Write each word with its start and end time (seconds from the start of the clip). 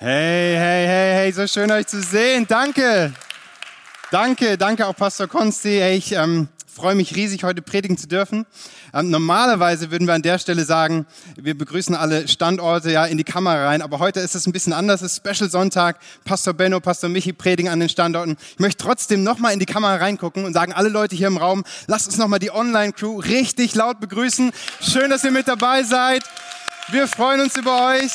Hey, 0.00 0.56
hey, 0.56 0.86
hey, 0.88 1.12
hey, 1.14 1.32
so 1.32 1.46
schön 1.46 1.70
euch 1.70 1.86
zu 1.86 2.02
sehen. 2.02 2.46
Danke. 2.48 3.12
Danke, 4.10 4.58
danke 4.58 4.88
auch 4.88 4.96
Pastor 4.96 5.28
Konsti. 5.28 5.80
Ich 5.82 6.10
ähm, 6.10 6.48
freue 6.66 6.96
mich 6.96 7.14
riesig, 7.14 7.44
heute 7.44 7.62
predigen 7.62 7.96
zu 7.96 8.08
dürfen. 8.08 8.44
Ähm, 8.92 9.10
normalerweise 9.10 9.92
würden 9.92 10.08
wir 10.08 10.14
an 10.14 10.22
der 10.22 10.40
Stelle 10.40 10.64
sagen, 10.64 11.06
wir 11.36 11.56
begrüßen 11.56 11.94
alle 11.94 12.26
Standorte 12.26 12.90
ja 12.90 13.06
in 13.06 13.18
die 13.18 13.24
Kamera 13.24 13.66
rein, 13.68 13.82
aber 13.82 14.00
heute 14.00 14.18
ist 14.18 14.34
es 14.34 14.48
ein 14.48 14.52
bisschen 14.52 14.72
anders. 14.72 15.00
Es 15.00 15.12
ist 15.12 15.18
Special 15.18 15.48
Sonntag. 15.48 16.00
Pastor 16.24 16.54
Benno, 16.54 16.80
Pastor 16.80 17.08
Michi 17.08 17.32
predigen 17.32 17.70
an 17.70 17.78
den 17.78 17.88
Standorten. 17.88 18.36
Ich 18.54 18.58
möchte 18.58 18.82
trotzdem 18.82 19.22
nochmal 19.22 19.52
in 19.52 19.60
die 19.60 19.66
Kamera 19.66 19.94
reingucken 19.94 20.44
und 20.44 20.54
sagen, 20.54 20.72
alle 20.72 20.88
Leute 20.88 21.14
hier 21.14 21.28
im 21.28 21.36
Raum, 21.36 21.62
lasst 21.86 22.08
uns 22.08 22.18
nochmal 22.18 22.40
die 22.40 22.50
Online-Crew 22.50 23.20
richtig 23.20 23.76
laut 23.76 24.00
begrüßen. 24.00 24.50
Schön, 24.80 25.10
dass 25.10 25.22
ihr 25.22 25.30
mit 25.30 25.46
dabei 25.46 25.84
seid. 25.84 26.24
Wir 26.88 27.06
freuen 27.06 27.42
uns 27.42 27.56
über 27.56 27.90
euch. 27.90 28.10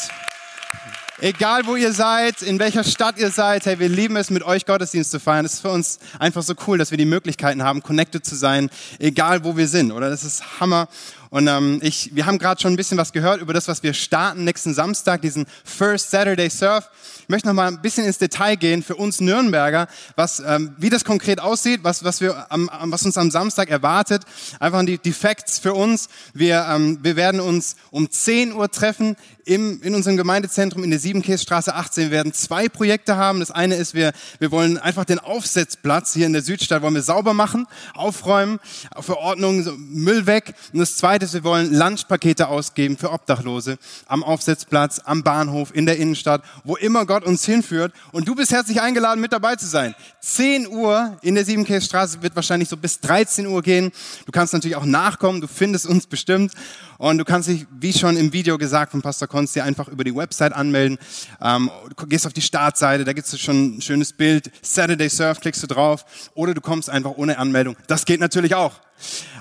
Egal 1.21 1.65
wo 1.65 1.75
ihr 1.75 1.91
seid, 1.91 2.41
in 2.41 2.59
welcher 2.59 2.85
Stadt 2.85 3.17
ihr 3.19 3.29
seid, 3.29 3.65
hey, 3.65 3.77
wir 3.77 3.89
lieben 3.89 4.15
es, 4.15 4.29
mit 4.29 4.41
euch 4.41 4.65
Gottesdienst 4.65 5.11
zu 5.11 5.19
feiern. 5.19 5.43
Es 5.43 5.55
ist 5.55 5.59
für 5.59 5.69
uns 5.69 5.99
einfach 6.17 6.43
so 6.43 6.53
cool, 6.65 6.77
dass 6.77 6.91
wir 6.91 6.97
die 6.97 7.03
Möglichkeiten 7.03 7.61
haben, 7.61 7.83
connected 7.83 8.25
zu 8.25 8.35
sein, 8.35 8.69
egal 8.99 9.43
wo 9.43 9.57
wir 9.57 9.67
sind, 9.67 9.91
oder? 9.91 10.09
Das 10.09 10.23
ist 10.23 10.61
Hammer. 10.61 10.87
Und 11.29 11.47
ähm, 11.47 11.79
ich, 11.83 12.15
wir 12.15 12.25
haben 12.25 12.39
gerade 12.39 12.59
schon 12.59 12.73
ein 12.73 12.75
bisschen 12.75 12.97
was 12.97 13.11
gehört 13.11 13.41
über 13.41 13.53
das, 13.53 13.67
was 13.67 13.83
wir 13.83 13.93
starten 13.93 14.45
nächsten 14.45 14.73
Samstag, 14.73 15.21
diesen 15.21 15.45
First 15.63 16.09
Saturday 16.09 16.49
Surf. 16.49 16.89
Ich 17.21 17.29
möchte 17.29 17.47
noch 17.47 17.53
mal 17.53 17.67
ein 17.67 17.81
bisschen 17.81 18.05
ins 18.05 18.17
Detail 18.17 18.55
gehen 18.55 18.81
für 18.81 18.95
uns 18.95 19.19
Nürnberger, 19.19 19.87
was, 20.15 20.39
ähm, 20.39 20.73
wie 20.77 20.89
das 20.89 21.05
konkret 21.05 21.39
aussieht, 21.39 21.81
was, 21.83 22.03
was, 22.03 22.21
wir 22.21 22.51
am, 22.51 22.69
was 22.85 23.05
uns 23.05 23.17
am 23.17 23.29
Samstag 23.29 23.69
erwartet. 23.69 24.23
Einfach 24.59 24.83
die, 24.85 24.97
die 24.97 25.13
Facts 25.13 25.59
für 25.59 25.73
uns. 25.75 26.09
Wir, 26.33 26.65
ähm, 26.67 26.97
wir 27.03 27.15
werden 27.15 27.41
uns 27.41 27.75
um 27.91 28.09
10 28.09 28.53
Uhr 28.53 28.71
treffen 28.71 29.15
im, 29.49 29.81
in 29.81 29.95
unserem 29.95 30.15
Gemeindezentrum 30.15 30.83
in 30.83 30.91
der 30.91 30.99
Siebenkässtraße 30.99 31.73
18. 31.73 32.03
Wir 32.05 32.11
werden 32.11 32.33
zwei 32.33 32.69
Projekte 32.69 33.15
haben. 33.15 33.39
Das 33.39 33.49
eine 33.49 33.75
ist, 33.75 33.95
wir, 33.95 34.11
wir 34.37 34.51
wollen 34.51 34.77
einfach 34.77 35.05
den 35.05 35.17
Aufsetzplatz 35.17 36.13
hier 36.13 36.27
in 36.27 36.33
der 36.33 36.43
Südstadt 36.43 36.83
wollen 36.83 36.93
wir 36.93 37.01
sauber 37.01 37.33
machen, 37.33 37.65
aufräumen, 37.95 38.59
Verordnung, 38.99 39.63
so 39.63 39.71
Müll 39.75 40.27
weg. 40.27 40.53
Und 40.71 40.79
das 40.79 40.97
zweite 40.97 41.25
ist, 41.25 41.33
wir 41.33 41.43
wollen 41.43 41.73
Lunchpakete 41.73 42.47
ausgeben 42.47 42.95
für 42.95 43.11
Obdachlose 43.11 43.79
am 44.05 44.23
Aufsetzplatz, 44.23 45.01
am 45.03 45.23
Bahnhof, 45.23 45.73
in 45.73 45.87
der 45.87 45.97
Innenstadt, 45.97 46.43
wo 46.63 46.75
immer 46.75 47.07
Gott 47.07 47.23
uns 47.23 47.43
hinführt. 47.43 47.91
Und 48.11 48.27
du 48.27 48.35
bist 48.35 48.51
herzlich 48.51 48.81
eingeladen, 48.81 49.19
mit 49.19 49.33
dabei 49.33 49.55
zu 49.55 49.65
sein. 49.65 49.95
10 50.21 50.67
Uhr 50.67 51.17
in 51.23 51.33
der 51.33 51.43
Siebenkässtraße 51.43 52.21
wird 52.21 52.35
wahrscheinlich 52.35 52.69
so 52.69 52.77
bis 52.77 52.99
13 52.99 53.47
Uhr 53.47 53.63
gehen. 53.63 53.91
Du 54.27 54.31
kannst 54.31 54.53
natürlich 54.53 54.77
auch 54.77 54.85
nachkommen, 54.85 55.41
du 55.41 55.47
findest 55.47 55.87
uns 55.87 56.05
bestimmt. 56.05 56.53
Und 56.99 57.17
du 57.17 57.23
kannst 57.23 57.47
dich, 57.47 57.65
wie 57.79 57.93
schon 57.93 58.17
im 58.17 58.33
Video 58.33 58.57
gesagt 58.57 58.91
von 58.91 59.01
Pastor 59.01 59.29
Konz, 59.39 59.53
dir 59.53 59.63
einfach 59.63 59.87
über 59.87 60.03
die 60.03 60.13
Website 60.13 60.51
anmelden. 60.51 60.97
Ähm, 61.41 61.71
du 61.95 62.07
gehst 62.07 62.27
auf 62.27 62.33
die 62.33 62.41
Startseite, 62.41 63.05
da 63.05 63.13
gibt 63.13 63.25
es 63.25 63.39
schon 63.39 63.77
ein 63.77 63.81
schönes 63.81 64.11
Bild. 64.11 64.51
Saturday 64.61 65.07
Surf, 65.07 65.39
klickst 65.39 65.63
du 65.63 65.67
drauf. 65.67 66.03
Oder 66.33 66.53
du 66.53 66.59
kommst 66.59 66.89
einfach 66.89 67.11
ohne 67.15 67.37
Anmeldung. 67.37 67.77
Das 67.87 68.03
geht 68.03 68.19
natürlich 68.19 68.53
auch. 68.53 68.73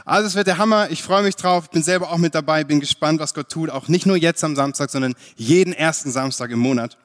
Also 0.04 0.28
es 0.28 0.36
wird 0.36 0.46
der 0.46 0.58
Hammer. 0.58 0.88
Ich 0.90 1.02
freue 1.02 1.24
mich 1.24 1.34
drauf. 1.34 1.68
Bin 1.70 1.82
selber 1.82 2.12
auch 2.12 2.18
mit 2.18 2.36
dabei. 2.36 2.62
Bin 2.62 2.78
gespannt, 2.78 3.18
was 3.18 3.34
Gott 3.34 3.48
tut. 3.48 3.70
Auch 3.70 3.88
nicht 3.88 4.06
nur 4.06 4.16
jetzt 4.16 4.44
am 4.44 4.54
Samstag, 4.54 4.90
sondern 4.90 5.16
jeden 5.34 5.72
ersten 5.72 6.12
Samstag 6.12 6.52
im 6.52 6.60
Monat. 6.60 6.96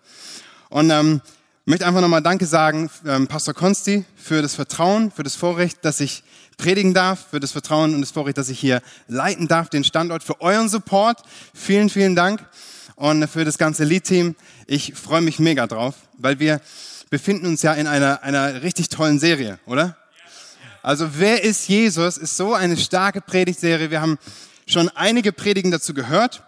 Und 0.69 0.91
ähm, 0.91 1.21
möchte 1.65 1.87
einfach 1.87 2.01
nochmal 2.01 2.21
Danke 2.21 2.45
sagen, 2.45 2.91
ähm, 3.07 3.25
Pastor 3.25 3.55
Konsti, 3.55 4.05
für 4.15 4.43
das 4.43 4.53
Vertrauen, 4.53 5.09
für 5.09 5.23
das 5.23 5.35
Vorrecht, 5.35 5.83
dass 5.83 5.99
ich 5.99 6.23
predigen 6.57 6.93
darf, 6.93 7.29
für 7.31 7.39
das 7.39 7.53
Vertrauen 7.53 7.95
und 7.95 8.01
das 8.01 8.11
Vorrecht, 8.11 8.37
dass 8.37 8.49
ich 8.49 8.59
hier 8.59 8.83
leiten 9.07 9.47
darf, 9.47 9.69
den 9.69 9.83
Standort, 9.83 10.21
für 10.21 10.39
euren 10.41 10.69
Support. 10.69 11.23
Vielen, 11.55 11.89
vielen 11.89 12.15
Dank. 12.15 12.45
Und 12.95 13.27
für 13.27 13.43
das 13.45 13.57
ganze 13.57 13.83
Lead-Team. 13.83 14.35
Ich 14.67 14.93
freue 14.93 15.21
mich 15.21 15.39
mega 15.39 15.67
drauf, 15.67 15.95
weil 16.17 16.39
wir 16.39 16.61
befinden 17.09 17.47
uns 17.47 17.61
ja 17.61 17.73
in 17.73 17.87
einer, 17.87 18.23
einer 18.23 18.61
richtig 18.61 18.89
tollen 18.89 19.19
Serie, 19.19 19.59
oder? 19.65 19.97
Also 20.81 21.17
wer 21.17 21.43
ist 21.43 21.67
Jesus? 21.69 22.17
Ist 22.17 22.35
so 22.35 22.53
eine 22.53 22.77
starke 22.77 23.21
Predigtserie. 23.21 23.89
Wir 23.89 24.01
haben 24.01 24.17
schon 24.67 24.89
einige 24.89 25.31
Predigen 25.31 25.71
dazu 25.71 25.93
gehört. 25.93 26.43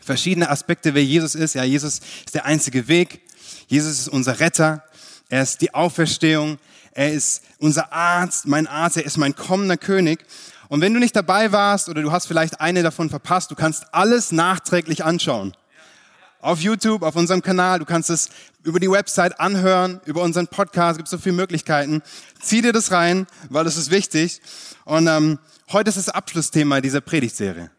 Verschiedene 0.00 0.48
Aspekte, 0.48 0.94
wer 0.94 1.04
Jesus 1.04 1.34
ist. 1.34 1.54
Ja, 1.54 1.64
Jesus 1.64 2.00
ist 2.24 2.34
der 2.34 2.46
einzige 2.46 2.88
Weg. 2.88 3.20
Jesus 3.66 3.98
ist 3.98 4.08
unser 4.08 4.40
Retter. 4.40 4.84
Er 5.28 5.42
ist 5.42 5.60
die 5.60 5.74
Auferstehung. 5.74 6.58
Er 6.92 7.12
ist 7.12 7.42
unser 7.58 7.92
Arzt, 7.92 8.46
mein 8.46 8.66
Arzt, 8.66 8.96
er 8.96 9.04
ist 9.04 9.18
mein 9.18 9.36
kommender 9.36 9.76
König. 9.76 10.24
Und 10.68 10.80
wenn 10.82 10.92
du 10.92 11.00
nicht 11.00 11.16
dabei 11.16 11.52
warst 11.52 11.88
oder 11.88 12.02
du 12.02 12.12
hast 12.12 12.26
vielleicht 12.26 12.60
eine 12.60 12.82
davon 12.82 13.10
verpasst, 13.10 13.50
du 13.50 13.54
kannst 13.54 13.86
alles 13.92 14.32
nachträglich 14.32 15.04
anschauen. 15.04 15.54
Auf 16.40 16.60
YouTube, 16.60 17.02
auf 17.02 17.16
unserem 17.16 17.42
Kanal, 17.42 17.80
du 17.80 17.84
kannst 17.84 18.10
es 18.10 18.28
über 18.62 18.78
die 18.78 18.90
Website 18.90 19.40
anhören, 19.40 20.00
über 20.04 20.22
unseren 20.22 20.46
Podcast, 20.46 20.92
es 20.92 20.96
gibt 20.98 21.08
so 21.08 21.18
viele 21.18 21.34
Möglichkeiten. 21.34 22.02
Zieh 22.40 22.62
dir 22.62 22.72
das 22.72 22.92
rein, 22.92 23.26
weil 23.48 23.64
das 23.64 23.76
ist 23.76 23.90
wichtig. 23.90 24.40
Und 24.84 25.08
ähm, 25.08 25.38
heute 25.72 25.88
ist 25.88 25.98
das 25.98 26.10
Abschlussthema 26.10 26.80
dieser 26.80 27.00
Predigtserie. 27.00 27.70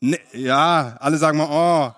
Ne, 0.00 0.18
ja, 0.32 0.96
alle 1.00 1.16
sagen 1.16 1.38
mal, 1.38 1.48
oh, 1.48 1.94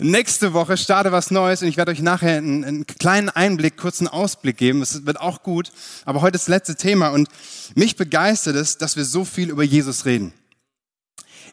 Nächste 0.00 0.52
Woche 0.52 0.76
starte 0.76 1.10
was 1.10 1.32
Neues 1.32 1.60
und 1.60 1.66
ich 1.68 1.76
werde 1.76 1.90
euch 1.90 2.00
nachher 2.00 2.38
einen, 2.38 2.64
einen 2.64 2.86
kleinen 2.86 3.28
Einblick, 3.28 3.76
kurzen 3.76 4.06
Ausblick 4.06 4.56
geben. 4.56 4.80
Es 4.80 5.04
wird 5.06 5.20
auch 5.20 5.42
gut. 5.42 5.72
Aber 6.04 6.20
heute 6.20 6.36
ist 6.36 6.42
das 6.42 6.48
letzte 6.48 6.76
Thema 6.76 7.08
und 7.08 7.28
mich 7.74 7.96
begeistert 7.96 8.54
es, 8.54 8.78
dass 8.78 8.96
wir 8.96 9.04
so 9.04 9.24
viel 9.24 9.50
über 9.50 9.64
Jesus 9.64 10.04
reden. 10.04 10.32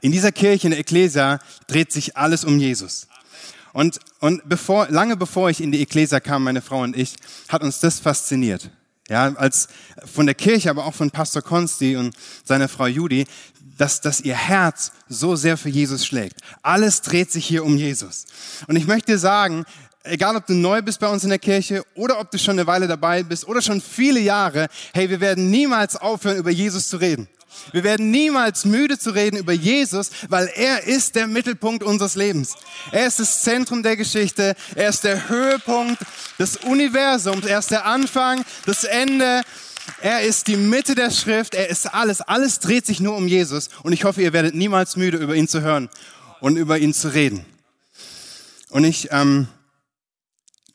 In 0.02 0.12
dieser 0.12 0.32
Kirche, 0.32 0.68
in 0.68 0.72
der 0.72 0.80
Ecclesia, 0.80 1.40
dreht 1.68 1.92
sich 1.92 2.18
alles 2.18 2.46
um 2.46 2.60
Jesus. 2.60 3.08
Und, 3.74 4.00
und 4.20 4.48
bevor, 4.48 4.90
lange 4.90 5.18
bevor 5.18 5.50
ich 5.50 5.60
in 5.60 5.72
die 5.72 5.82
Ecclesia 5.82 6.20
kam, 6.20 6.44
meine 6.44 6.62
Frau 6.62 6.82
und 6.82 6.96
ich, 6.96 7.16
hat 7.50 7.64
uns 7.64 7.80
das 7.80 8.00
fasziniert. 8.00 8.70
Ja, 9.10 9.34
als 9.36 9.68
von 10.04 10.26
der 10.26 10.34
Kirche, 10.34 10.70
aber 10.70 10.86
auch 10.86 10.96
von 10.96 11.12
Pastor 11.12 11.44
Konsti 11.44 11.96
und 11.96 12.16
seiner 12.44 12.68
Frau 12.68 12.88
Judy, 12.88 13.26
dass, 13.78 14.02
dass 14.02 14.22
ihr 14.22 14.36
Herz 14.36 14.92
so 15.10 15.36
sehr 15.36 15.58
für 15.58 15.70
Jesus 15.70 16.06
schlägt. 16.06 16.42
Alles 16.62 17.02
dreht 17.02 17.32
sich 17.32 17.46
hier 17.46 17.64
um 17.66 17.78
Jesus. 17.78 18.26
Und 18.68 18.76
ich 18.76 18.88
möchte 18.88 19.18
sagen, 19.18 19.66
egal 20.04 20.36
ob 20.36 20.46
du 20.46 20.54
neu 20.54 20.82
bist 20.82 21.00
bei 21.00 21.08
uns 21.08 21.24
in 21.24 21.30
der 21.30 21.40
Kirche 21.40 21.84
oder 21.96 22.20
ob 22.20 22.32
du 22.32 22.38
schon 22.38 22.58
eine 22.58 22.68
Weile 22.68 22.88
dabei 22.88 23.24
bist 23.24 23.48
oder 23.48 23.62
schon 23.62 23.82
viele 23.82 24.20
Jahre, 24.20 24.68
hey, 24.94 25.10
wir 25.10 25.20
werden 25.20 25.50
niemals 25.50 25.96
aufhören, 25.96 26.38
über 26.38 26.52
Jesus 26.52 26.88
zu 26.88 26.98
reden. 26.98 27.28
Wir 27.72 27.84
werden 27.84 28.12
niemals 28.12 28.66
müde 28.66 29.00
zu 29.00 29.12
reden 29.12 29.38
über 29.38 29.54
Jesus, 29.54 30.12
weil 30.30 30.50
er 30.56 30.84
ist 30.84 31.16
der 31.16 31.28
Mittelpunkt 31.28 31.84
unseres 31.84 32.16
Lebens. 32.16 32.56
Er 32.92 33.08
ist 33.08 33.20
das 33.20 33.44
Zentrum 33.44 33.82
der 33.82 33.96
Geschichte. 33.96 34.56
Er 34.76 34.90
ist 34.90 35.04
der 35.04 35.30
Höhepunkt 35.30 36.02
des 36.38 36.58
Universums. 36.58 37.46
Er 37.46 37.60
ist 37.60 37.72
der 37.72 37.86
Anfang, 37.86 38.44
das 38.66 38.84
Ende. 38.84 39.42
Er 40.02 40.22
ist 40.22 40.48
die 40.48 40.58
Mitte 40.58 40.96
der 40.96 41.12
Schrift. 41.12 41.56
Er 41.56 41.70
ist 41.70 41.94
alles. 41.94 42.22
Alles 42.22 42.60
dreht 42.60 42.86
sich 42.86 43.00
nur 43.00 43.16
um 43.16 43.28
Jesus. 43.28 43.70
Und 43.84 43.94
ich 43.94 44.04
hoffe, 44.04 44.22
ihr 44.22 44.34
werdet 44.34 44.56
niemals 44.56 44.96
müde, 44.96 45.18
über 45.18 45.36
ihn 45.36 45.48
zu 45.48 45.62
hören 45.62 45.90
und 46.40 46.58
über 46.58 46.78
ihn 46.78 46.94
zu 46.94 47.14
reden. 47.14 47.46
Und 48.70 48.84
ich 48.84 49.10
ähm, 49.12 49.48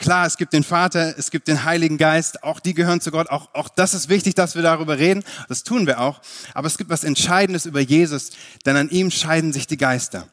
Klar, 0.00 0.26
es 0.26 0.38
gibt 0.38 0.54
den 0.54 0.64
Vater, 0.64 1.14
es 1.18 1.30
gibt 1.30 1.46
den 1.46 1.64
Heiligen 1.64 1.98
Geist, 1.98 2.42
auch 2.42 2.58
die 2.58 2.72
gehören 2.72 3.02
zu 3.02 3.10
Gott. 3.10 3.28
Auch, 3.28 3.52
auch 3.52 3.68
das 3.68 3.92
ist 3.92 4.08
wichtig, 4.08 4.34
dass 4.34 4.54
wir 4.54 4.62
darüber 4.62 4.96
reden. 4.96 5.22
Das 5.50 5.62
tun 5.62 5.86
wir 5.86 6.00
auch. 6.00 6.22
Aber 6.54 6.66
es 6.66 6.78
gibt 6.78 6.88
was 6.88 7.04
Entscheidendes 7.04 7.66
über 7.66 7.80
Jesus, 7.80 8.30
denn 8.64 8.76
an 8.76 8.88
ihm 8.88 9.10
scheiden 9.10 9.52
sich 9.52 9.66
die 9.66 9.76
Geister. 9.76 10.26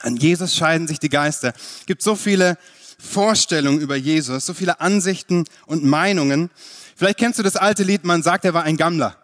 An 0.00 0.16
Jesus 0.16 0.56
scheiden 0.56 0.88
sich 0.88 0.98
die 0.98 1.10
Geister. 1.10 1.52
Es 1.80 1.84
gibt 1.84 2.00
so 2.00 2.16
viele 2.16 2.56
Vorstellungen 2.98 3.80
über 3.80 3.96
Jesus, 3.96 4.46
so 4.46 4.54
viele 4.54 4.80
Ansichten 4.80 5.44
und 5.66 5.84
Meinungen. 5.84 6.50
Vielleicht 6.96 7.18
kennst 7.18 7.38
du 7.38 7.42
das 7.42 7.56
alte 7.56 7.82
Lied, 7.82 8.04
man 8.04 8.22
sagt, 8.22 8.44
er 8.44 8.54
war 8.54 8.64
ein 8.64 8.76
Gammler. 8.76 9.16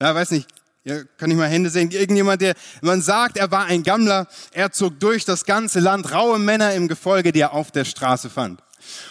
Ja, 0.00 0.14
weiß 0.14 0.30
nicht, 0.30 0.48
ja, 0.84 1.04
kann 1.18 1.30
ich 1.30 1.36
mal 1.36 1.48
Hände 1.48 1.68
sehen? 1.68 1.90
Irgendjemand, 1.90 2.40
der, 2.40 2.54
man 2.80 3.02
sagt, 3.02 3.36
er 3.36 3.50
war 3.50 3.66
ein 3.66 3.82
Gammler, 3.82 4.26
er 4.52 4.72
zog 4.72 4.98
durch 4.98 5.24
das 5.24 5.44
ganze 5.44 5.78
Land, 5.80 6.12
raue 6.12 6.38
Männer 6.38 6.72
im 6.74 6.88
Gefolge, 6.88 7.32
die 7.32 7.40
er 7.40 7.52
auf 7.52 7.70
der 7.70 7.84
Straße 7.84 8.30
fand. 8.30 8.62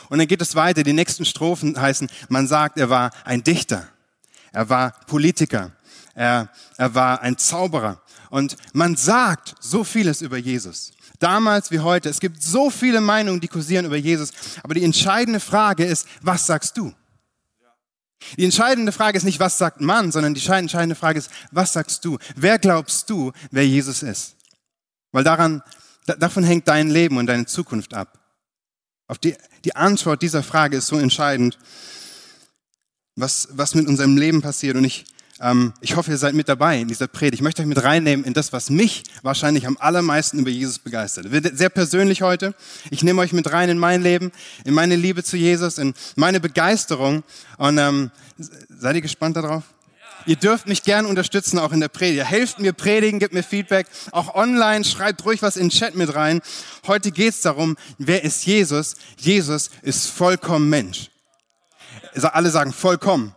Und 0.09 0.17
dann 0.17 0.27
geht 0.27 0.41
es 0.41 0.55
weiter, 0.55 0.81
die 0.81 0.93
nächsten 0.93 1.25
Strophen 1.25 1.79
heißen, 1.79 2.09
man 2.27 2.47
sagt, 2.47 2.79
er 2.79 2.89
war 2.89 3.11
ein 3.23 3.43
Dichter, 3.43 3.87
er 4.51 4.69
war 4.69 4.93
Politiker, 5.05 5.71
er, 6.15 6.49
er 6.77 6.95
war 6.95 7.21
ein 7.21 7.37
Zauberer. 7.37 8.01
Und 8.31 8.55
man 8.73 8.95
sagt 8.95 9.55
so 9.59 9.83
vieles 9.83 10.21
über 10.21 10.37
Jesus. 10.37 10.91
Damals 11.19 11.69
wie 11.71 11.79
heute. 11.79 12.09
Es 12.09 12.19
gibt 12.19 12.41
so 12.41 12.69
viele 12.69 13.01
Meinungen, 13.01 13.41
die 13.41 13.47
kursieren 13.47 13.85
über 13.85 13.97
Jesus. 13.97 14.31
Aber 14.63 14.73
die 14.73 14.83
entscheidende 14.83 15.39
Frage 15.39 15.85
ist, 15.85 16.07
was 16.21 16.45
sagst 16.45 16.77
du? 16.77 16.93
Die 18.37 18.45
entscheidende 18.45 18.91
Frage 18.91 19.17
ist 19.17 19.23
nicht, 19.23 19.39
was 19.39 19.57
sagt 19.57 19.81
man, 19.81 20.11
sondern 20.11 20.33
die 20.33 20.45
entscheidende 20.45 20.95
Frage 20.95 21.19
ist, 21.19 21.31
was 21.51 21.73
sagst 21.73 22.03
du? 22.03 22.17
Wer 22.35 22.59
glaubst 22.59 23.09
du, 23.09 23.31
wer 23.51 23.65
Jesus 23.65 24.03
ist? 24.03 24.35
Weil 25.11 25.23
daran, 25.23 25.63
davon 26.05 26.43
hängt 26.43 26.67
dein 26.67 26.89
Leben 26.89 27.17
und 27.17 27.27
deine 27.27 27.45
Zukunft 27.45 27.93
ab. 27.93 28.19
Auf 29.07 29.17
die, 29.17 29.35
die 29.63 29.75
Antwort 29.75 30.21
dieser 30.21 30.43
Frage 30.43 30.77
ist 30.77 30.87
so 30.87 30.97
entscheidend, 30.97 31.57
was, 33.15 33.47
was 33.51 33.73
mit 33.73 33.87
unserem 33.87 34.17
Leben 34.17 34.41
passiert. 34.41 34.75
Und 34.75 34.83
ich 34.83 35.05
ich 35.79 35.95
hoffe, 35.95 36.11
ihr 36.11 36.17
seid 36.17 36.33
mit 36.33 36.49
dabei 36.49 36.79
in 36.79 36.89
dieser 36.89 37.07
Predigt. 37.07 37.35
Ich 37.35 37.41
möchte 37.41 37.61
euch 37.61 37.67
mit 37.67 37.81
reinnehmen 37.81 38.25
in 38.25 38.33
das, 38.33 38.51
was 38.51 38.69
mich 38.69 39.03
wahrscheinlich 39.21 39.65
am 39.67 39.77
allermeisten 39.79 40.39
über 40.39 40.49
Jesus 40.49 40.79
begeistert. 40.79 41.27
Sehr 41.55 41.69
persönlich 41.69 42.21
heute. 42.21 42.53
Ich 42.91 43.03
nehme 43.03 43.21
euch 43.21 43.31
mit 43.31 43.49
rein 43.51 43.69
in 43.69 43.77
mein 43.77 44.01
Leben, 44.01 44.33
in 44.65 44.73
meine 44.73 44.97
Liebe 44.97 45.23
zu 45.23 45.37
Jesus, 45.37 45.77
in 45.77 45.93
meine 46.17 46.41
Begeisterung. 46.41 47.23
Und 47.57 47.77
ähm, 47.77 48.11
seid 48.37 48.95
ihr 48.95 49.01
gespannt 49.01 49.37
darauf? 49.37 49.63
Ihr 50.25 50.35
dürft 50.35 50.67
mich 50.67 50.83
gern 50.83 51.05
unterstützen, 51.05 51.57
auch 51.57 51.71
in 51.71 51.79
der 51.79 51.87
Predigt. 51.87 52.25
Helft 52.25 52.59
mir 52.59 52.73
predigen, 52.73 53.19
gebt 53.19 53.33
mir 53.33 53.41
Feedback. 53.41 53.87
Auch 54.11 54.35
online, 54.35 54.83
schreibt 54.83 55.23
ruhig 55.23 55.41
was 55.41 55.55
in 55.55 55.69
den 55.69 55.69
Chat 55.69 55.95
mit 55.95 56.13
rein. 56.13 56.41
Heute 56.85 57.11
geht's 57.11 57.41
darum, 57.41 57.77
wer 57.97 58.25
ist 58.25 58.45
Jesus? 58.45 58.95
Jesus 59.17 59.69
ist 59.83 60.07
vollkommen 60.07 60.69
Mensch. 60.69 61.09
Alle 62.21 62.49
sagen 62.49 62.73
vollkommen. 62.73 63.33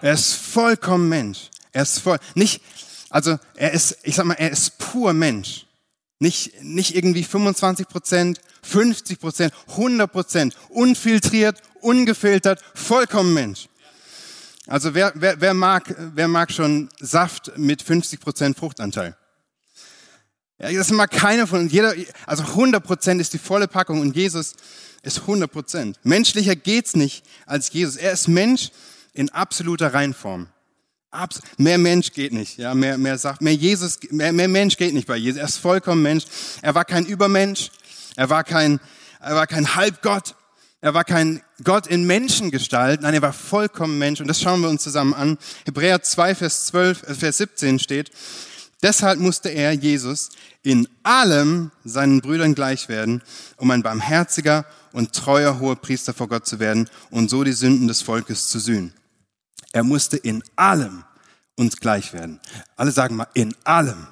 Er 0.00 0.14
ist 0.14 0.34
vollkommen 0.34 1.08
Mensch. 1.08 1.50
Er 1.72 1.82
ist 1.82 1.98
voll, 1.98 2.18
nicht, 2.34 2.62
also 3.10 3.38
er 3.54 3.72
ist, 3.72 3.98
ich 4.02 4.14
sag 4.14 4.26
mal, 4.26 4.34
er 4.34 4.50
ist 4.50 4.78
pur 4.78 5.12
Mensch. 5.12 5.66
Nicht, 6.20 6.62
nicht 6.62 6.96
irgendwie 6.96 7.22
25 7.22 7.86
Prozent, 7.88 8.40
50 8.62 9.20
Prozent, 9.20 9.54
100 9.68 10.10
Prozent, 10.10 10.56
unfiltriert, 10.68 11.62
ungefiltert, 11.80 12.60
vollkommen 12.74 13.34
Mensch. 13.34 13.68
Also 14.66 14.94
wer, 14.94 15.12
wer, 15.14 15.40
wer, 15.40 15.54
mag, 15.54 15.94
wer 16.14 16.28
mag 16.28 16.52
schon 16.52 16.90
Saft 17.00 17.52
mit 17.56 17.82
50 17.82 18.20
Prozent 18.20 18.58
Fruchtanteil? 18.58 19.16
Ja, 20.58 20.72
das 20.72 20.90
mag 20.90 21.10
keiner 21.10 21.46
von. 21.46 21.68
Jeder, 21.68 21.94
also 22.26 22.42
100 22.42 22.84
Prozent 22.84 23.20
ist 23.20 23.32
die 23.32 23.38
volle 23.38 23.68
Packung 23.68 24.00
und 24.00 24.16
Jesus 24.16 24.54
ist 25.02 25.20
100 25.20 25.50
Prozent. 25.50 25.98
Menschlicher 26.02 26.56
geht's 26.56 26.96
nicht 26.96 27.24
als 27.46 27.72
Jesus. 27.72 27.96
Er 27.96 28.12
ist 28.12 28.28
Mensch 28.28 28.70
in 29.12 29.30
absoluter 29.30 29.94
Reinform. 29.94 30.48
Abs 31.10 31.40
mehr 31.56 31.78
Mensch 31.78 32.12
geht 32.12 32.32
nicht, 32.32 32.58
ja, 32.58 32.74
mehr, 32.74 32.98
mehr 32.98 33.16
sagt, 33.16 33.40
mehr 33.40 33.54
Jesus, 33.54 33.98
mehr, 34.10 34.32
mehr 34.32 34.48
Mensch 34.48 34.76
geht 34.76 34.92
nicht 34.92 35.06
bei 35.06 35.16
Jesus. 35.16 35.40
Er 35.40 35.46
ist 35.46 35.56
vollkommen 35.56 36.02
Mensch. 36.02 36.24
Er 36.60 36.74
war 36.74 36.84
kein 36.84 37.06
Übermensch. 37.06 37.70
Er 38.16 38.28
war 38.28 38.44
kein, 38.44 38.78
er 39.20 39.34
war 39.34 39.46
kein 39.46 39.74
Halbgott. 39.74 40.34
Er 40.80 40.94
war 40.94 41.04
kein 41.04 41.40
Gott 41.64 41.86
in 41.86 42.06
Menschengestalt. 42.06 43.00
Nein, 43.00 43.14
er 43.14 43.22
war 43.22 43.32
vollkommen 43.32 43.98
Mensch. 43.98 44.20
Und 44.20 44.28
das 44.28 44.40
schauen 44.40 44.60
wir 44.60 44.68
uns 44.68 44.82
zusammen 44.82 45.14
an. 45.14 45.38
Hebräer 45.64 46.02
2, 46.02 46.34
Vers 46.34 46.66
12, 46.66 47.02
äh, 47.04 47.14
Vers 47.14 47.38
17 47.38 47.78
steht. 47.78 48.10
Deshalb 48.82 49.18
musste 49.18 49.48
er, 49.48 49.72
Jesus, 49.72 50.28
in 50.62 50.86
allem 51.02 51.72
seinen 51.84 52.20
Brüdern 52.20 52.54
gleich 52.54 52.88
werden, 52.88 53.22
um 53.56 53.70
ein 53.72 53.82
barmherziger 53.82 54.66
und 54.92 55.12
treuer 55.12 55.58
hoher 55.60 55.76
Priester 55.76 56.14
vor 56.14 56.28
Gott 56.28 56.46
zu 56.46 56.58
werden 56.58 56.88
und 57.10 57.30
so 57.30 57.44
die 57.44 57.52
Sünden 57.52 57.88
des 57.88 58.02
Volkes 58.02 58.48
zu 58.48 58.58
sühnen. 58.58 58.94
Er 59.72 59.84
musste 59.84 60.16
in 60.16 60.42
allem 60.56 61.04
uns 61.56 61.76
gleich 61.76 62.12
werden. 62.12 62.40
Alle 62.76 62.92
sagen 62.92 63.16
mal, 63.16 63.28
in 63.34 63.54
allem. 63.64 64.06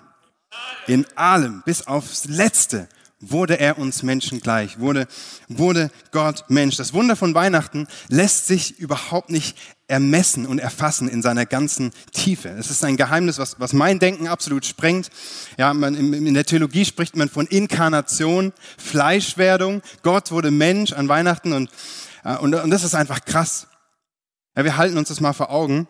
In 0.87 1.07
allem, 1.17 1.63
bis 1.65 1.87
aufs 1.87 2.27
Letzte 2.27 2.89
wurde 3.31 3.59
er 3.59 3.79
uns 3.79 4.03
Menschen 4.03 4.41
gleich, 4.41 4.79
wurde, 4.79 5.07
wurde 5.49 5.91
Gott 6.13 6.45
Mensch. 6.49 6.77
Das 6.77 6.93
Wunder 6.93 7.17
von 7.17 7.35
Weihnachten 7.35 7.87
lässt 8.09 8.47
sich 8.47 8.79
überhaupt 8.79 9.31
nicht 9.31 9.57
ermessen 9.89 10.47
und 10.47 10.59
erfassen 10.59 11.09
in 11.09 11.23
seiner 11.23 11.47
ganzen 11.47 11.93
Tiefe. 12.13 12.49
Es 12.51 12.71
ist 12.71 12.85
ein 12.85 12.97
Geheimnis, 12.97 13.39
was, 13.39 13.61
was 13.61 13.73
mein 13.73 13.99
Denken 13.99 14.27
absolut 14.29 14.67
sprengt. 14.67 15.11
Ja, 15.57 15.73
man, 15.75 15.95
in, 15.95 16.35
der 16.35 16.45
Theologie 16.45 16.85
spricht 16.85 17.17
man 17.17 17.29
von 17.29 17.47
Inkarnation, 17.47 18.53
Fleischwerdung. 18.79 19.83
Gott 20.03 20.31
wurde 20.33 20.51
Mensch 20.51 20.93
an 20.93 21.09
Weihnachten 21.09 21.53
und, 21.53 21.71
äh, 22.25 22.37
und, 22.37 22.55
und 22.55 22.71
das 22.71 22.85
ist 22.85 22.95
einfach 22.95 23.25
krass. 23.25 23.69
Ja, 24.57 24.65
wir 24.65 24.77
halten 24.77 24.99
uns 24.99 25.09
das 25.09 25.21
mal 25.21 25.33
vor 25.33 25.51
Augen. 25.51 25.87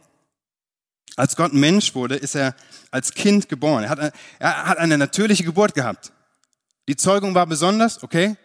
Als 1.16 1.36
Gott 1.36 1.54
Mensch 1.54 1.94
wurde, 1.94 2.16
ist 2.16 2.34
er 2.34 2.54
als 2.90 3.14
Kind 3.14 3.48
geboren. 3.48 3.84
Er 3.84 3.90
hat, 3.90 4.12
er 4.38 4.66
hat 4.66 4.78
eine 4.78 4.98
natürliche 4.98 5.44
Geburt 5.44 5.74
gehabt. 5.74 6.12
Die 6.88 6.96
Zeugung 6.96 7.34
war 7.34 7.46
besonders, 7.46 8.02
okay. 8.02 8.36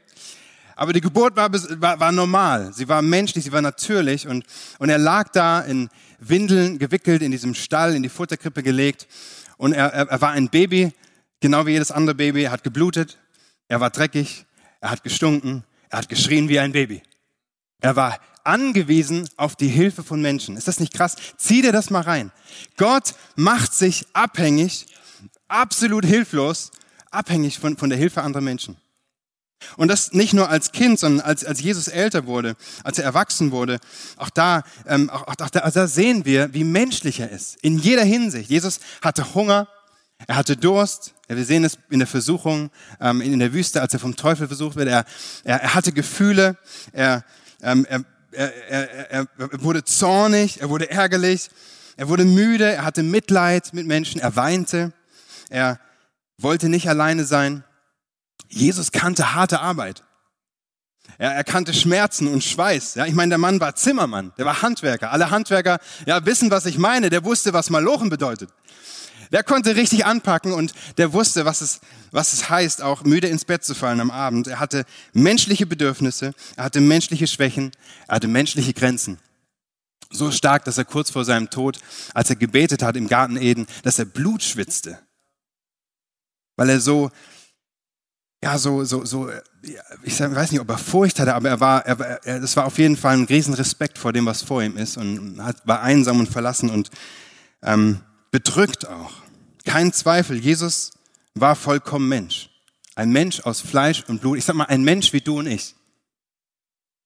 Aber 0.75 0.93
die 0.93 1.01
Geburt 1.01 1.35
war, 1.35 1.51
war, 1.53 1.99
war 1.99 2.11
normal. 2.11 2.73
Sie 2.73 2.88
war 2.88 3.01
menschlich, 3.01 3.43
sie 3.43 3.51
war 3.51 3.61
natürlich. 3.61 4.27
Und, 4.27 4.45
und 4.79 4.89
er 4.89 4.97
lag 4.97 5.29
da 5.29 5.61
in 5.61 5.89
Windeln 6.19 6.79
gewickelt, 6.79 7.21
in 7.21 7.31
diesem 7.31 7.53
Stall, 7.53 7.95
in 7.95 8.01
die 8.01 8.09
Futterkrippe 8.09 8.63
gelegt. 8.63 9.07
Und 9.57 9.73
er, 9.73 9.93
er, 9.93 10.07
er 10.09 10.21
war 10.21 10.31
ein 10.31 10.49
Baby, 10.49 10.91
genau 11.39 11.67
wie 11.67 11.71
jedes 11.71 11.91
andere 11.91 12.15
Baby. 12.15 12.43
Er 12.43 12.51
hat 12.51 12.63
geblutet, 12.63 13.19
er 13.67 13.79
war 13.79 13.91
dreckig, 13.91 14.45
er 14.79 14.89
hat 14.89 15.03
gestunken, 15.03 15.63
er 15.89 15.99
hat 15.99 16.09
geschrien 16.09 16.49
wie 16.49 16.59
ein 16.59 16.71
Baby. 16.71 17.03
Er 17.79 17.95
war 17.95 18.19
angewiesen 18.43 19.29
auf 19.38 19.55
die 19.55 19.67
Hilfe 19.67 20.03
von 20.03 20.21
Menschen. 20.21 20.57
Ist 20.57 20.67
das 20.67 20.79
nicht 20.79 20.93
krass? 20.93 21.15
Zieh 21.38 21.61
dir 21.61 21.71
das 21.71 21.89
mal 21.91 22.01
rein. 22.01 22.31
Gott 22.77 23.13
macht 23.35 23.73
sich 23.73 24.05
abhängig, 24.13 24.88
absolut 25.47 26.05
hilflos, 26.05 26.71
abhängig 27.12 27.60
von, 27.60 27.78
von 27.78 27.90
der 27.90 28.00
Hilfe 28.00 28.22
anderer 28.22 28.42
Menschen. 28.42 28.78
Und 29.78 29.90
das 29.90 30.13
nicht 30.13 30.34
nur 30.34 30.50
als 30.50 30.72
Kind, 30.72 31.00
sondern 31.00 31.25
als, 31.25 31.46
als 31.46 31.62
Jesus 31.62 31.88
älter 31.88 32.25
wurde, 32.25 32.56
als 32.84 32.98
er 32.98 33.06
erwachsen 33.06 33.52
wurde. 33.52 33.80
Auch 34.18 34.30
da, 34.30 34.63
ähm, 34.88 35.10
auch, 35.10 35.28
auch 35.28 35.36
da, 35.36 35.69
da 35.69 35.88
sehen 35.88 36.25
wir, 36.25 36.54
wie 36.54 36.63
menschlich 36.63 37.19
er 37.19 37.30
ist. 37.30 37.58
In 37.62 37.78
jeder 37.78 38.04
Hinsicht. 38.04 38.50
Jesus 38.50 38.80
hatte 39.02 39.36
Hunger, 39.36 39.68
er 40.28 40.36
hatte 40.36 40.58
Durst. 40.58 41.13
Ja, 41.30 41.38
wir 41.38 41.46
sehen 41.46 41.63
es 41.63 41.78
in 41.90 42.00
der 42.00 42.08
Versuchung, 42.08 42.72
ähm, 43.00 43.22
in 43.22 43.40
der 43.40 43.54
Wüste, 43.54 43.81
als 43.81 43.94
er 43.94 44.00
vom 44.00 44.16
Teufel 44.16 44.48
versucht 44.48 44.75
wird. 44.75 44.90
Er, 44.90 45.06
er, 45.44 45.62
er 45.62 45.74
hatte 45.74 45.92
Gefühle. 45.92 46.58
Er, 46.92 47.24
ähm, 47.62 47.86
er, 47.88 48.04
er, 48.31 49.12
er, 49.12 49.28
er 49.38 49.63
wurde 49.63 49.84
zornig, 49.84 50.62
er 50.62 50.69
wurde 50.69 50.90
ärgerlich, 50.90 51.50
er 51.98 52.08
wurde 52.08 52.25
müde, 52.25 52.72
er 52.72 52.86
hatte 52.86 53.04
Mitleid 53.04 53.74
mit 53.74 53.86
Menschen, 53.86 54.22
er 54.22 54.36
weinte, 54.36 54.94
er 55.50 55.80
wollte 56.43 56.69
nicht 56.69 56.89
alleine 56.89 57.25
sein. 57.25 57.63
Jesus 58.49 58.91
kannte 58.91 59.33
harte 59.33 59.59
Arbeit. 59.59 60.03
Er, 61.17 61.31
er 61.31 61.43
kannte 61.43 61.73
Schmerzen 61.73 62.27
und 62.27 62.43
Schweiß. 62.43 62.95
Ja, 62.95 63.05
ich 63.05 63.13
meine, 63.13 63.29
der 63.29 63.38
Mann 63.38 63.59
war 63.59 63.75
Zimmermann, 63.75 64.33
der 64.38 64.45
war 64.45 64.61
Handwerker. 64.61 65.11
Alle 65.11 65.31
Handwerker 65.31 65.79
ja, 66.05 66.25
wissen, 66.25 66.51
was 66.51 66.65
ich 66.65 66.77
meine. 66.77 67.09
Der 67.09 67.23
wusste, 67.23 67.53
was 67.53 67.69
Malochen 67.69 68.09
bedeutet. 68.09 68.49
Der 69.31 69.43
konnte 69.43 69.77
richtig 69.77 70.05
anpacken 70.05 70.51
und 70.51 70.73
der 70.97 71.13
wusste, 71.13 71.45
was 71.45 71.61
es, 71.61 71.79
was 72.11 72.33
es 72.33 72.49
heißt, 72.49 72.81
auch 72.81 73.03
müde 73.03 73.27
ins 73.27 73.45
Bett 73.45 73.63
zu 73.63 73.73
fallen 73.73 74.01
am 74.01 74.11
Abend. 74.11 74.47
Er 74.47 74.59
hatte 74.59 74.83
menschliche 75.13 75.65
Bedürfnisse, 75.65 76.33
er 76.57 76.65
hatte 76.65 76.81
menschliche 76.81 77.27
Schwächen, 77.27 77.71
er 78.07 78.15
hatte 78.15 78.27
menschliche 78.27 78.73
Grenzen. 78.73 79.19
So 80.09 80.31
stark, 80.31 80.65
dass 80.65 80.77
er 80.77 80.83
kurz 80.83 81.11
vor 81.11 81.23
seinem 81.23 81.49
Tod, 81.49 81.79
als 82.13 82.29
er 82.29 82.35
gebetet 82.35 82.83
hat 82.83 82.97
im 82.97 83.07
Garten 83.07 83.38
Eden, 83.38 83.67
dass 83.83 83.99
er 83.99 84.05
Blut 84.05 84.43
schwitzte. 84.43 84.99
Weil 86.62 86.69
er 86.69 86.80
so, 86.80 87.10
ja, 88.44 88.56
so, 88.60 88.84
so, 88.84 89.04
so, 89.04 89.31
ich 90.04 90.19
weiß 90.19 90.52
nicht, 90.52 90.62
ob 90.62 90.69
er 90.69 90.78
Furcht 90.78 91.19
hatte, 91.19 91.34
aber 91.34 91.50
er 91.50 91.60
war, 91.60 91.84
er, 91.88 92.00
er, 92.24 92.40
das 92.40 92.56
war 92.56 92.68
auf 92.68 92.77
jeden 92.77 92.98
Fall 92.98 93.18
ein 93.18 93.24
riesen 93.24 93.56
Respekt 93.56 93.98
vor 93.98 94.13
dem, 94.13 94.27
was 94.27 94.44
vor 94.44 94.62
ihm 94.62 94.77
ist 94.77 94.96
und 94.96 95.44
hat, 95.44 95.65
war 95.65 95.82
einsam 95.82 96.20
und 96.20 96.30
verlassen 96.30 96.70
und 96.70 96.91
ähm, 97.63 98.01
bedrückt 98.30 98.88
auch. 98.88 99.24
Kein 99.65 99.91
Zweifel, 99.91 100.38
Jesus 100.38 100.91
war 101.34 101.56
vollkommen 101.56 102.08
Mensch. 102.08 102.51
Ein 102.94 103.10
Mensch 103.10 103.39
aus 103.39 103.60
Fleisch 103.60 104.03
und 104.08 104.22
Blut. 104.22 104.38
Ich 104.38 104.46
sag 104.46 104.56
mal, 104.56 104.65
ein 104.65 104.84
Mensch 104.84 105.13
wie 105.13 105.22
du 105.22 105.39
und 105.39 105.48
ich. 105.48 105.74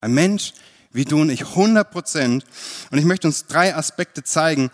Ein 0.01 0.13
Mensch 0.13 0.51
wie 0.91 1.05
du 1.05 1.21
und 1.21 1.29
ich, 1.29 1.45
100 1.45 1.89
Prozent. 1.89 2.43
Und 2.91 2.97
ich 2.97 3.05
möchte 3.05 3.25
uns 3.25 3.45
drei 3.45 3.73
Aspekte 3.73 4.21
zeigen, 4.21 4.69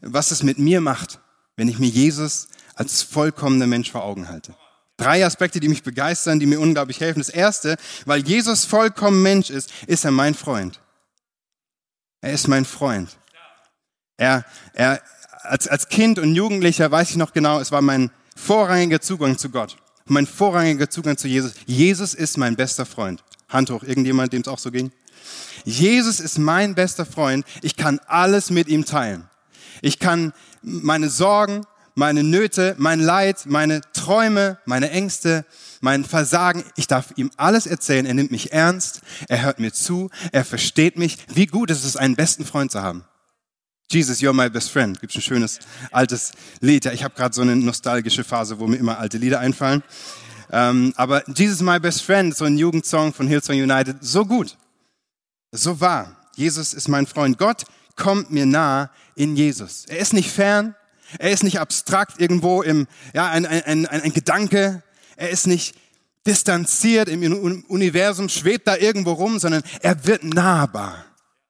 was 0.00 0.30
es 0.30 0.42
mit 0.42 0.58
mir 0.58 0.80
macht, 0.80 1.20
wenn 1.56 1.68
ich 1.68 1.78
mir 1.78 1.88
Jesus 1.88 2.48
als 2.74 3.02
vollkommener 3.02 3.66
Mensch 3.66 3.90
vor 3.90 4.04
Augen 4.04 4.28
halte. 4.28 4.54
Drei 4.96 5.24
Aspekte, 5.24 5.58
die 5.58 5.68
mich 5.68 5.82
begeistern, 5.82 6.38
die 6.38 6.46
mir 6.46 6.60
unglaublich 6.60 7.00
helfen. 7.00 7.18
Das 7.18 7.28
erste, 7.28 7.76
weil 8.06 8.20
Jesus 8.20 8.64
vollkommen 8.64 9.22
Mensch 9.22 9.50
ist, 9.50 9.72
ist 9.86 10.04
er 10.04 10.12
mein 10.12 10.34
Freund. 10.34 10.80
Er 12.20 12.32
ist 12.32 12.46
mein 12.46 12.64
Freund. 12.64 13.16
Er, 14.16 14.44
er, 14.72 15.02
als, 15.42 15.66
als 15.66 15.88
Kind 15.88 16.18
und 16.18 16.34
Jugendlicher 16.34 16.90
weiß 16.90 17.10
ich 17.10 17.16
noch 17.16 17.32
genau, 17.32 17.58
es 17.58 17.72
war 17.72 17.82
mein 17.82 18.10
vorrangiger 18.36 19.00
Zugang 19.00 19.36
zu 19.36 19.50
Gott. 19.50 19.76
Mein 20.06 20.26
vorrangiger 20.26 20.88
Zugang 20.88 21.16
zu 21.16 21.28
Jesus. 21.28 21.54
Jesus 21.66 22.14
ist 22.14 22.38
mein 22.38 22.56
bester 22.56 22.86
Freund. 22.86 23.24
Hand 23.48 23.70
hoch, 23.70 23.82
irgendjemand, 23.82 24.32
dem 24.32 24.42
es 24.42 24.48
auch 24.48 24.58
so 24.58 24.70
ging. 24.70 24.92
Jesus 25.64 26.20
ist 26.20 26.38
mein 26.38 26.74
bester 26.74 27.06
Freund. 27.06 27.44
Ich 27.62 27.76
kann 27.76 27.98
alles 28.06 28.50
mit 28.50 28.68
ihm 28.68 28.84
teilen. 28.84 29.28
Ich 29.82 29.98
kann 29.98 30.32
meine 30.62 31.08
Sorgen, 31.08 31.66
meine 31.94 32.22
Nöte, 32.22 32.74
mein 32.78 33.00
Leid, 33.00 33.46
meine 33.46 33.80
Träume, 33.92 34.58
meine 34.64 34.90
Ängste, 34.90 35.44
mein 35.80 36.04
Versagen, 36.04 36.64
ich 36.76 36.86
darf 36.86 37.12
ihm 37.16 37.30
alles 37.36 37.66
erzählen. 37.66 38.06
Er 38.06 38.14
nimmt 38.14 38.30
mich 38.30 38.52
ernst, 38.52 39.00
er 39.28 39.42
hört 39.42 39.60
mir 39.60 39.72
zu, 39.72 40.10
er 40.32 40.44
versteht 40.44 40.98
mich. 40.98 41.18
Wie 41.32 41.46
gut 41.46 41.70
ist 41.70 41.84
es, 41.84 41.96
einen 41.96 42.16
besten 42.16 42.44
Freund 42.44 42.72
zu 42.72 42.82
haben. 42.82 43.04
Jesus, 43.90 44.20
you're 44.20 44.32
my 44.32 44.48
best 44.48 44.70
friend. 44.70 45.00
Gibt 45.00 45.14
ein 45.14 45.22
schönes 45.22 45.60
altes 45.92 46.32
Lied. 46.60 46.84
Ja, 46.84 46.92
ich 46.92 47.04
habe 47.04 47.14
gerade 47.14 47.34
so 47.34 47.42
eine 47.42 47.54
nostalgische 47.54 48.24
Phase, 48.24 48.58
wo 48.58 48.66
mir 48.66 48.76
immer 48.76 48.98
alte 48.98 49.18
Lieder 49.18 49.40
einfallen. 49.40 49.82
Ähm, 50.50 50.92
aber 50.96 51.28
Jesus, 51.30 51.60
my 51.60 51.78
best 51.78 52.02
friend, 52.02 52.34
so 52.36 52.44
ein 52.44 52.58
Jugendsong 52.58 53.12
von 53.12 53.28
Hillsong 53.28 53.56
United, 53.56 53.98
so 54.00 54.24
gut, 54.24 54.56
so 55.52 55.80
wahr. 55.80 56.16
Jesus 56.34 56.74
ist 56.74 56.88
mein 56.88 57.06
Freund. 57.06 57.38
Gott 57.38 57.64
kommt 57.96 58.30
mir 58.30 58.46
nah 58.46 58.90
in 59.14 59.36
Jesus. 59.36 59.84
Er 59.86 59.98
ist 59.98 60.12
nicht 60.12 60.30
fern, 60.30 60.74
er 61.18 61.30
ist 61.30 61.42
nicht 61.42 61.60
abstrakt 61.60 62.20
irgendwo 62.20 62.62
im, 62.62 62.86
ja, 63.14 63.30
ein, 63.30 63.46
ein, 63.46 63.86
ein, 63.86 63.86
ein 63.86 64.12
Gedanke, 64.12 64.82
er 65.16 65.30
ist 65.30 65.46
nicht 65.46 65.76
distanziert 66.26 67.08
im 67.08 67.22
Universum, 67.68 68.28
schwebt 68.28 68.66
da 68.66 68.76
irgendwo 68.76 69.12
rum, 69.12 69.38
sondern 69.38 69.62
er 69.80 70.06
wird 70.06 70.24
nahbar. 70.24 71.04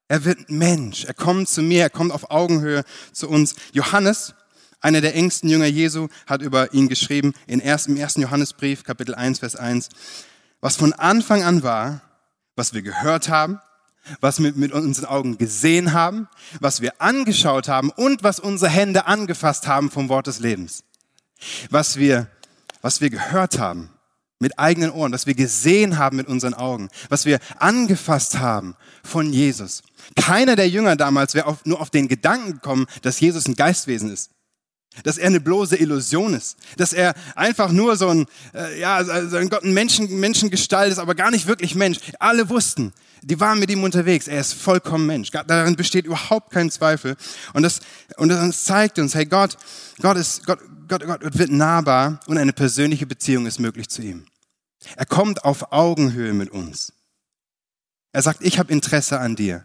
Er 0.07 0.23
wird 0.23 0.49
Mensch. 0.49 1.05
Er 1.05 1.13
kommt 1.13 1.49
zu 1.49 1.61
mir, 1.61 1.81
er 1.81 1.89
kommt 1.89 2.11
auf 2.11 2.29
Augenhöhe 2.29 2.83
zu 3.11 3.27
uns. 3.27 3.55
Johannes, 3.71 4.35
einer 4.79 5.01
der 5.01 5.15
engsten 5.15 5.49
Jünger 5.49 5.65
Jesu, 5.65 6.09
hat 6.27 6.41
über 6.41 6.73
ihn 6.73 6.89
geschrieben 6.89 7.33
im 7.47 7.59
ersten 7.59 8.21
Johannesbrief, 8.21 8.83
Kapitel 8.83 9.15
1, 9.15 9.39
Vers 9.39 9.55
1, 9.55 9.89
was 10.61 10.75
von 10.75 10.93
Anfang 10.93 11.43
an 11.43 11.63
war, 11.63 12.01
was 12.55 12.73
wir 12.73 12.81
gehört 12.81 13.29
haben, 13.29 13.59
was 14.21 14.41
wir 14.41 14.53
mit 14.53 14.71
unseren 14.71 15.05
Augen 15.05 15.37
gesehen 15.37 15.93
haben, 15.93 16.27
was 16.59 16.81
wir 16.81 17.01
angeschaut 17.01 17.67
haben 17.67 17.89
und 17.89 18.23
was 18.23 18.39
unsere 18.39 18.71
Hände 18.71 19.07
angefasst 19.07 19.67
haben 19.67 19.89
vom 19.91 20.09
Wort 20.09 20.27
des 20.27 20.39
Lebens. 20.39 20.83
Was 21.69 21.97
wir, 21.97 22.27
was 22.81 23.01
wir 23.01 23.09
gehört 23.09 23.59
haben 23.59 23.89
mit 24.39 24.59
eigenen 24.59 24.91
Ohren, 24.91 25.11
was 25.11 25.27
wir 25.27 25.33
gesehen 25.33 25.97
haben 25.97 26.17
mit 26.17 26.27
unseren 26.27 26.53
Augen, 26.53 26.89
was 27.09 27.25
wir 27.25 27.39
angefasst 27.57 28.39
haben 28.39 28.75
von 29.03 29.31
Jesus. 29.31 29.81
Keiner 30.15 30.55
der 30.55 30.69
Jünger 30.69 30.95
damals 30.95 31.33
wäre 31.33 31.57
nur 31.63 31.81
auf 31.81 31.89
den 31.89 32.07
Gedanken 32.07 32.53
gekommen, 32.53 32.85
dass 33.01 33.19
Jesus 33.19 33.47
ein 33.47 33.55
Geistwesen 33.55 34.11
ist. 34.11 34.31
Dass 35.03 35.17
er 35.17 35.27
eine 35.27 35.39
bloße 35.39 35.75
Illusion 35.75 36.33
ist. 36.33 36.57
Dass 36.77 36.93
er 36.93 37.13
einfach 37.35 37.71
nur 37.71 37.95
so 37.97 38.09
ein, 38.09 38.25
äh, 38.53 38.79
ja, 38.79 39.03
so 39.03 39.37
ein 39.37 39.49
Gott, 39.49 39.63
ein 39.63 39.73
Menschen, 39.73 40.19
Menschengestalt 40.19 40.91
ist, 40.91 40.99
aber 40.99 41.15
gar 41.15 41.31
nicht 41.31 41.47
wirklich 41.47 41.75
Mensch. 41.75 41.99
Alle 42.19 42.49
wussten, 42.49 42.93
die 43.21 43.39
waren 43.39 43.59
mit 43.59 43.71
ihm 43.71 43.83
unterwegs. 43.83 44.27
Er 44.27 44.39
ist 44.39 44.53
vollkommen 44.53 45.05
Mensch. 45.05 45.31
Darin 45.31 45.75
besteht 45.75 46.05
überhaupt 46.05 46.51
kein 46.51 46.69
Zweifel. 46.69 47.15
Und 47.53 47.63
das, 47.63 47.79
und 48.17 48.29
das 48.29 48.63
zeigt 48.63 48.99
uns, 48.99 49.15
hey 49.15 49.25
Gott, 49.25 49.57
Gott 50.01 50.17
ist, 50.17 50.45
Gott, 50.45 50.59
Gott, 50.87 51.03
Gott 51.05 51.37
wird 51.37 51.51
nahbar 51.51 52.19
und 52.27 52.37
eine 52.37 52.53
persönliche 52.53 53.07
Beziehung 53.07 53.47
ist 53.47 53.59
möglich 53.59 53.89
zu 53.89 54.01
ihm. 54.01 54.25
Er 54.95 55.05
kommt 55.05 55.43
auf 55.43 55.71
Augenhöhe 55.71 56.33
mit 56.33 56.51
uns. 56.51 56.93
Er 58.11 58.21
sagt, 58.21 58.41
ich 58.41 58.59
habe 58.59 58.71
Interesse 58.71 59.19
an 59.19 59.35
dir, 59.35 59.63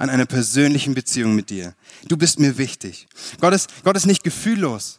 an 0.00 0.08
einer 0.08 0.24
persönlichen 0.24 0.94
Beziehung 0.94 1.34
mit 1.34 1.50
dir. 1.50 1.74
Du 2.08 2.16
bist 2.16 2.38
mir 2.38 2.56
wichtig. 2.56 3.06
Gott 3.38 3.52
ist, 3.52 3.68
Gott 3.84 3.96
ist 3.96 4.06
nicht 4.06 4.24
gefühllos. 4.24 4.98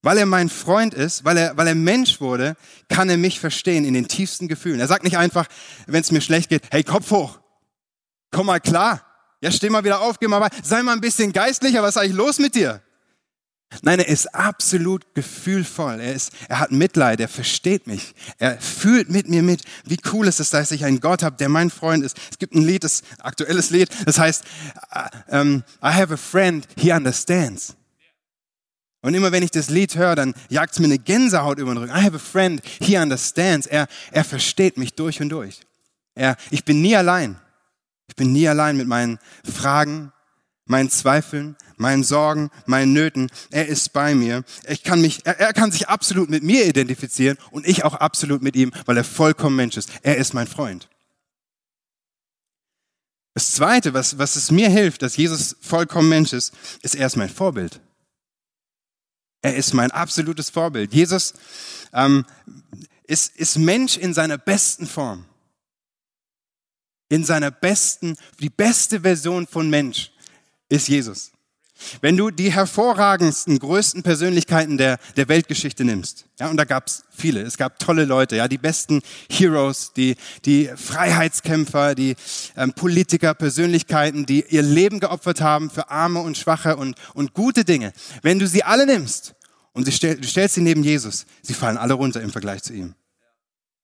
Weil 0.00 0.16
er 0.16 0.24
mein 0.24 0.48
Freund 0.48 0.94
ist, 0.94 1.26
weil 1.26 1.36
er, 1.36 1.56
weil 1.58 1.66
er 1.66 1.74
Mensch 1.74 2.22
wurde, 2.22 2.56
kann 2.88 3.10
er 3.10 3.18
mich 3.18 3.38
verstehen 3.38 3.84
in 3.84 3.92
den 3.92 4.08
tiefsten 4.08 4.48
Gefühlen. 4.48 4.80
Er 4.80 4.86
sagt 4.86 5.04
nicht 5.04 5.18
einfach, 5.18 5.46
wenn 5.86 6.00
es 6.00 6.10
mir 6.10 6.22
schlecht 6.22 6.48
geht, 6.48 6.62
hey, 6.70 6.82
Kopf 6.82 7.10
hoch, 7.10 7.40
komm 8.30 8.46
mal 8.46 8.60
klar. 8.60 9.04
Ja, 9.42 9.50
steh 9.50 9.68
mal 9.68 9.84
wieder 9.84 10.00
auf, 10.00 10.18
geh 10.18 10.28
mal 10.28 10.40
weiter. 10.40 10.56
Sei 10.62 10.82
mal 10.82 10.92
ein 10.92 11.02
bisschen 11.02 11.32
geistlicher, 11.32 11.82
was 11.82 11.96
ist 11.96 12.02
eigentlich 12.02 12.16
los 12.16 12.38
mit 12.38 12.54
dir? 12.54 12.80
Nein, 13.82 14.00
er 14.00 14.08
ist 14.08 14.34
absolut 14.34 15.14
gefühlvoll. 15.14 16.00
Er, 16.00 16.12
ist, 16.12 16.32
er 16.48 16.58
hat 16.58 16.72
Mitleid, 16.72 17.20
er 17.20 17.28
versteht 17.28 17.86
mich. 17.86 18.14
Er 18.38 18.60
fühlt 18.60 19.08
mit 19.10 19.28
mir 19.28 19.42
mit. 19.42 19.62
Wie 19.84 19.98
cool 20.12 20.26
ist 20.26 20.40
es, 20.40 20.50
dass 20.50 20.72
ich 20.72 20.84
einen 20.84 21.00
Gott 21.00 21.22
habe, 21.22 21.36
der 21.36 21.48
mein 21.48 21.70
Freund 21.70 22.04
ist. 22.04 22.18
Es 22.30 22.38
gibt 22.38 22.54
ein 22.54 22.62
Lied, 22.62 22.82
das 22.82 23.02
aktuelles 23.20 23.70
Lied, 23.70 23.88
das 24.06 24.18
heißt, 24.18 24.44
uh, 24.94 25.36
um, 25.36 25.64
I 25.82 25.92
have 25.92 26.12
a 26.12 26.16
friend, 26.16 26.66
he 26.76 26.92
understands. 26.92 27.76
Und 29.02 29.14
immer 29.14 29.32
wenn 29.32 29.42
ich 29.42 29.52
das 29.52 29.70
Lied 29.70 29.94
höre, 29.96 30.16
dann 30.16 30.34
jagt 30.48 30.72
es 30.72 30.78
mir 30.78 30.86
eine 30.86 30.98
Gänsehaut 30.98 31.58
über 31.58 31.72
den 31.72 31.78
Rücken. 31.78 31.96
I 31.96 32.02
have 32.02 32.16
a 32.16 32.18
friend, 32.18 32.60
he 32.80 32.98
understands. 32.98 33.66
Er, 33.66 33.86
er 34.10 34.24
versteht 34.24 34.76
mich 34.76 34.94
durch 34.94 35.22
und 35.22 35.30
durch. 35.30 35.60
Er, 36.14 36.36
ich 36.50 36.64
bin 36.64 36.82
nie 36.82 36.96
allein. 36.96 37.40
Ich 38.08 38.16
bin 38.16 38.32
nie 38.32 38.48
allein 38.48 38.76
mit 38.76 38.88
meinen 38.88 39.20
Fragen, 39.44 40.12
meinen 40.70 40.88
Zweifeln, 40.88 41.56
meinen 41.76 42.04
Sorgen, 42.04 42.50
meinen 42.64 42.92
Nöten. 42.92 43.30
Er 43.50 43.66
ist 43.66 43.92
bei 43.92 44.14
mir. 44.14 44.44
Ich 44.68 44.82
kann 44.84 45.00
mich, 45.00 45.26
er, 45.26 45.38
er 45.38 45.52
kann 45.52 45.72
sich 45.72 45.88
absolut 45.88 46.30
mit 46.30 46.42
mir 46.42 46.64
identifizieren 46.64 47.36
und 47.50 47.66
ich 47.66 47.84
auch 47.84 47.94
absolut 47.94 48.40
mit 48.40 48.56
ihm, 48.56 48.70
weil 48.86 48.96
er 48.96 49.04
vollkommen 49.04 49.56
Mensch 49.56 49.76
ist. 49.76 49.90
Er 50.02 50.16
ist 50.16 50.32
mein 50.32 50.46
Freund. 50.46 50.88
Das 53.34 53.52
Zweite, 53.52 53.94
was, 53.94 54.18
was 54.18 54.36
es 54.36 54.50
mir 54.50 54.68
hilft, 54.68 55.02
dass 55.02 55.16
Jesus 55.16 55.56
vollkommen 55.60 56.08
Mensch 56.08 56.32
ist, 56.32 56.54
ist 56.82 56.94
er 56.94 57.06
ist 57.06 57.16
mein 57.16 57.30
Vorbild. 57.30 57.80
Er 59.42 59.56
ist 59.56 59.74
mein 59.74 59.90
absolutes 59.90 60.50
Vorbild. 60.50 60.92
Jesus 60.94 61.34
ähm, 61.92 62.24
ist, 63.04 63.34
ist 63.36 63.58
Mensch 63.58 63.96
in 63.96 64.14
seiner 64.14 64.38
besten 64.38 64.86
Form. 64.86 65.24
In 67.08 67.24
seiner 67.24 67.50
besten, 67.50 68.16
die 68.38 68.50
beste 68.50 69.00
Version 69.00 69.46
von 69.46 69.68
Mensch 69.68 70.12
ist 70.70 70.88
Jesus. 70.88 71.32
Wenn 72.00 72.16
du 72.16 72.30
die 72.30 72.52
hervorragendsten, 72.52 73.58
größten 73.58 74.02
Persönlichkeiten 74.02 74.76
der, 74.76 74.98
der 75.16 75.28
Weltgeschichte 75.28 75.84
nimmst, 75.84 76.26
ja, 76.38 76.48
und 76.48 76.56
da 76.56 76.64
gab 76.64 76.86
es 76.86 77.04
viele, 77.10 77.40
es 77.40 77.56
gab 77.56 77.78
tolle 77.78 78.04
Leute, 78.04 78.36
ja, 78.36 78.48
die 78.48 78.58
besten 78.58 79.00
Heroes, 79.30 79.92
die, 79.94 80.16
die 80.44 80.70
Freiheitskämpfer, 80.74 81.94
die 81.94 82.16
ähm, 82.56 82.72
Politiker, 82.74 83.34
Persönlichkeiten, 83.34 84.26
die 84.26 84.44
ihr 84.48 84.62
Leben 84.62 85.00
geopfert 85.00 85.40
haben 85.40 85.70
für 85.70 85.90
Arme 85.90 86.20
und 86.20 86.36
Schwache 86.36 86.76
und, 86.76 86.96
und 87.14 87.32
gute 87.32 87.64
Dinge. 87.64 87.92
Wenn 88.22 88.38
du 88.38 88.46
sie 88.46 88.62
alle 88.62 88.86
nimmst 88.86 89.34
und 89.72 89.86
sie 89.86 89.92
stell, 89.92 90.16
du 90.16 90.28
stellst 90.28 90.56
sie 90.56 90.62
neben 90.62 90.84
Jesus, 90.84 91.24
sie 91.42 91.54
fallen 91.54 91.78
alle 91.78 91.94
runter 91.94 92.20
im 92.20 92.30
Vergleich 92.30 92.62
zu 92.62 92.74
ihm. 92.74 92.94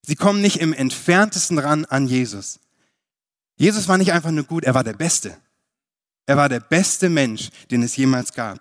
Sie 0.03 0.17
kommen 0.17 0.41
nicht 0.41 0.61
im 0.61 0.73
entferntesten 0.73 1.59
ran 1.59 1.85
an 1.87 2.07
Jesus. 2.07 2.61
Jesus 3.57 3.89
war 3.89 3.97
nicht 3.97 4.13
einfach 4.13 4.31
nur 4.31 4.45
gut, 4.45 4.65
er 4.65 4.75
war 4.75 4.85
der 4.85 4.93
Beste. 4.93 5.37
Er 6.27 6.37
war 6.37 6.49
der 6.49 6.61
beste 6.61 7.09
Mensch, 7.09 7.51
den 7.71 7.83
es 7.83 7.97
jemals 7.97 8.33
gab. 8.33 8.61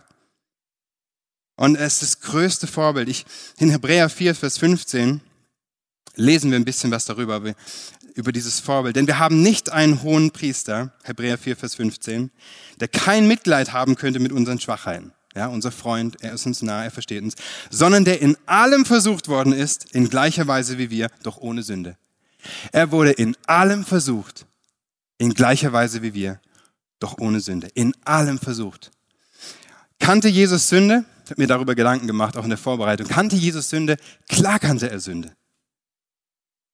Und 1.58 1.76
er 1.76 1.88
ist 1.88 2.02
das 2.02 2.20
größte 2.20 2.68
Vorbild. 2.68 3.10
Ich, 3.10 3.26
in 3.58 3.70
Hebräer 3.70 4.10
4, 4.10 4.36
Vers 4.36 4.58
15 4.58 5.22
lesen 6.16 6.52
wir 6.52 6.60
ein 6.60 6.66
bisschen 6.66 6.92
was 6.92 7.06
darüber, 7.06 7.42
über 8.14 8.32
dieses 8.32 8.60
Vorbild. 8.60 8.96
Denn 8.96 9.08
wir 9.08 9.20
haben 9.20 9.42
nicht 9.42 9.72
einen 9.72 10.02
hohen 10.04 10.32
Priester, 10.32 10.94
Hebräer 11.04 11.38
4, 11.38 11.56
Vers 11.58 11.76
15, 11.76 12.32
der 12.80 12.88
kein 12.88 13.28
Mitleid 13.28 13.74
haben 13.74 13.96
könnte 13.96 14.20
mit 14.20 14.32
unseren 14.32 14.60
Schwachheiten. 14.60 15.12
Ja, 15.34 15.48
unser 15.48 15.72
Freund, 15.72 16.16
er 16.22 16.34
ist 16.34 16.46
uns 16.46 16.62
nah, 16.62 16.86
er 16.86 16.92
versteht 16.92 17.22
uns, 17.22 17.36
sondern 17.70 18.06
der 18.06 18.22
in 18.22 18.38
allem 18.46 18.86
versucht 18.86 19.28
worden 19.28 19.52
ist, 19.52 19.92
in 19.94 20.10
gleicher 20.10 20.48
Weise 20.48 20.78
wie 20.78 20.90
wir, 20.90 21.10
doch 21.24 21.38
ohne 21.38 21.62
Sünde. 21.62 21.98
Er 22.72 22.92
wurde 22.92 23.12
in 23.12 23.36
allem 23.46 23.84
versucht, 23.84 24.46
in 25.18 25.34
gleicher 25.34 25.74
Weise 25.74 26.02
wie 26.02 26.14
wir, 26.14 26.40
doch 27.00 27.18
ohne 27.20 27.40
Sünde. 27.40 27.68
In 27.74 27.94
allem 28.04 28.40
versucht. 28.40 28.92
Kannte 30.00 30.28
Jesus 30.28 30.68
Sünde? 30.70 31.06
Ich 31.26 31.32
habe 31.32 31.42
mir 31.42 31.48
darüber 31.48 31.76
Gedanken 31.76 32.08
gemacht, 32.08 32.38
auch 32.38 32.44
in 32.44 32.50
der 32.50 32.58
Vorbereitung. 32.58 33.08
Kannte 33.08 33.36
Jesus 33.36 33.70
Sünde? 33.70 33.98
Klar 34.30 34.60
kannte 34.60 34.90
er 34.90 35.00
Sünde. 35.00 35.36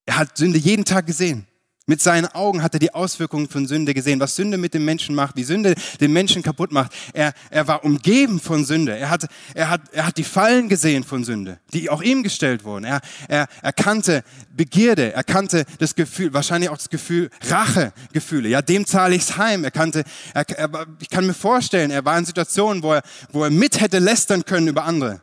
Er 0.05 0.17
hat 0.17 0.37
Sünde 0.37 0.57
jeden 0.57 0.83
Tag 0.83 1.05
gesehen. 1.05 1.47
Mit 1.91 2.01
seinen 2.01 2.27
Augen 2.27 2.63
hat 2.63 2.73
er 2.73 2.79
die 2.79 2.93
Auswirkungen 2.93 3.49
von 3.49 3.67
Sünde 3.67 3.93
gesehen, 3.93 4.21
was 4.21 4.37
Sünde 4.37 4.57
mit 4.57 4.73
dem 4.73 4.85
Menschen 4.85 5.13
macht, 5.13 5.35
wie 5.35 5.43
Sünde 5.43 5.75
den 5.99 6.13
Menschen 6.13 6.41
kaputt 6.41 6.71
macht. 6.71 6.93
Er, 7.11 7.33
er 7.49 7.67
war 7.67 7.83
umgeben 7.83 8.39
von 8.39 8.63
Sünde. 8.63 8.97
Er 8.97 9.09
hat, 9.09 9.27
er, 9.53 9.69
hat, 9.69 9.81
er 9.91 10.05
hat 10.05 10.15
die 10.15 10.23
Fallen 10.23 10.69
gesehen 10.69 11.03
von 11.03 11.25
Sünde, 11.25 11.59
die 11.73 11.89
auch 11.89 12.01
ihm 12.01 12.23
gestellt 12.23 12.63
wurden. 12.63 12.85
Er, 12.85 13.01
er, 13.27 13.47
er 13.61 13.73
kannte 13.73 14.23
Begierde, 14.55 15.11
er 15.11 15.25
kannte 15.25 15.65
das 15.79 15.93
Gefühl, 15.93 16.33
wahrscheinlich 16.33 16.69
auch 16.69 16.77
das 16.77 16.89
Gefühl, 16.89 17.29
Rachegefühle. 17.49 18.47
Ja, 18.47 18.61
dem 18.61 18.85
zahle 18.85 19.15
ich's 19.15 19.35
heim. 19.35 19.65
Er 19.65 19.71
kannte, 19.71 20.05
er, 20.33 20.49
er, 20.49 20.87
ich 21.01 21.09
kann 21.09 21.27
mir 21.27 21.33
vorstellen, 21.33 21.91
er 21.91 22.05
war 22.05 22.17
in 22.17 22.23
Situationen, 22.23 22.83
wo 22.83 22.93
er, 22.93 23.01
wo 23.33 23.43
er 23.43 23.49
mit 23.49 23.81
hätte 23.81 23.99
lästern 23.99 24.45
können 24.45 24.69
über 24.69 24.85
andere. 24.85 25.19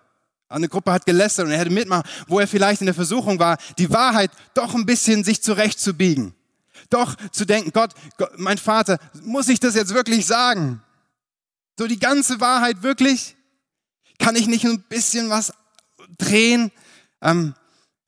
Eine 0.50 0.68
Gruppe 0.68 0.92
hat 0.92 1.06
gelästert 1.06 1.46
und 1.46 1.52
er 1.52 1.60
hätte 1.60 1.72
mitmachen, 1.72 2.06
wo 2.26 2.38
er 2.38 2.46
vielleicht 2.46 2.82
in 2.82 2.86
der 2.86 2.94
Versuchung 2.94 3.38
war, 3.38 3.56
die 3.78 3.88
Wahrheit 3.88 4.30
doch 4.52 4.74
ein 4.74 4.84
bisschen 4.84 5.24
sich 5.24 5.42
zurechtzubiegen 5.42 6.34
doch 6.90 7.16
zu 7.32 7.44
denken, 7.44 7.72
Gott, 7.72 7.92
Gott, 8.16 8.38
mein 8.38 8.58
Vater, 8.58 8.98
muss 9.22 9.48
ich 9.48 9.60
das 9.60 9.74
jetzt 9.74 9.94
wirklich 9.94 10.26
sagen? 10.26 10.82
So 11.78 11.86
die 11.86 11.98
ganze 11.98 12.40
Wahrheit 12.40 12.82
wirklich? 12.82 13.36
Kann 14.18 14.36
ich 14.36 14.48
nicht 14.48 14.64
ein 14.64 14.82
bisschen 14.88 15.30
was 15.30 15.52
drehen? 16.18 16.72
Ähm, 17.22 17.54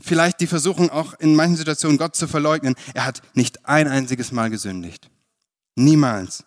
vielleicht 0.01 0.41
die 0.41 0.47
Versuchung 0.47 0.91
auch 0.91 1.15
in 1.15 1.35
manchen 1.37 1.57
Situationen 1.57 1.99
Gott 1.99 2.17
zu 2.17 2.27
verleugnen. 2.27 2.75
Er 2.95 3.05
hat 3.05 3.23
nicht 3.35 3.67
ein 3.67 3.87
einziges 3.87 4.33
Mal 4.33 4.51
gesündigt. 4.51 5.09
Niemals. 5.77 6.45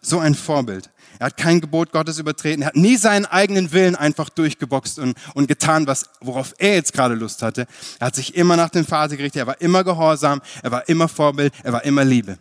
So 0.00 0.18
ein 0.18 0.34
Vorbild. 0.34 0.90
Er 1.20 1.26
hat 1.26 1.36
kein 1.36 1.60
Gebot 1.60 1.92
Gottes 1.92 2.18
übertreten. 2.18 2.62
Er 2.62 2.68
hat 2.68 2.76
nie 2.76 2.96
seinen 2.96 3.26
eigenen 3.26 3.72
Willen 3.72 3.94
einfach 3.94 4.30
durchgeboxt 4.30 4.98
und, 4.98 5.18
und 5.34 5.48
getan, 5.48 5.86
was, 5.86 6.08
worauf 6.22 6.54
er 6.56 6.76
jetzt 6.76 6.94
gerade 6.94 7.14
Lust 7.14 7.42
hatte. 7.42 7.66
Er 7.98 8.06
hat 8.06 8.14
sich 8.14 8.36
immer 8.36 8.56
nach 8.56 8.70
dem 8.70 8.86
Vater 8.86 9.18
gerichtet. 9.18 9.40
Er 9.40 9.46
war 9.46 9.60
immer 9.60 9.84
gehorsam. 9.84 10.40
Er 10.62 10.70
war 10.70 10.88
immer 10.88 11.08
Vorbild. 11.08 11.52
Er 11.62 11.74
war 11.74 11.84
immer 11.84 12.06
Liebe. 12.06 12.38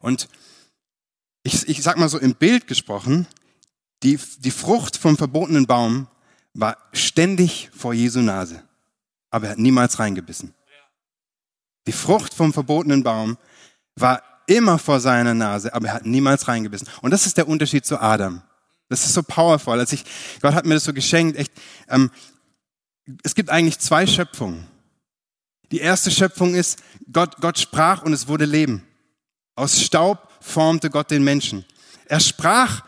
Und 0.00 0.30
ich, 1.42 1.68
ich 1.68 1.82
sag 1.82 1.98
mal 1.98 2.08
so 2.08 2.18
im 2.18 2.34
Bild 2.34 2.66
gesprochen, 2.66 3.26
die, 4.02 4.18
die 4.38 4.50
Frucht 4.50 4.96
vom 4.96 5.18
verbotenen 5.18 5.66
Baum 5.66 6.08
war 6.54 6.78
ständig 6.94 7.68
vor 7.76 7.92
Jesu 7.92 8.20
Nase. 8.20 8.62
Aber 9.28 9.48
er 9.48 9.52
hat 9.52 9.58
niemals 9.58 9.98
reingebissen. 9.98 10.54
Die 11.86 11.92
Frucht 11.92 12.32
vom 12.32 12.54
verbotenen 12.54 13.02
Baum 13.02 13.36
war 13.94 14.22
immer 14.46 14.78
vor 14.78 15.00
seiner 15.00 15.34
Nase, 15.34 15.74
aber 15.74 15.88
er 15.88 15.94
hat 15.94 16.06
niemals 16.06 16.48
reingebissen. 16.48 16.88
Und 17.02 17.10
das 17.10 17.26
ist 17.26 17.36
der 17.36 17.48
Unterschied 17.48 17.84
zu 17.84 18.00
Adam. 18.00 18.42
Das 18.88 19.04
ist 19.04 19.14
so 19.14 19.22
powerful. 19.22 19.78
Als 19.78 19.92
ich, 19.92 20.04
Gott 20.40 20.54
hat 20.54 20.64
mir 20.64 20.74
das 20.74 20.84
so 20.84 20.92
geschenkt. 20.92 21.36
Echt, 21.36 21.52
ähm, 21.88 22.10
es 23.22 23.34
gibt 23.34 23.50
eigentlich 23.50 23.78
zwei 23.78 24.06
Schöpfungen. 24.06 24.66
Die 25.72 25.78
erste 25.78 26.10
Schöpfung 26.10 26.54
ist, 26.54 26.78
Gott, 27.12 27.36
Gott 27.40 27.58
sprach 27.58 28.02
und 28.02 28.12
es 28.12 28.28
wurde 28.28 28.44
Leben. 28.44 28.86
Aus 29.56 29.80
Staub 29.80 30.28
formte 30.40 30.90
Gott 30.90 31.10
den 31.10 31.24
Menschen. 31.24 31.64
Er 32.06 32.20
sprach 32.20 32.84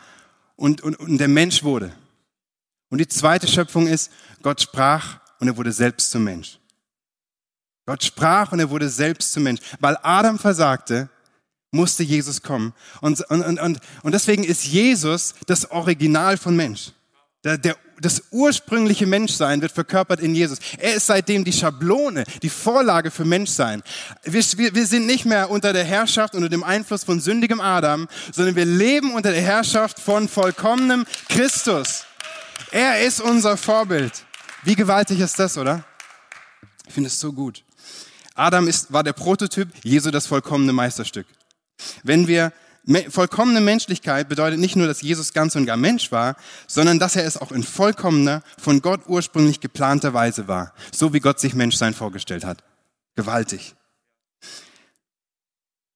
und, 0.55 0.81
und, 0.81 0.95
und 0.97 1.17
der 1.17 1.27
Mensch 1.27 1.63
wurde. 1.63 1.93
Und 2.89 2.99
die 2.99 3.07
zweite 3.07 3.47
Schöpfung 3.47 3.87
ist, 3.87 4.11
Gott 4.41 4.61
sprach 4.61 5.19
und 5.39 5.47
er 5.47 5.57
wurde 5.57 5.71
selbst 5.71 6.11
zum 6.11 6.23
Mensch. 6.23 6.59
Gott 7.85 8.03
sprach 8.03 8.51
und 8.51 8.59
er 8.59 8.69
wurde 8.69 8.87
selbst 8.87 9.33
zum 9.33 9.43
Mensch. 9.43 9.61
Weil 9.79 9.97
Adam 10.03 10.39
versagte, 10.39 11.09
musste 11.71 12.03
Jesus 12.03 12.41
kommen. 12.41 12.73
Und, 13.01 13.21
und, 13.29 13.59
und, 13.59 13.79
und 14.03 14.11
deswegen 14.13 14.43
ist 14.43 14.65
Jesus 14.65 15.33
das 15.45 15.69
Original 15.71 16.37
von 16.37 16.55
Mensch. 16.55 16.91
Der, 17.43 17.57
der, 17.57 17.77
das 18.01 18.23
ursprüngliche 18.31 19.05
Menschsein 19.05 19.61
wird 19.61 19.71
verkörpert 19.71 20.19
in 20.19 20.35
Jesus. 20.35 20.59
Er 20.77 20.95
ist 20.95 21.05
seitdem 21.05 21.43
die 21.43 21.53
Schablone, 21.53 22.25
die 22.41 22.49
Vorlage 22.49 23.11
für 23.11 23.25
Menschsein. 23.25 23.81
Wir, 24.23 24.43
wir, 24.57 24.75
wir 24.75 24.85
sind 24.85 25.05
nicht 25.05 25.25
mehr 25.25 25.49
unter 25.49 25.71
der 25.71 25.85
Herrschaft, 25.85 26.35
unter 26.35 26.49
dem 26.49 26.63
Einfluss 26.63 27.03
von 27.03 27.19
sündigem 27.19 27.61
Adam, 27.61 28.07
sondern 28.33 28.55
wir 28.55 28.65
leben 28.65 29.13
unter 29.13 29.31
der 29.31 29.41
Herrschaft 29.41 29.99
von 29.99 30.27
vollkommenem 30.27 31.05
Christus. 31.29 32.05
Er 32.71 33.01
ist 33.01 33.21
unser 33.21 33.57
Vorbild. 33.57 34.25
Wie 34.63 34.75
gewaltig 34.75 35.19
ist 35.19 35.39
das, 35.39 35.57
oder? 35.57 35.83
Ich 36.87 36.93
finde 36.93 37.07
es 37.07 37.19
so 37.19 37.31
gut. 37.31 37.63
Adam 38.35 38.67
ist, 38.67 38.91
war 38.91 39.03
der 39.03 39.13
Prototyp, 39.13 39.69
Jesu 39.83 40.11
das 40.11 40.27
vollkommene 40.27 40.73
Meisterstück. 40.73 41.27
Wenn 42.03 42.27
wir 42.27 42.51
vollkommene 43.09 43.61
Menschlichkeit 43.61 44.29
bedeutet 44.29 44.59
nicht 44.59 44.75
nur, 44.75 44.87
dass 44.87 45.01
Jesus 45.01 45.33
ganz 45.33 45.55
und 45.55 45.65
gar 45.65 45.77
Mensch 45.77 46.11
war, 46.11 46.35
sondern 46.67 46.99
dass 46.99 47.15
er 47.15 47.25
es 47.25 47.37
auch 47.37 47.51
in 47.51 47.63
vollkommener, 47.63 48.41
von 48.57 48.81
Gott 48.81 49.01
ursprünglich 49.07 49.59
geplanter 49.59 50.13
Weise 50.13 50.47
war, 50.47 50.73
so 50.91 51.13
wie 51.13 51.19
Gott 51.19 51.39
sich 51.39 51.53
Menschsein 51.53 51.93
vorgestellt 51.93 52.45
hat. 52.45 52.63
Gewaltig. 53.15 53.75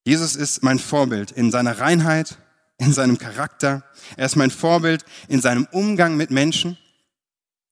Jesus 0.05 0.35
ist 0.35 0.63
mein 0.63 0.79
Vorbild 0.79 1.31
in 1.31 1.51
seiner 1.51 1.79
Reinheit, 1.79 2.37
in 2.77 2.93
seinem 2.93 3.17
Charakter. 3.17 3.83
Er 4.17 4.25
ist 4.25 4.35
mein 4.35 4.51
Vorbild 4.51 5.05
in 5.29 5.41
seinem 5.41 5.67
Umgang 5.71 6.17
mit 6.17 6.29
Menschen. 6.29 6.77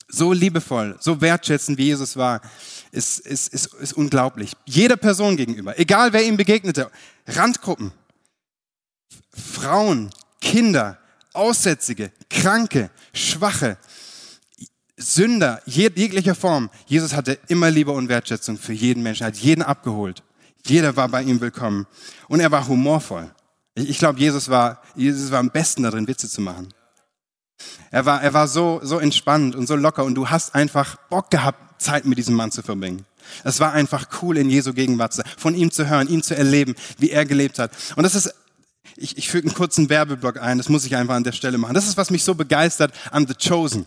So 0.08 0.34
liebevoll, 0.34 0.98
so 1.00 1.22
wertschätzend, 1.22 1.78
wie 1.78 1.86
Jesus 1.86 2.18
war, 2.18 2.42
ist, 2.92 3.20
ist, 3.20 3.54
ist, 3.54 3.74
ist 3.76 3.94
unglaublich. 3.94 4.54
Jeder 4.66 4.98
Person 4.98 5.38
gegenüber, 5.38 5.80
egal 5.80 6.12
wer 6.12 6.24
ihm 6.24 6.36
begegnete, 6.36 6.92
Randgruppen, 7.28 7.94
Frauen, 9.34 10.10
Kinder, 10.40 10.98
Aussätzige, 11.34 12.12
Kranke, 12.30 12.90
Schwache, 13.14 13.78
Sünder 14.98 15.62
jeglicher 15.66 16.36
Form. 16.36 16.70
Jesus 16.86 17.14
hatte 17.14 17.40
immer 17.48 17.72
Liebe 17.72 17.92
und 17.92 18.10
Wertschätzung 18.10 18.58
für 18.58 18.74
jeden 18.74 19.04
Menschen, 19.04 19.26
hat 19.26 19.38
jeden 19.38 19.64
abgeholt. 19.64 20.24
Jeder 20.66 20.96
war 20.96 21.10
bei 21.10 21.24
ihm 21.24 21.42
willkommen. 21.42 21.88
Und 22.28 22.40
er 22.40 22.52
war 22.52 22.68
humorvoll. 22.68 23.32
Ich, 23.76 23.90
ich 23.90 23.98
glaube, 23.98 24.20
Jesus 24.20 24.50
war, 24.50 24.82
Jesus 24.96 25.32
war 25.32 25.40
am 25.40 25.50
besten 25.50 25.84
darin, 25.84 26.08
Witze 26.08 26.30
zu 26.30 26.42
machen. 26.42 26.74
Er 27.90 28.06
war, 28.06 28.22
er 28.22 28.34
war 28.34 28.48
so, 28.48 28.80
so 28.84 29.00
entspannt 29.00 29.56
und 29.56 29.68
so 29.68 29.76
locker 29.76 30.04
und 30.04 30.16
du 30.16 30.30
hast 30.30 30.56
einfach 30.56 30.96
Bock 31.10 31.30
gehabt, 31.30 31.82
Zeit 31.82 32.06
mit 32.06 32.18
diesem 32.18 32.36
Mann 32.36 32.52
zu 32.52 32.62
verbringen. 32.62 33.06
Es 33.44 33.60
war 33.60 33.74
einfach 33.74 34.08
cool, 34.22 34.38
in 34.38 34.50
Jesu 34.50 34.74
Gegenwart 34.74 35.14
zu 35.14 35.22
sein, 35.22 35.32
von 35.38 35.56
ihm 35.56 35.72
zu 35.72 35.88
hören, 35.88 36.08
ihn 36.08 36.24
zu 36.24 36.36
erleben, 36.36 36.76
wie 36.98 37.12
er 37.12 37.26
gelebt 37.26 37.60
hat. 37.60 37.72
Und 37.96 38.04
das 38.04 38.16
ist 38.16 38.34
ich, 38.96 39.18
ich 39.18 39.30
füge 39.30 39.48
einen 39.48 39.56
kurzen 39.56 39.90
Werbeblock 39.90 40.40
ein, 40.42 40.58
das 40.58 40.70
muss 40.70 40.86
ich 40.86 40.96
einfach 40.96 41.16
an 41.16 41.24
der 41.24 41.32
Stelle 41.32 41.58
machen. 41.58 41.74
Das 41.74 41.88
ist, 41.88 41.98
was 41.98 42.10
mich 42.10 42.24
so 42.24 42.36
begeistert 42.36 42.94
an 43.12 43.28
The 43.28 43.34
Chosen. 43.34 43.86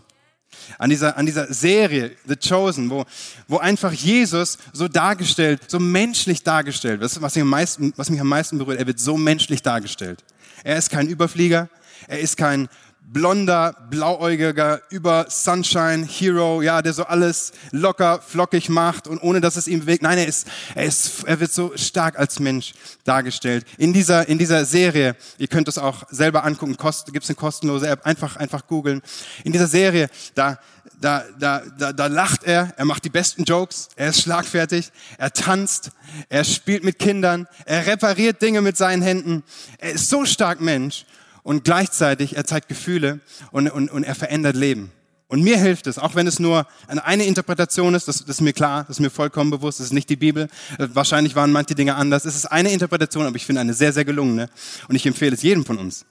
An 0.77 0.89
dieser, 0.89 1.17
an 1.17 1.25
dieser 1.25 1.53
Serie, 1.53 2.11
The 2.25 2.35
Chosen, 2.35 2.89
wo, 2.89 3.05
wo 3.47 3.57
einfach 3.57 3.91
Jesus 3.91 4.57
so 4.73 4.87
dargestellt, 4.87 5.61
so 5.67 5.79
menschlich 5.79 6.43
dargestellt 6.43 7.01
wird. 7.01 7.03
Das 7.03 7.17
ist, 7.17 7.21
was 7.21 7.35
mich, 7.35 7.41
am 7.41 7.49
meisten, 7.49 7.93
was 7.97 8.09
mich 8.09 8.21
am 8.21 8.27
meisten 8.27 8.57
berührt. 8.57 8.79
Er 8.79 8.87
wird 8.87 8.99
so 8.99 9.17
menschlich 9.17 9.61
dargestellt. 9.61 10.23
Er 10.63 10.77
ist 10.77 10.89
kein 10.89 11.07
Überflieger. 11.07 11.69
Er 12.07 12.19
ist 12.19 12.37
kein 12.37 12.69
blonder, 13.07 13.75
blauäugiger, 13.89 14.81
über 14.89 15.27
Sunshine 15.29 16.05
Hero, 16.05 16.61
ja, 16.61 16.81
der 16.81 16.93
so 16.93 17.03
alles 17.03 17.53
locker, 17.71 18.19
flockig 18.21 18.69
macht 18.69 19.07
und 19.07 19.21
ohne 19.21 19.41
dass 19.41 19.55
es 19.55 19.67
ihm 19.67 19.81
bewegt. 19.81 20.01
Nein, 20.01 20.17
er 20.17 20.27
ist, 20.27 20.47
er 20.73 20.85
ist, 20.85 21.23
er 21.23 21.39
wird 21.39 21.51
so 21.51 21.71
stark 21.75 22.17
als 22.17 22.39
Mensch 22.39 22.73
dargestellt. 23.03 23.65
In 23.77 23.93
dieser, 23.93 24.27
in 24.27 24.37
dieser 24.37 24.65
Serie, 24.65 25.15
ihr 25.37 25.47
könnt 25.47 25.67
es 25.67 25.77
auch 25.77 26.03
selber 26.09 26.43
angucken, 26.43 26.77
kost, 26.77 27.13
gibt's 27.13 27.29
eine 27.29 27.35
kostenlose 27.35 27.87
App, 27.87 28.05
einfach, 28.05 28.35
einfach 28.37 28.67
googeln. 28.67 29.01
In 29.43 29.51
dieser 29.51 29.67
Serie, 29.67 30.09
da, 30.33 30.59
da, 30.99 31.23
da, 31.39 31.61
da, 31.77 31.93
da 31.93 32.07
lacht 32.07 32.43
er, 32.43 32.73
er 32.75 32.85
macht 32.85 33.05
die 33.05 33.09
besten 33.09 33.43
Jokes, 33.43 33.89
er 33.95 34.09
ist 34.09 34.21
schlagfertig, 34.21 34.91
er 35.17 35.31
tanzt, 35.31 35.91
er 36.29 36.43
spielt 36.43 36.83
mit 36.83 36.99
Kindern, 36.99 37.47
er 37.65 37.85
repariert 37.85 38.41
Dinge 38.41 38.61
mit 38.61 38.77
seinen 38.77 39.01
Händen. 39.01 39.43
Er 39.77 39.91
ist 39.91 40.09
so 40.09 40.25
stark 40.25 40.59
Mensch 40.59 41.05
und 41.45 41.63
gleichzeitig 41.63 42.35
er 42.35 42.43
zeigt 42.43 42.69
Gefühle 42.69 43.19
und, 43.51 43.69
und, 43.69 43.91
und 43.91 44.03
er 44.03 44.15
verändert 44.15 44.55
Leben. 44.55 44.91
Und 45.27 45.43
mir 45.43 45.57
hilft 45.57 45.85
es, 45.85 45.99
auch 45.99 46.15
wenn 46.15 46.25
es 46.25 46.39
nur 46.39 46.65
eine 46.87 47.25
Interpretation 47.25 47.93
ist, 47.93 48.07
das, 48.07 48.25
das 48.25 48.37
ist 48.37 48.41
mir 48.41 48.51
klar, 48.51 48.85
das 48.87 48.97
ist 48.97 48.99
mir 48.99 49.11
vollkommen 49.11 49.51
bewusst, 49.51 49.79
das 49.79 49.87
ist 49.87 49.93
nicht 49.93 50.09
die 50.09 50.15
Bibel. 50.15 50.49
Äh, 50.79 50.87
wahrscheinlich 50.93 51.35
waren 51.35 51.51
manche 51.51 51.75
Dinge 51.75 51.95
anders. 51.95 52.25
Es 52.25 52.35
ist 52.35 52.47
eine 52.47 52.71
Interpretation, 52.71 53.27
aber 53.27 53.35
ich 53.35 53.45
finde 53.45 53.61
eine 53.61 53.75
sehr, 53.75 53.93
sehr 53.93 54.05
gelungene. 54.05 54.49
Und 54.87 54.95
ich 54.95 55.05
empfehle 55.05 55.35
es 55.35 55.43
jedem 55.43 55.65
von 55.65 55.77
uns. 55.77 56.07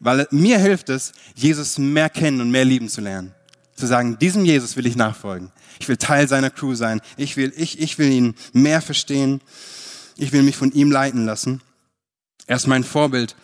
Weil 0.00 0.28
mir 0.30 0.58
hilft 0.58 0.90
es, 0.90 1.12
Jesus 1.34 1.78
mehr 1.78 2.10
kennen 2.10 2.42
und 2.42 2.50
mehr 2.50 2.66
lieben 2.66 2.90
zu 2.90 3.00
lernen. 3.00 3.34
Zu 3.76 3.86
sagen, 3.86 4.18
diesem 4.18 4.44
Jesus 4.44 4.76
will 4.76 4.86
ich 4.86 4.96
nachfolgen. 4.96 5.50
Ich 5.80 5.88
will 5.88 5.96
Teil 5.96 6.28
seiner 6.28 6.50
Crew 6.50 6.74
sein. 6.74 7.00
Ich 7.16 7.38
will, 7.38 7.54
ich, 7.56 7.80
ich 7.80 7.98
will 7.98 8.12
ihn 8.12 8.34
mehr 8.52 8.82
verstehen. 8.82 9.40
Ich 10.18 10.32
will 10.32 10.42
mich 10.42 10.56
von 10.56 10.72
ihm 10.72 10.92
leiten 10.92 11.24
lassen. 11.24 11.62
Er 12.46 12.56
ist 12.56 12.66
mein 12.66 12.84
Vorbild 12.84 13.34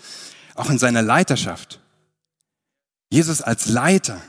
auch 0.60 0.70
in 0.70 0.78
seiner 0.78 1.02
Leiterschaft. 1.02 1.80
Jesus 3.10 3.42
als 3.42 3.66
Leiter. 3.66 4.20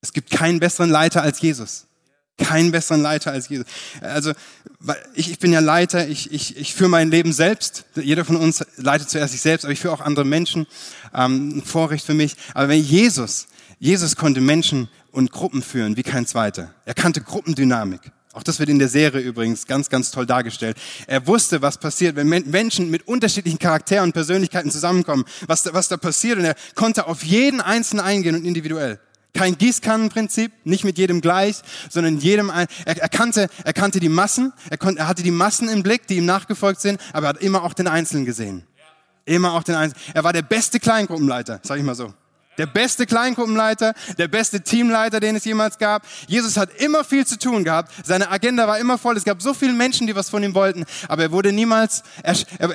Es 0.00 0.12
gibt 0.12 0.30
keinen 0.30 0.60
besseren 0.60 0.90
Leiter 0.90 1.22
als 1.22 1.40
Jesus. 1.40 1.86
Keinen 2.36 2.72
besseren 2.72 3.02
Leiter 3.02 3.30
als 3.32 3.48
Jesus. 3.48 3.66
Also 4.00 4.32
ich, 5.14 5.30
ich 5.30 5.38
bin 5.38 5.52
ja 5.52 5.60
Leiter, 5.60 6.08
ich, 6.08 6.32
ich, 6.32 6.56
ich 6.56 6.74
führe 6.74 6.90
mein 6.90 7.10
Leben 7.10 7.32
selbst. 7.32 7.84
Jeder 7.94 8.24
von 8.24 8.36
uns 8.36 8.64
leitet 8.76 9.10
zuerst 9.10 9.32
sich 9.32 9.40
selbst, 9.40 9.64
aber 9.64 9.72
ich 9.72 9.80
führe 9.80 9.94
auch 9.94 10.00
andere 10.00 10.24
Menschen. 10.24 10.66
Ähm, 11.14 11.58
ein 11.58 11.62
Vorrecht 11.62 12.06
für 12.06 12.14
mich. 12.14 12.36
Aber 12.54 12.68
wenn 12.68 12.82
Jesus, 12.82 13.46
Jesus 13.78 14.16
konnte 14.16 14.40
Menschen 14.40 14.88
und 15.12 15.30
Gruppen 15.30 15.62
führen 15.62 15.96
wie 15.96 16.02
kein 16.02 16.26
zweiter. 16.26 16.74
Er 16.84 16.94
kannte 16.94 17.20
Gruppendynamik. 17.20 18.00
Auch 18.34 18.42
das 18.42 18.58
wird 18.58 18.68
in 18.68 18.80
der 18.80 18.88
Serie 18.88 19.20
übrigens 19.20 19.64
ganz, 19.64 19.88
ganz 19.88 20.10
toll 20.10 20.26
dargestellt. 20.26 20.76
Er 21.06 21.24
wusste, 21.28 21.62
was 21.62 21.78
passiert, 21.78 22.16
wenn 22.16 22.28
Menschen 22.28 22.90
mit 22.90 23.06
unterschiedlichen 23.06 23.60
Charakteren 23.60 24.06
und 24.06 24.12
Persönlichkeiten 24.12 24.72
zusammenkommen, 24.72 25.24
was 25.46 25.62
da, 25.62 25.72
was 25.72 25.86
da 25.86 25.96
passiert. 25.96 26.38
Und 26.38 26.44
er 26.44 26.56
konnte 26.74 27.06
auf 27.06 27.22
jeden 27.22 27.60
Einzelnen 27.60 28.04
eingehen 28.04 28.34
und 28.34 28.44
individuell. 28.44 28.98
Kein 29.34 29.56
Gießkannenprinzip, 29.56 30.50
nicht 30.64 30.82
mit 30.82 30.98
jedem 30.98 31.20
gleich, 31.20 31.62
sondern 31.88 32.18
jedem, 32.18 32.50
er, 32.50 32.66
er, 32.84 33.08
kannte, 33.08 33.48
er 33.64 33.72
kannte 33.72 34.00
die 34.00 34.08
Massen, 34.08 34.52
er, 34.68 34.78
konnte, 34.78 35.00
er 35.00 35.08
hatte 35.08 35.22
die 35.22 35.30
Massen 35.30 35.68
im 35.68 35.84
Blick, 35.84 36.08
die 36.08 36.16
ihm 36.16 36.26
nachgefolgt 36.26 36.80
sind, 36.80 37.00
aber 37.12 37.26
er 37.26 37.28
hat 37.30 37.40
immer 37.40 37.62
auch 37.62 37.72
den 37.72 37.86
Einzelnen 37.86 38.24
gesehen. 38.24 38.64
Immer 39.26 39.52
auch 39.52 39.62
den 39.62 39.76
Einzelnen. 39.76 40.04
Er 40.12 40.24
war 40.24 40.32
der 40.32 40.42
beste 40.42 40.80
Kleingruppenleiter, 40.80 41.60
sag 41.62 41.78
ich 41.78 41.84
mal 41.84 41.94
so. 41.94 42.12
Der 42.58 42.66
beste 42.66 43.06
Kleingruppenleiter, 43.06 43.94
der 44.18 44.28
beste 44.28 44.60
Teamleiter, 44.60 45.20
den 45.20 45.36
es 45.36 45.44
jemals 45.44 45.78
gab. 45.78 46.06
Jesus 46.28 46.56
hat 46.56 46.70
immer 46.80 47.04
viel 47.04 47.26
zu 47.26 47.38
tun 47.38 47.64
gehabt. 47.64 47.92
Seine 48.04 48.30
Agenda 48.30 48.68
war 48.68 48.78
immer 48.78 48.98
voll. 48.98 49.16
Es 49.16 49.24
gab 49.24 49.42
so 49.42 49.54
viele 49.54 49.72
Menschen, 49.72 50.06
die 50.06 50.14
was 50.14 50.30
von 50.30 50.42
ihm 50.42 50.54
wollten. 50.54 50.84
Aber 51.08 51.22
er 51.22 51.32
wurde 51.32 51.52
niemals, 51.52 52.02
er, 52.22 52.36
er, 52.58 52.70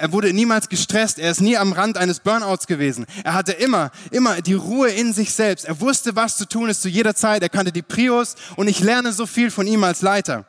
er 0.00 0.12
wurde 0.12 0.32
niemals 0.32 0.68
gestresst. 0.68 1.18
Er 1.18 1.30
ist 1.30 1.40
nie 1.40 1.56
am 1.56 1.72
Rand 1.72 1.96
eines 1.96 2.20
Burnouts 2.20 2.66
gewesen. 2.66 3.06
Er 3.24 3.34
hatte 3.34 3.52
immer, 3.52 3.90
immer 4.10 4.40
die 4.42 4.54
Ruhe 4.54 4.90
in 4.90 5.12
sich 5.12 5.32
selbst. 5.32 5.64
Er 5.64 5.80
wusste, 5.80 6.14
was 6.14 6.36
zu 6.36 6.46
tun 6.46 6.68
ist 6.68 6.82
zu 6.82 6.88
jeder 6.88 7.14
Zeit. 7.14 7.42
Er 7.42 7.48
kannte 7.48 7.72
die 7.72 7.82
Prios 7.82 8.36
und 8.56 8.68
ich 8.68 8.80
lerne 8.80 9.12
so 9.12 9.26
viel 9.26 9.50
von 9.50 9.66
ihm 9.66 9.82
als 9.84 10.02
Leiter. 10.02 10.44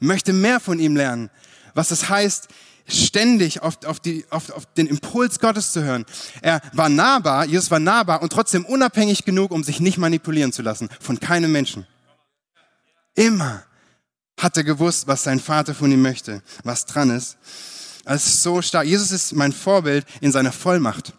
Ich 0.00 0.06
möchte 0.06 0.32
mehr 0.32 0.58
von 0.58 0.78
ihm 0.78 0.96
lernen. 0.96 1.30
Was 1.74 1.90
es 1.90 2.08
heißt, 2.08 2.48
ständig 2.86 3.62
auf, 3.62 3.84
auf, 3.84 4.00
die, 4.00 4.24
auf, 4.30 4.50
auf 4.50 4.66
den 4.74 4.86
Impuls 4.86 5.38
Gottes 5.38 5.72
zu 5.72 5.82
hören. 5.82 6.04
Er 6.40 6.60
war 6.72 6.88
nahbar, 6.88 7.46
Jesus 7.46 7.70
war 7.70 7.78
nahbar 7.78 8.22
und 8.22 8.32
trotzdem 8.32 8.64
unabhängig 8.64 9.24
genug, 9.24 9.50
um 9.50 9.64
sich 9.64 9.80
nicht 9.80 9.98
manipulieren 9.98 10.52
zu 10.52 10.62
lassen 10.62 10.88
von 11.00 11.20
keinem 11.20 11.52
Menschen. 11.52 11.86
Immer 13.14 13.64
hat 14.38 14.56
er 14.56 14.64
gewusst, 14.64 15.06
was 15.06 15.22
sein 15.22 15.40
Vater 15.40 15.74
von 15.74 15.90
ihm 15.92 16.02
möchte, 16.02 16.42
was 16.64 16.86
dran 16.86 17.10
ist. 17.10 17.36
Es 18.04 18.26
ist 18.26 18.42
so 18.42 18.60
stark. 18.62 18.86
Jesus 18.86 19.12
ist 19.12 19.32
mein 19.34 19.52
Vorbild 19.52 20.06
in 20.20 20.32
seiner 20.32 20.52
Vollmacht. 20.52 21.12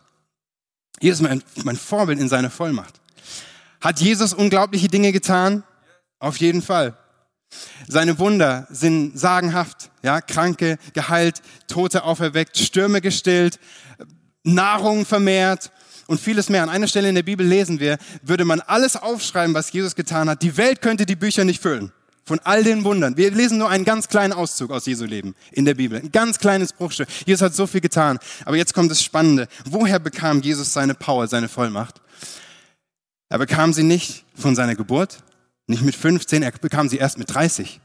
Jesus 1.00 1.22
ist 1.22 1.28
mein, 1.28 1.44
mein 1.64 1.78
Vorbild 1.78 2.20
in 2.20 2.30
seiner 2.30 2.50
Vollmacht. 2.50 3.00
Hat 3.80 4.00
Jesus 4.00 4.34
unglaubliche 4.34 4.88
Dinge 4.88 5.12
getan? 5.12 5.64
Auf 6.20 6.38
jeden 6.38 6.62
Fall. 6.62 6.98
Seine 7.88 8.20
Wunder 8.20 8.68
sind 8.70 9.20
sagenhaft, 9.20 9.92
ja, 10.02 10.22
Kranke 10.22 10.78
geheilt, 10.94 11.42
Tote 11.68 12.04
auferweckt, 12.04 12.58
Stürme 12.58 13.02
gestillt, 13.02 13.60
Nahrung 14.44 15.06
vermehrt 15.06 15.72
und 16.08 16.20
vieles 16.20 16.50
mehr. 16.50 16.64
An 16.64 16.70
einer 16.70 16.88
Stelle 16.88 17.10
in 17.10 17.16
der 17.16 17.24
Bibel 17.24 17.46
lesen 17.46 17.80
wir, 17.80 17.98
würde 18.22 18.46
man 18.46 18.62
alles 18.62 18.96
aufschreiben, 18.96 19.54
was 19.54 19.72
Jesus 19.72 19.96
getan 19.96 20.30
hat, 20.30 20.42
die 20.42 20.58
Welt 20.58 20.82
könnte 20.82 21.06
die 21.06 21.16
Bücher 21.16 21.46
nicht 21.46 21.62
füllen. 21.62 21.92
Von 22.26 22.40
all 22.46 22.64
den 22.64 22.86
Wundern. 22.86 23.18
Wir 23.18 23.32
lesen 23.32 23.58
nur 23.58 23.70
einen 23.70 23.84
ganz 23.84 24.08
kleinen 24.08 24.32
Auszug 24.32 24.72
aus 24.72 24.86
Jesu 24.86 25.04
Leben 25.04 25.36
in 25.52 25.66
der 25.66 25.74
Bibel. 25.74 26.00
Ein 26.00 26.12
ganz 26.12 26.40
kleines 26.40 26.72
Bruchstück. 26.72 27.10
Jesus 27.26 27.42
hat 27.42 27.54
so 27.54 27.68
viel 27.68 27.82
getan. 27.82 28.18
Aber 28.46 28.56
jetzt 28.56 28.74
kommt 28.74 28.90
das 28.90 29.04
Spannende. 29.04 29.50
Woher 29.66 30.00
bekam 30.00 30.42
Jesus 30.42 30.72
seine 30.72 30.94
Power, 30.94 31.28
seine 31.28 31.50
Vollmacht? 31.50 32.00
Er 33.28 33.40
bekam 33.40 33.74
sie 33.74 33.84
nicht 33.84 34.24
von 34.36 34.56
seiner 34.56 34.76
Geburt, 34.76 35.18
nicht 35.68 35.84
mit 35.84 35.96
15, 35.96 36.44
er 36.44 36.52
bekam 36.52 36.90
sie 36.90 36.98
erst 36.98 37.18
mit 37.18 37.34
30. 37.34 37.80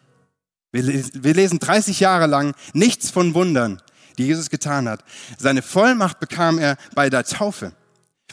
Wir, 0.71 1.35
lesen 1.35 1.59
30 1.59 2.01
Jahre 2.01 2.27
lang 2.27 2.55
nichts 2.75 3.11
von 3.11 3.35
Wundern, 3.35 3.81
die 4.19 4.27
Jesus 4.27 4.51
getan 4.51 4.89
hat. 4.89 5.03
Seine 5.39 5.63
Vollmacht 5.63 6.21
bekam 6.21 6.59
er 6.59 6.77
bei 6.95 7.09
der 7.09 7.25
Taufe 7.25 7.73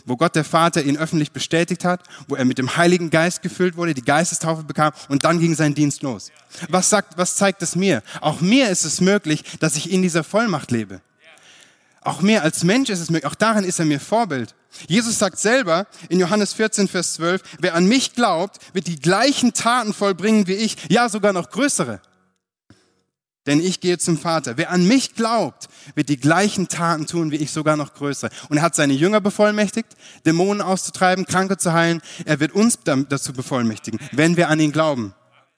wo 0.05 0.17
Gott 0.17 0.35
der 0.35 0.43
Vater 0.43 0.83
ihn 0.83 0.97
öffentlich 0.97 1.31
bestätigt 1.31 1.85
hat, 1.85 2.03
wo 2.27 2.35
er 2.35 2.45
mit 2.45 2.57
dem 2.57 2.75
Heiligen 2.77 3.09
Geist 3.09 3.41
gefüllt 3.41 3.77
wurde, 3.77 3.93
die 3.93 4.03
Geistestaufe 4.03 4.63
bekam 4.63 4.91
und 5.09 5.25
dann 5.25 5.39
ging 5.39 5.55
sein 5.55 5.73
Dienst 5.73 6.03
los. 6.03 6.31
Was 6.69 6.89
sagt, 6.89 7.17
was 7.17 7.35
zeigt 7.35 7.61
es 7.61 7.75
mir? 7.75 8.03
Auch 8.21 8.41
mir 8.41 8.69
ist 8.69 8.85
es 8.85 9.01
möglich, 9.01 9.43
dass 9.59 9.75
ich 9.75 9.91
in 9.91 10.01
dieser 10.01 10.23
Vollmacht 10.23 10.71
lebe. 10.71 11.01
Auch 12.05 12.21
mir 12.21 12.43
als 12.43 12.63
Mensch 12.63 12.89
ist 12.89 12.99
es 12.99 13.09
möglich. 13.09 13.29
Auch 13.29 13.35
darin 13.35 13.63
ist 13.63 13.79
er 13.79 13.85
mir 13.85 13.99
Vorbild. 13.99 14.55
Jesus 14.87 15.19
sagt 15.19 15.39
selber 15.39 15.87
in 16.09 16.19
Johannes 16.19 16.53
14, 16.53 16.87
Vers 16.87 17.15
12, 17.15 17.41
wer 17.59 17.75
an 17.75 17.87
mich 17.87 18.13
glaubt, 18.13 18.59
wird 18.73 18.87
die 18.87 18.99
gleichen 18.99 19.53
Taten 19.53 19.93
vollbringen 19.93 20.47
wie 20.47 20.53
ich, 20.53 20.77
ja 20.89 21.09
sogar 21.09 21.33
noch 21.33 21.49
größere 21.49 22.01
denn 23.45 23.61
ich 23.61 23.79
gehe 23.79 23.97
zum 23.97 24.17
Vater. 24.17 24.57
Wer 24.57 24.71
an 24.71 24.87
mich 24.87 25.15
glaubt, 25.15 25.67
wird 25.93 26.09
die 26.09 26.17
gleichen 26.17 26.67
Taten 26.67 27.05
tun 27.05 27.31
wie 27.31 27.37
ich, 27.37 27.51
sogar 27.51 27.77
noch 27.77 27.93
größer. 27.93 28.29
Und 28.49 28.57
er 28.57 28.63
hat 28.63 28.75
seine 28.75 28.93
Jünger 28.93 29.21
bevollmächtigt, 29.21 29.95
Dämonen 30.25 30.61
auszutreiben, 30.61 31.25
Kranke 31.25 31.57
zu 31.57 31.73
heilen. 31.73 32.01
Er 32.25 32.39
wird 32.39 32.53
uns 32.53 32.79
dazu 32.83 33.33
bevollmächtigen, 33.33 33.99
wenn 34.11 34.37
wir 34.37 34.49
an 34.49 34.59
ihn 34.59 34.71
glauben, 34.71 35.13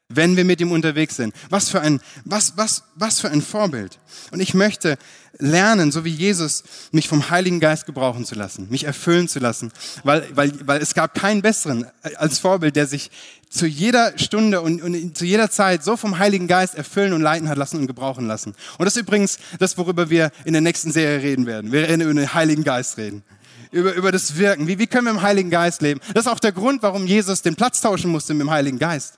wenn 0.09 0.37
wir 0.37 0.45
mit 0.45 0.61
ihm 0.61 0.71
unterwegs 0.71 1.17
sind. 1.17 1.35
Was 1.49 1.69
für 1.69 1.81
ein, 1.81 1.99
was, 2.23 2.53
was, 2.55 2.83
was 2.95 3.19
für 3.19 3.29
ein 3.29 3.41
Vorbild. 3.41 3.99
Und 4.31 4.39
ich 4.39 4.53
möchte 4.53 4.97
lernen, 5.37 5.91
so 5.91 6.05
wie 6.05 6.09
Jesus, 6.09 6.63
mich 6.91 7.09
vom 7.09 7.29
Heiligen 7.29 7.59
Geist 7.59 7.85
gebrauchen 7.85 8.25
zu 8.25 8.33
lassen, 8.35 8.67
mich 8.69 8.85
erfüllen 8.85 9.27
zu 9.27 9.39
lassen, 9.39 9.71
weil, 10.03 10.25
weil, 10.33 10.53
weil 10.65 10.81
es 10.81 10.93
gab 10.93 11.13
keinen 11.13 11.41
besseren 11.41 11.87
als 12.15 12.39
Vorbild, 12.39 12.75
der 12.75 12.87
sich 12.87 13.11
zu 13.49 13.65
jeder 13.65 14.17
Stunde 14.17 14.61
und, 14.61 14.81
und, 14.81 15.17
zu 15.17 15.25
jeder 15.25 15.51
Zeit 15.51 15.83
so 15.83 15.97
vom 15.97 16.17
Heiligen 16.17 16.47
Geist 16.47 16.75
erfüllen 16.75 17.13
und 17.13 17.21
leiten 17.21 17.49
hat 17.49 17.57
lassen 17.57 17.79
und 17.79 17.87
gebrauchen 17.87 18.27
lassen. 18.27 18.55
Und 18.77 18.85
das 18.85 18.95
ist 18.95 19.01
übrigens 19.01 19.39
das, 19.59 19.77
worüber 19.77 20.09
wir 20.09 20.31
in 20.45 20.53
der 20.53 20.61
nächsten 20.61 20.91
Serie 20.91 21.21
reden 21.21 21.45
werden. 21.45 21.71
Wir 21.71 21.81
werden 21.81 22.01
über 22.01 22.13
den 22.13 22.33
Heiligen 22.33 22.63
Geist 22.63 22.97
reden. 22.97 23.23
Über, 23.71 23.93
über 23.93 24.13
das 24.13 24.37
Wirken. 24.37 24.67
Wie, 24.67 24.79
wie 24.79 24.87
können 24.87 25.05
wir 25.05 25.11
im 25.11 25.21
Heiligen 25.21 25.49
Geist 25.49 25.81
leben? 25.81 25.99
Das 26.13 26.25
ist 26.25 26.31
auch 26.31 26.39
der 26.39 26.53
Grund, 26.53 26.81
warum 26.81 27.05
Jesus 27.05 27.41
den 27.41 27.55
Platz 27.55 27.81
tauschen 27.81 28.09
musste 28.09 28.33
mit 28.33 28.47
dem 28.47 28.51
Heiligen 28.51 28.79
Geist. 28.79 29.17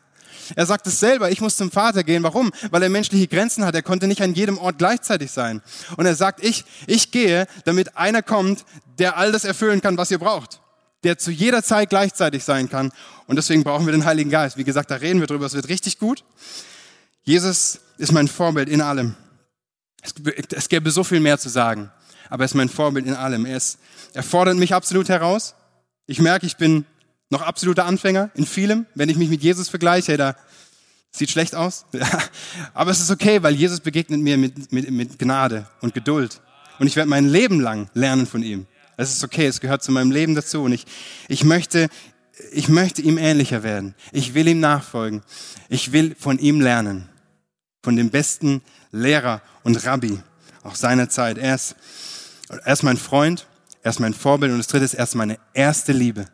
Er 0.55 0.65
sagt 0.65 0.87
es 0.87 0.99
selber, 0.99 1.31
ich 1.31 1.41
muss 1.41 1.57
zum 1.57 1.71
Vater 1.71 2.03
gehen. 2.03 2.23
Warum? 2.23 2.51
Weil 2.71 2.83
er 2.83 2.89
menschliche 2.89 3.27
Grenzen 3.27 3.65
hat. 3.65 3.75
Er 3.75 3.81
konnte 3.81 4.07
nicht 4.07 4.21
an 4.21 4.33
jedem 4.33 4.57
Ort 4.57 4.77
gleichzeitig 4.77 5.31
sein. 5.31 5.61
Und 5.97 6.05
er 6.05 6.15
sagt, 6.15 6.43
ich, 6.43 6.65
ich 6.87 7.11
gehe, 7.11 7.47
damit 7.65 7.97
einer 7.97 8.21
kommt, 8.21 8.65
der 8.97 9.17
all 9.17 9.31
das 9.31 9.45
erfüllen 9.45 9.81
kann, 9.81 9.97
was 9.97 10.11
ihr 10.11 10.19
braucht 10.19 10.61
der 11.03 11.17
zu 11.17 11.31
jeder 11.31 11.63
Zeit 11.63 11.89
gleichzeitig 11.89 12.43
sein 12.43 12.69
kann. 12.69 12.91
Und 13.27 13.37
deswegen 13.37 13.63
brauchen 13.63 13.85
wir 13.85 13.93
den 13.93 14.05
Heiligen 14.05 14.29
Geist. 14.29 14.57
Wie 14.57 14.63
gesagt, 14.63 14.91
da 14.91 14.95
reden 14.95 15.19
wir 15.19 15.27
drüber. 15.27 15.45
Es 15.45 15.53
wird 15.53 15.69
richtig 15.69 15.97
gut. 15.97 16.23
Jesus 17.23 17.79
ist 17.97 18.11
mein 18.11 18.27
Vorbild 18.27 18.69
in 18.69 18.81
allem. 18.81 19.15
Es, 20.01 20.13
es 20.51 20.69
gäbe 20.69 20.91
so 20.91 21.03
viel 21.03 21.19
mehr 21.19 21.37
zu 21.37 21.49
sagen, 21.49 21.91
aber 22.29 22.43
er 22.43 22.45
ist 22.45 22.55
mein 22.55 22.69
Vorbild 22.69 23.05
in 23.05 23.13
allem. 23.13 23.45
Er, 23.45 23.57
ist, 23.57 23.79
er 24.13 24.23
fordert 24.23 24.57
mich 24.57 24.73
absolut 24.73 25.09
heraus. 25.09 25.55
Ich 26.07 26.19
merke, 26.19 26.45
ich 26.45 26.57
bin 26.57 26.85
noch 27.29 27.41
absoluter 27.41 27.85
Anfänger 27.85 28.31
in 28.35 28.45
vielem. 28.45 28.85
Wenn 28.95 29.09
ich 29.09 29.17
mich 29.17 29.29
mit 29.29 29.41
Jesus 29.41 29.69
vergleiche, 29.69 30.17
da 30.17 30.35
sieht 31.11 31.29
schlecht 31.29 31.55
aus. 31.55 31.85
aber 32.73 32.91
es 32.91 32.99
ist 32.99 33.11
okay, 33.11 33.41
weil 33.43 33.55
Jesus 33.55 33.79
begegnet 33.79 34.19
mir 34.19 34.37
mit, 34.37 34.71
mit, 34.71 34.89
mit 34.89 35.19
Gnade 35.19 35.67
und 35.81 35.93
Geduld. 35.93 36.41
Und 36.79 36.87
ich 36.87 36.95
werde 36.95 37.09
mein 37.09 37.27
Leben 37.27 37.59
lang 37.59 37.89
lernen 37.93 38.25
von 38.25 38.43
ihm. 38.43 38.67
Es 38.97 39.11
ist 39.11 39.23
okay, 39.23 39.45
es 39.45 39.61
gehört 39.61 39.83
zu 39.83 39.91
meinem 39.91 40.11
Leben 40.11 40.35
dazu. 40.35 40.63
Und 40.63 40.73
ich, 40.73 40.85
ich 41.27 41.43
möchte, 41.43 41.89
ich 42.51 42.69
möchte 42.69 43.01
ihm 43.01 43.17
ähnlicher 43.17 43.63
werden. 43.63 43.95
Ich 44.11 44.33
will 44.33 44.47
ihm 44.47 44.59
nachfolgen. 44.59 45.21
Ich 45.69 45.91
will 45.91 46.15
von 46.17 46.39
ihm 46.39 46.61
lernen. 46.61 47.09
Von 47.83 47.95
dem 47.95 48.09
besten 48.09 48.61
Lehrer 48.91 49.41
und 49.63 49.85
Rabbi 49.85 50.19
auch 50.63 50.75
seiner 50.75 51.09
Zeit. 51.09 51.37
Er 51.37 51.55
ist, 51.55 51.75
er 52.49 52.73
ist 52.73 52.83
mein 52.83 52.97
Freund, 52.97 53.47
er 53.83 53.91
ist 53.91 53.99
mein 53.99 54.13
Vorbild 54.13 54.51
und 54.51 54.57
das 54.57 54.67
dritte 54.67 54.85
ist, 54.85 54.93
er 54.93 55.03
ist 55.03 55.15
meine 55.15 55.37
erste 55.53 55.91
Liebe. 55.91 56.25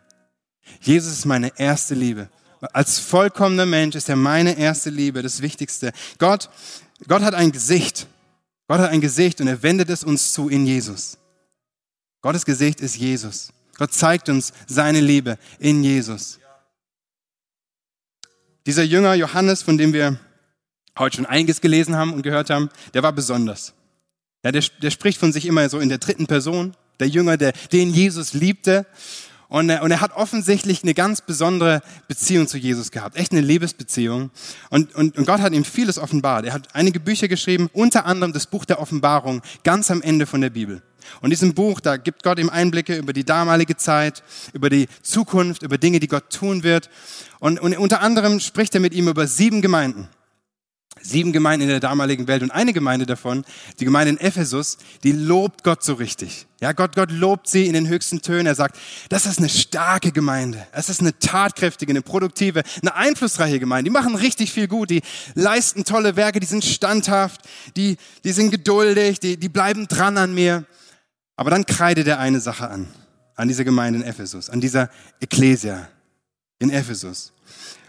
Jesus 0.81 1.13
ist 1.13 1.25
meine 1.25 1.51
erste 1.57 1.95
Liebe. 1.95 2.29
Als 2.73 2.99
vollkommener 2.99 3.65
Mensch 3.65 3.95
ist 3.95 4.09
er 4.09 4.15
meine 4.15 4.57
erste 4.57 4.89
Liebe, 4.89 5.21
das 5.21 5.41
Wichtigste. 5.41 5.91
Gott, 6.17 6.49
Gott 7.07 7.21
hat 7.21 7.33
ein 7.33 7.51
Gesicht. 7.51 8.07
Gott 8.67 8.79
hat 8.79 8.89
ein 8.89 9.01
Gesicht 9.01 9.41
und 9.41 9.47
er 9.47 9.61
wendet 9.61 9.89
es 9.89 10.03
uns 10.03 10.33
zu 10.33 10.49
in 10.49 10.65
Jesus. 10.65 11.17
Gottes 12.21 12.45
Gesicht 12.45 12.81
ist 12.81 12.95
Jesus. 12.95 13.53
Gott 13.77 13.93
zeigt 13.93 14.29
uns 14.29 14.53
seine 14.67 15.01
Liebe 15.01 15.37
in 15.59 15.83
Jesus. 15.83 16.39
Dieser 18.65 18.83
Jünger 18.83 19.13
Johannes, 19.13 19.61
von 19.61 19.77
dem 19.77 19.93
wir 19.93 20.19
heute 20.97 21.17
schon 21.17 21.25
einiges 21.27 21.61
gelesen 21.61 21.95
haben 21.95 22.13
und 22.13 22.23
gehört 22.23 22.49
haben, 22.49 22.69
der 22.95 23.03
war 23.03 23.11
besonders. 23.11 23.73
Ja, 24.43 24.51
der, 24.51 24.63
der 24.81 24.89
spricht 24.89 25.19
von 25.19 25.33
sich 25.33 25.45
immer 25.45 25.69
so 25.69 25.79
in 25.79 25.89
der 25.89 25.99
dritten 25.99 26.25
Person. 26.25 26.75
Der 26.99 27.07
Jünger, 27.07 27.37
der, 27.37 27.51
den 27.71 27.91
Jesus 27.91 28.33
liebte. 28.33 28.87
Und 29.47 29.69
er, 29.69 29.83
und 29.83 29.91
er 29.91 30.01
hat 30.01 30.15
offensichtlich 30.15 30.83
eine 30.83 30.93
ganz 30.93 31.21
besondere 31.21 31.81
Beziehung 32.07 32.47
zu 32.47 32.57
Jesus 32.57 32.91
gehabt, 32.91 33.15
echt 33.15 33.31
eine 33.31 33.41
Liebesbeziehung. 33.41 34.31
Und, 34.69 34.95
und, 34.95 35.17
und 35.17 35.25
Gott 35.25 35.39
hat 35.39 35.53
ihm 35.53 35.63
vieles 35.63 35.99
offenbart. 35.99 36.45
Er 36.45 36.53
hat 36.53 36.73
einige 36.73 36.99
Bücher 36.99 37.27
geschrieben, 37.27 37.69
unter 37.73 38.05
anderem 38.05 38.33
das 38.33 38.47
Buch 38.47 38.65
der 38.65 38.79
Offenbarung, 38.79 39.41
ganz 39.63 39.91
am 39.91 40.01
Ende 40.01 40.25
von 40.25 40.41
der 40.41 40.49
Bibel. 40.49 40.81
Und 41.21 41.29
diesem 41.29 41.53
Buch, 41.53 41.79
da 41.79 41.97
gibt 41.97 42.23
Gott 42.23 42.39
ihm 42.39 42.49
Einblicke 42.49 42.97
über 42.97 43.13
die 43.13 43.23
damalige 43.23 43.77
Zeit, 43.77 44.23
über 44.53 44.69
die 44.69 44.87
Zukunft, 45.03 45.61
über 45.61 45.77
Dinge, 45.77 45.99
die 45.99 46.07
Gott 46.07 46.31
tun 46.31 46.63
wird. 46.63 46.89
Und, 47.39 47.59
und 47.59 47.77
unter 47.77 48.01
anderem 48.01 48.39
spricht 48.39 48.73
er 48.73 48.81
mit 48.81 48.93
ihm 48.93 49.07
über 49.07 49.27
sieben 49.27 49.61
Gemeinden. 49.61 50.07
Sieben 51.01 51.33
Gemeinden 51.33 51.63
in 51.63 51.69
der 51.69 51.79
damaligen 51.79 52.27
Welt 52.27 52.41
und 52.41 52.51
eine 52.51 52.73
Gemeinde 52.73 53.05
davon, 53.05 53.45
die 53.79 53.85
Gemeinde 53.85 54.11
in 54.11 54.17
Ephesus, 54.17 54.77
die 55.03 55.11
lobt 55.11 55.63
Gott 55.63 55.83
so 55.83 55.93
richtig. 55.93 56.47
Ja, 56.61 56.71
Gott, 56.71 56.95
Gott 56.95 57.11
lobt 57.11 57.47
sie 57.47 57.67
in 57.67 57.73
den 57.73 57.87
höchsten 57.87 58.21
Tönen. 58.21 58.47
Er 58.47 58.55
sagt, 58.55 58.79
das 59.09 59.25
ist 59.25 59.37
eine 59.37 59.49
starke 59.49 60.11
Gemeinde. 60.11 60.65
Es 60.71 60.89
ist 60.89 61.01
eine 61.01 61.17
tatkräftige, 61.19 61.91
eine 61.91 62.01
produktive, 62.01 62.63
eine 62.81 62.95
einflussreiche 62.95 63.59
Gemeinde. 63.59 63.89
Die 63.89 63.93
machen 63.93 64.15
richtig 64.15 64.51
viel 64.51 64.67
gut. 64.67 64.89
Die 64.89 65.01
leisten 65.35 65.83
tolle 65.83 66.15
Werke. 66.15 66.39
Die 66.39 66.47
sind 66.47 66.63
standhaft. 66.63 67.41
Die, 67.75 67.97
die 68.23 68.31
sind 68.31 68.51
geduldig. 68.51 69.19
Die, 69.19 69.37
die 69.37 69.49
bleiben 69.49 69.87
dran 69.87 70.17
an 70.17 70.33
mir. 70.33 70.65
Aber 71.35 71.51
dann 71.51 71.65
kreidet 71.65 72.07
er 72.07 72.19
eine 72.19 72.39
Sache 72.39 72.69
an, 72.69 72.87
an 73.35 73.47
dieser 73.47 73.65
Gemeinde 73.65 73.99
in 73.99 74.05
Ephesus, 74.05 74.49
an 74.49 74.61
dieser 74.61 74.89
Ekklesia 75.19 75.89
in 76.59 76.69
Ephesus. 76.69 77.33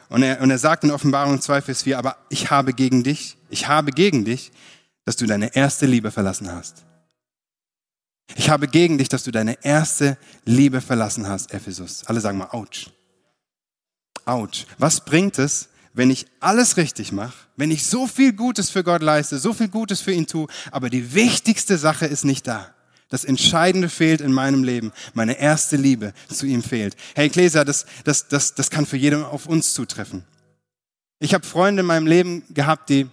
Und 0.08 0.22
er, 0.22 0.40
und 0.40 0.50
er 0.50 0.58
sagt 0.58 0.84
in 0.84 0.90
Offenbarung 0.90 1.40
2, 1.40 1.62
Vers 1.62 1.82
4, 1.82 1.98
aber 1.98 2.16
ich 2.28 2.50
habe 2.50 2.72
gegen 2.72 3.02
dich, 3.02 3.36
ich 3.48 3.68
habe 3.68 3.90
gegen 3.90 4.24
dich, 4.24 4.52
dass 5.04 5.16
du 5.16 5.26
deine 5.26 5.54
erste 5.54 5.86
Liebe 5.86 6.10
verlassen 6.10 6.52
hast. 6.52 6.84
Ich 8.34 8.50
habe 8.50 8.66
gegen 8.66 8.98
dich, 8.98 9.08
dass 9.08 9.22
du 9.22 9.30
deine 9.30 9.64
erste 9.64 10.18
Liebe 10.44 10.80
verlassen 10.80 11.28
hast, 11.28 11.52
Ephesus. 11.54 12.04
Alle 12.06 12.20
sagen 12.20 12.38
mal, 12.38 12.48
ouch. 12.50 12.90
Ouch. 14.24 14.66
Was 14.78 15.04
bringt 15.04 15.38
es, 15.38 15.68
wenn 15.92 16.10
ich 16.10 16.26
alles 16.40 16.76
richtig 16.76 17.12
mache, 17.12 17.34
wenn 17.56 17.70
ich 17.70 17.86
so 17.86 18.06
viel 18.06 18.32
Gutes 18.32 18.68
für 18.70 18.84
Gott 18.84 19.02
leiste, 19.02 19.38
so 19.38 19.54
viel 19.54 19.68
Gutes 19.68 20.00
für 20.00 20.12
ihn 20.12 20.26
tue, 20.26 20.46
aber 20.70 20.90
die 20.90 21.14
wichtigste 21.14 21.78
Sache 21.78 22.06
ist 22.06 22.24
nicht 22.24 22.46
da? 22.46 22.75
Das 23.08 23.24
Entscheidende 23.24 23.88
fehlt 23.88 24.20
in 24.20 24.32
meinem 24.32 24.64
Leben. 24.64 24.92
Meine 25.14 25.38
erste 25.38 25.76
Liebe 25.76 26.12
zu 26.28 26.46
ihm 26.46 26.62
fehlt. 26.62 26.96
Hey, 27.14 27.28
Gläser, 27.28 27.64
das, 27.64 27.86
das, 28.04 28.28
das, 28.28 28.54
das 28.54 28.70
kann 28.70 28.84
für 28.84 28.96
jeden 28.96 29.22
auf 29.22 29.46
uns 29.46 29.74
zutreffen. 29.74 30.24
Ich 31.18 31.32
habe 31.32 31.46
Freunde 31.46 31.80
in 31.80 31.86
meinem 31.86 32.06
Leben 32.06 32.42
gehabt, 32.50 32.90
die, 32.90 33.06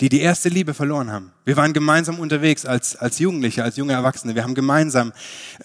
die 0.00 0.08
die 0.08 0.20
erste 0.20 0.48
Liebe 0.48 0.74
verloren 0.74 1.10
haben. 1.10 1.32
Wir 1.44 1.56
waren 1.56 1.72
gemeinsam 1.72 2.20
unterwegs 2.20 2.64
als, 2.64 2.94
als 2.94 3.18
Jugendliche, 3.18 3.64
als 3.64 3.76
junge 3.76 3.94
Erwachsene. 3.94 4.36
Wir 4.36 4.44
haben 4.44 4.54
gemeinsam, 4.54 5.12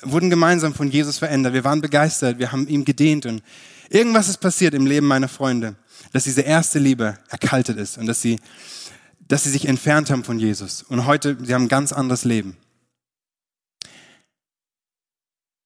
wurden 0.01 0.31
gemeinsam 0.31 0.73
von 0.73 0.89
Jesus 0.89 1.19
verändert. 1.19 1.53
Wir 1.53 1.63
waren 1.63 1.81
begeistert. 1.81 2.39
Wir 2.39 2.51
haben 2.51 2.67
ihm 2.67 2.83
gedient 2.83 3.27
und 3.27 3.43
irgendwas 3.89 4.27
ist 4.27 4.37
passiert 4.37 4.73
im 4.73 4.87
Leben 4.87 5.05
meiner 5.05 5.29
Freunde, 5.29 5.75
dass 6.13 6.23
diese 6.23 6.41
erste 6.41 6.79
Liebe 6.79 7.17
erkaltet 7.29 7.77
ist 7.77 7.99
und 7.99 8.07
dass 8.07 8.21
sie, 8.21 8.39
dass 9.27 9.43
sie 9.43 9.51
sich 9.51 9.67
entfernt 9.67 10.09
haben 10.09 10.23
von 10.23 10.39
Jesus. 10.39 10.81
Und 10.81 11.05
heute, 11.05 11.37
sie 11.43 11.53
haben 11.53 11.65
ein 11.65 11.69
ganz 11.69 11.93
anderes 11.93 12.25
Leben. 12.25 12.57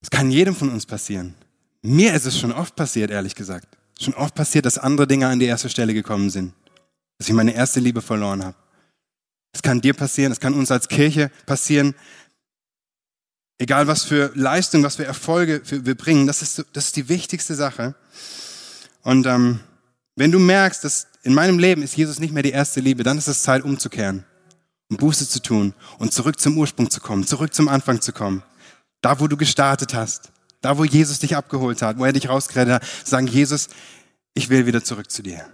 Es 0.02 0.10
kann 0.10 0.32
jedem 0.32 0.56
von 0.56 0.70
uns 0.70 0.86
passieren. 0.86 1.36
Mir 1.82 2.14
ist 2.14 2.26
es 2.26 2.40
schon 2.40 2.52
oft 2.52 2.76
passiert, 2.76 3.12
ehrlich 3.12 3.36
gesagt. 3.36 3.68
Schon 4.00 4.14
oft 4.14 4.36
passiert, 4.36 4.66
dass 4.66 4.78
andere 4.78 5.08
Dinge 5.08 5.28
an 5.28 5.40
die 5.40 5.46
erste 5.46 5.70
Stelle 5.70 5.94
gekommen 5.94 6.30
sind. 6.30 6.54
dass 7.18 7.28
ich 7.28 7.34
meine 7.34 7.56
erste 7.56 7.80
Liebe 7.80 8.02
verloren 8.02 8.44
habe. 8.44 8.56
Das 9.52 9.64
kann 9.64 9.82
dir 9.82 9.96
passieren, 9.96 10.30
das 10.30 10.40
kann 10.40 10.54
uns 10.54 10.70
als 10.70 10.88
Kirche 10.88 11.32
passieren. 11.48 11.96
Egal 13.58 13.88
was 13.88 14.04
für 14.04 14.32
Leistung, 14.36 14.84
was 14.84 14.98
für 14.98 15.06
Erfolge 15.06 15.64
wir 15.66 15.96
bringen, 15.96 16.28
das 16.28 16.44
ist, 16.44 16.64
das 16.74 16.86
ist 16.86 16.96
die 16.96 17.10
wichtigste 17.10 17.56
Sache. 17.56 17.96
Und 19.02 19.26
ähm, 19.26 19.62
wenn 20.16 20.32
du 20.32 20.38
merkst, 20.38 20.84
dass 20.84 21.08
in 21.24 21.34
meinem 21.34 21.58
Leben 21.58 21.82
ist 21.82 21.98
Jesus 21.98 22.20
nicht 22.20 22.34
mehr 22.34 22.44
die 22.44 22.52
erste 22.52 22.82
Liebe, 22.82 23.02
dann 23.02 23.18
ist 23.18 23.28
es 23.28 23.42
Zeit 23.42 23.64
umzukehren 23.64 24.26
und 24.90 24.98
Buße 24.98 25.28
zu 25.28 25.42
tun 25.42 25.74
und 25.98 26.14
zurück 26.14 26.40
zum 26.40 26.56
Ursprung 26.58 26.92
zu 26.92 27.00
kommen, 27.00 27.26
zurück 27.26 27.54
zum 27.54 27.68
Anfang 27.68 28.00
zu 28.00 28.14
kommen. 28.14 28.44
Da, 29.08 29.22
wo 29.22 29.28
du 29.30 29.38
gestartet 29.38 29.94
hast, 29.94 30.34
da, 30.60 30.78
wo 30.78 30.84
Jesus 30.84 31.20
dich 31.20 31.34
abgeholt 31.38 31.82
hat, 31.82 31.98
wo 31.98 32.04
er 32.04 32.12
dich 32.12 32.28
rausgerettet 32.28 32.74
hat, 32.74 32.86
sagen, 33.06 33.26
Jesus, 33.26 33.70
ich 34.34 34.50
will 34.50 34.66
wieder 34.66 34.84
zurück 34.84 35.10
zu 35.10 35.24
dir, 35.24 35.48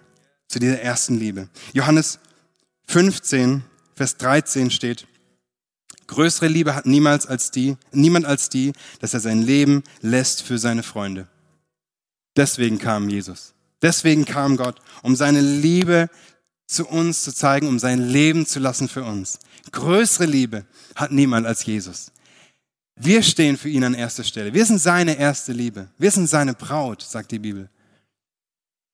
zu 0.47 0.57
dieser 0.57 0.81
ersten 0.81 1.19
Liebe. 1.19 1.49
Johannes 1.71 2.17
15, 2.87 3.63
Vers 3.93 4.17
13 4.17 4.71
steht, 4.71 5.05
größere 6.07 6.47
Liebe 6.47 6.73
hat 6.73 6.87
niemals 6.87 7.27
als 7.27 7.51
die, 7.51 7.77
niemand 7.91 8.25
als 8.25 8.49
die, 8.49 8.73
dass 9.01 9.13
er 9.13 9.19
sein 9.19 9.43
Leben 9.43 9.83
lässt 10.01 10.41
für 10.41 10.57
seine 10.57 10.81
Freunde. 10.81 11.27
Deswegen 12.35 12.79
kam 12.79 13.07
Jesus. 13.07 13.53
Deswegen 13.83 14.25
kam 14.25 14.57
Gott, 14.57 14.81
um 15.03 15.15
seine 15.15 15.41
Liebe 15.41 16.09
zu 16.65 16.87
uns 16.87 17.21
zu 17.21 17.31
zeigen, 17.31 17.67
um 17.67 17.77
sein 17.77 18.01
Leben 18.01 18.47
zu 18.47 18.59
lassen 18.59 18.89
für 18.89 19.03
uns. 19.03 19.37
Größere 19.71 20.25
Liebe 20.25 20.65
hat 20.95 21.11
niemand 21.11 21.45
als 21.45 21.63
Jesus. 21.63 22.09
Wir 22.95 23.23
stehen 23.23 23.57
für 23.57 23.69
ihn 23.69 23.83
an 23.83 23.93
erster 23.93 24.23
Stelle. 24.23 24.53
Wir 24.53 24.65
sind 24.65 24.79
seine 24.79 25.17
erste 25.17 25.51
Liebe. 25.51 25.89
Wir 25.97 26.11
sind 26.11 26.27
seine 26.27 26.53
Braut, 26.53 27.01
sagt 27.01 27.31
die 27.31 27.39
Bibel. 27.39 27.69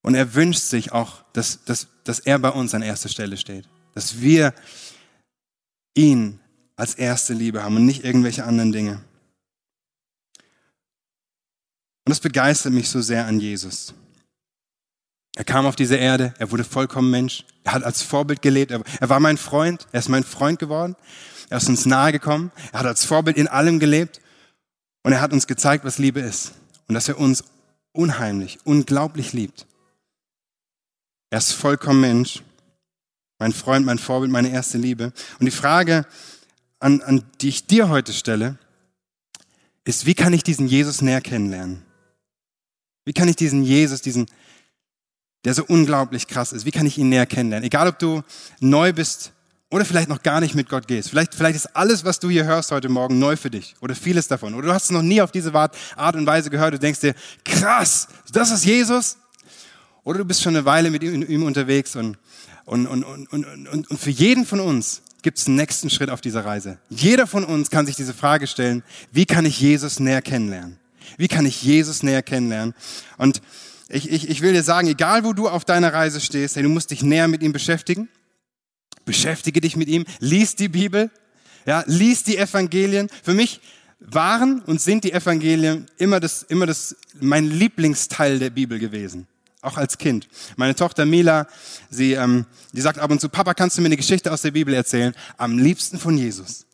Und 0.02 0.16
er 0.16 0.34
wünscht 0.34 0.62
sich 0.62 0.92
auch, 0.92 1.24
dass, 1.34 1.64
dass, 1.66 1.88
dass 2.04 2.20
er 2.20 2.40
bei 2.40 2.50
uns 2.50 2.74
an 2.74 2.82
erster 2.82 3.10
Stelle 3.10 3.36
steht. 3.36 3.68
Dass 3.94 4.22
wir 4.22 4.54
ihn 5.96 6.40
als 6.78 6.96
erste 6.96 7.34
Liebe 7.34 7.62
haben 7.62 7.76
und 7.76 7.86
nicht 7.86 8.06
irgendwelche 8.06 8.46
anderen 8.46 8.72
Dinge. 8.72 9.02
Und 12.06 12.12
das 12.12 12.22
begeistert 12.22 12.72
mich 12.72 12.90
so 12.90 13.02
sehr 13.02 13.26
an 13.26 13.40
Jesus. 13.40 13.94
Er 15.36 15.44
kam 15.44 15.66
auf 15.66 15.76
diese 15.76 15.96
Erde, 15.96 16.34
er 16.40 16.52
wurde 16.52 16.64
vollkommen 16.64 17.12
Mensch, 17.12 17.46
er 17.64 17.74
hat 17.74 17.84
als 17.84 18.02
Vorbild 18.02 18.42
gelebt, 18.42 18.72
er 18.72 19.10
war 19.10 19.20
mein 19.20 19.38
Freund, 19.38 19.88
er 19.92 20.00
ist 20.00 20.10
mein 20.10 20.24
Freund 20.24 20.58
geworden, 20.58 20.96
er 21.50 21.58
ist 21.58 21.68
uns 21.68 21.86
nahe 21.86 22.12
gekommen, 22.12 22.52
er 22.72 22.80
hat 22.80 22.86
als 22.86 23.06
Vorbild 23.06 23.38
in 23.38 23.48
allem 23.48 23.80
gelebt 23.80 24.22
und 25.04 25.14
er 25.14 25.22
hat 25.22 25.34
uns 25.34 25.48
gezeigt, 25.48 25.84
was 25.84 25.98
Liebe 25.98 26.20
ist 26.20 26.54
und 26.88 26.96
dass 26.96 27.08
er 27.08 27.20
uns 27.20 27.44
unheimlich, 27.92 28.60
unglaublich 28.64 29.34
liebt. 29.34 29.66
Er 31.32 31.40
ist 31.40 31.52
vollkommen 31.52 32.02
Mensch, 32.02 32.44
mein 33.40 33.54
Freund, 33.54 33.86
mein 33.86 34.00
Vorbild, 34.00 34.32
meine 34.32 34.50
erste 34.50 34.78
Liebe. 34.78 35.14
Und 35.40 35.46
die 35.46 35.52
Frage, 35.52 36.06
an, 36.80 37.02
an 37.02 37.24
die 37.42 37.50
ich 37.50 37.68
dir 37.68 37.90
heute 37.90 38.14
stelle, 38.14 38.58
ist, 39.86 40.06
wie 40.06 40.16
kann 40.16 40.34
ich 40.34 40.44
diesen 40.44 40.68
Jesus 40.68 41.02
näher 41.02 41.22
kennenlernen? 41.22 41.84
Wie 43.06 43.14
kann 43.14 43.28
ich 43.28 43.36
diesen 43.36 43.64
Jesus, 43.64 44.02
diesen, 44.02 44.28
der 45.46 45.54
so 45.54 45.64
unglaublich 45.66 46.28
krass 46.28 46.52
ist, 46.52 46.66
wie 46.66 46.72
kann 46.72 46.86
ich 46.86 46.98
ihn 46.98 47.10
näher 47.10 47.26
kennenlernen? 47.26 47.66
Egal, 47.66 47.88
ob 47.88 47.98
du 47.98 48.24
neu 48.60 48.94
bist 48.94 49.32
oder 49.70 49.86
vielleicht 49.86 50.10
noch 50.10 50.24
gar 50.24 50.40
nicht 50.40 50.56
mit 50.56 50.68
Gott 50.68 50.88
gehst. 50.88 51.10
Vielleicht, 51.10 51.36
vielleicht 51.36 51.56
ist 51.56 51.76
alles, 51.76 52.04
was 52.04 52.20
du 52.20 52.30
hier 52.30 52.46
hörst 52.46 52.72
heute 52.72 52.90
Morgen, 52.90 53.20
neu 53.20 53.36
für 53.36 53.52
dich 53.52 53.76
oder 53.82 53.96
vieles 53.96 54.28
davon. 54.28 54.56
Oder 54.56 54.68
du 54.68 54.74
hast 54.74 54.86
es 54.86 54.92
noch 54.92 55.04
nie 55.04 55.22
auf 55.22 55.32
diese 55.32 55.54
Art 55.54 56.16
und 56.16 56.26
Weise 56.26 56.50
gehört. 56.50 56.74
Du 56.74 56.80
denkst 56.80 57.02
dir, 57.02 57.14
krass, 57.46 58.08
das 58.34 58.52
ist 58.52 58.66
Jesus. 58.66 59.18
Oder 60.04 60.20
du 60.20 60.26
bist 60.26 60.42
schon 60.42 60.56
eine 60.56 60.66
Weile 60.66 60.90
mit 60.90 61.04
ihm 61.04 61.44
unterwegs 61.44 61.96
und, 61.96 62.18
und, 62.66 62.88
und, 62.88 63.04
und, 63.04 63.46
und, 63.46 63.92
und 63.92 64.00
für 64.00 64.10
jeden 64.10 64.46
von 64.46 64.60
uns 64.60 65.02
gibt 65.22 65.38
es 65.38 65.48
einen 65.48 65.58
nächsten 65.58 65.90
Schritt 65.90 66.10
auf 66.10 66.22
dieser 66.22 66.46
Reise. 66.46 66.80
Jeder 66.90 67.28
von 67.28 67.44
uns 67.44 67.70
kann 67.70 67.86
sich 67.86 67.96
diese 67.96 68.14
Frage 68.14 68.48
stellen, 68.48 68.84
wie 69.12 69.26
kann 69.26 69.46
ich 69.46 69.60
Jesus 69.60 70.00
näher 70.00 70.22
kennenlernen? 70.22 70.78
Wie 71.18 71.28
kann 71.28 71.46
ich 71.46 71.62
Jesus 71.62 72.02
näher 72.02 72.24
kennenlernen? 72.24 72.74
Und 73.18 73.42
ich, 73.90 74.10
ich, 74.10 74.30
ich 74.30 74.42
will 74.42 74.54
dir 74.54 74.64
sagen, 74.64 74.88
egal 74.88 75.24
wo 75.24 75.34
du 75.34 75.50
auf 75.50 75.66
deiner 75.66 75.94
Reise 75.94 76.22
stehst, 76.22 76.56
hey, 76.56 76.64
du 76.64 76.70
musst 76.70 76.92
dich 76.92 77.04
näher 77.04 77.28
mit 77.28 77.44
ihm 77.44 77.52
beschäftigen. 77.52 78.08
Beschäftige 79.10 79.60
dich 79.60 79.76
mit 79.76 79.88
ihm, 79.88 80.06
lies 80.20 80.56
die 80.56 80.70
Bibel, 80.70 81.10
ja, 81.66 81.84
lies 81.88 82.24
die 82.24 82.38
Evangelien. 82.38 83.10
Für 83.24 83.34
mich 83.34 83.60
waren 84.00 84.62
und 84.62 84.80
sind 84.80 85.04
die 85.04 85.14
Evangelien 85.14 85.88
immer 85.98 86.20
das, 86.20 86.44
immer 86.44 86.68
das, 86.68 86.96
mein 87.20 87.50
Lieblingsteil 87.50 88.38
der 88.38 88.52
Bibel 88.52 88.78
gewesen. 88.78 89.28
Auch 89.62 89.78
als 89.78 89.98
Kind. 89.98 90.28
Meine 90.58 90.76
Tochter 90.76 91.08
Mila, 91.08 91.48
sie, 91.90 92.14
ähm, 92.14 92.46
die 92.72 92.82
sagt 92.82 93.00
ab 93.00 93.10
und 93.10 93.20
zu, 93.20 93.30
Papa, 93.30 93.56
kannst 93.56 93.80
du 93.80 93.82
mir 93.82 93.88
eine 93.88 93.98
Geschichte 93.98 94.32
aus 94.32 94.44
der 94.44 94.52
Bibel 94.52 94.76
erzählen? 94.76 95.16
Am 95.38 95.58
liebsten 95.58 95.98
von 95.98 96.16
Jesus. 96.16 96.68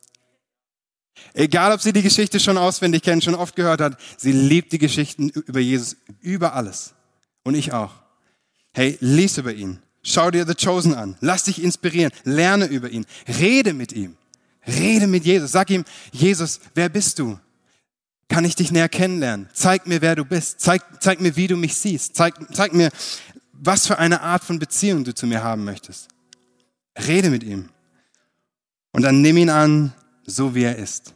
Egal, 1.34 1.72
ob 1.72 1.80
sie 1.80 1.94
die 1.94 2.02
Geschichte 2.02 2.42
schon 2.42 2.58
auswendig 2.58 3.02
kennt, 3.02 3.24
schon 3.24 3.36
oft 3.36 3.56
gehört 3.56 3.80
hat, 3.80 3.98
sie 4.18 4.34
liebt 4.34 4.74
die 4.74 4.78
Geschichten 4.78 5.30
über 5.30 5.62
Jesus 5.62 5.96
über 6.20 6.54
alles. 6.54 6.96
Und 7.44 7.56
ich 7.56 7.72
auch. 7.72 7.94
Hey, 8.74 8.98
lies 9.00 9.38
über 9.38 9.54
ihn. 9.54 9.80
Schau 10.08 10.30
dir 10.30 10.46
The 10.46 10.54
Chosen 10.54 10.94
an. 10.94 11.18
Lass 11.20 11.46
dich 11.46 11.62
inspirieren. 11.62 12.12
Lerne 12.24 12.68
über 12.68 12.90
ihn. 12.90 13.08
Rede 13.28 13.74
mit 13.74 13.92
ihm. 13.92 14.16
Rede 14.68 15.08
mit 15.08 15.26
Jesus. 15.26 15.52
Sag 15.52 15.72
ihm, 15.72 15.84
Jesus, 16.12 16.60
wer 16.76 16.90
bist 16.90 17.18
du? 17.18 17.40
Kann 18.30 18.46
ich 18.46 18.56
dich 18.56 18.72
näher 18.72 18.88
kennenlernen? 18.88 19.50
Zeig 19.54 19.88
mir, 19.88 20.02
wer 20.02 20.16
du 20.16 20.24
bist. 20.24 20.62
Zeig, 20.62 20.84
zeig 21.02 21.22
mir, 21.22 21.36
wie 21.36 21.48
du 21.48 21.58
mich 21.58 21.76
siehst. 21.76 22.16
Zeig, 22.16 22.36
zeig 22.54 22.74
mir, 22.74 22.92
was 23.52 23.88
für 23.88 23.98
eine 23.98 24.22
Art 24.22 24.44
von 24.44 24.60
Beziehung 24.60 25.04
du 25.04 25.16
zu 25.16 25.26
mir 25.26 25.44
haben 25.44 25.64
möchtest. 25.64 26.08
Rede 27.08 27.32
mit 27.32 27.44
ihm. 27.44 27.70
Und 28.92 29.02
dann 29.02 29.22
nimm 29.22 29.38
ihn 29.38 29.50
an, 29.50 29.92
so 30.24 30.54
wie 30.54 30.64
er 30.64 30.76
ist. 30.76 31.16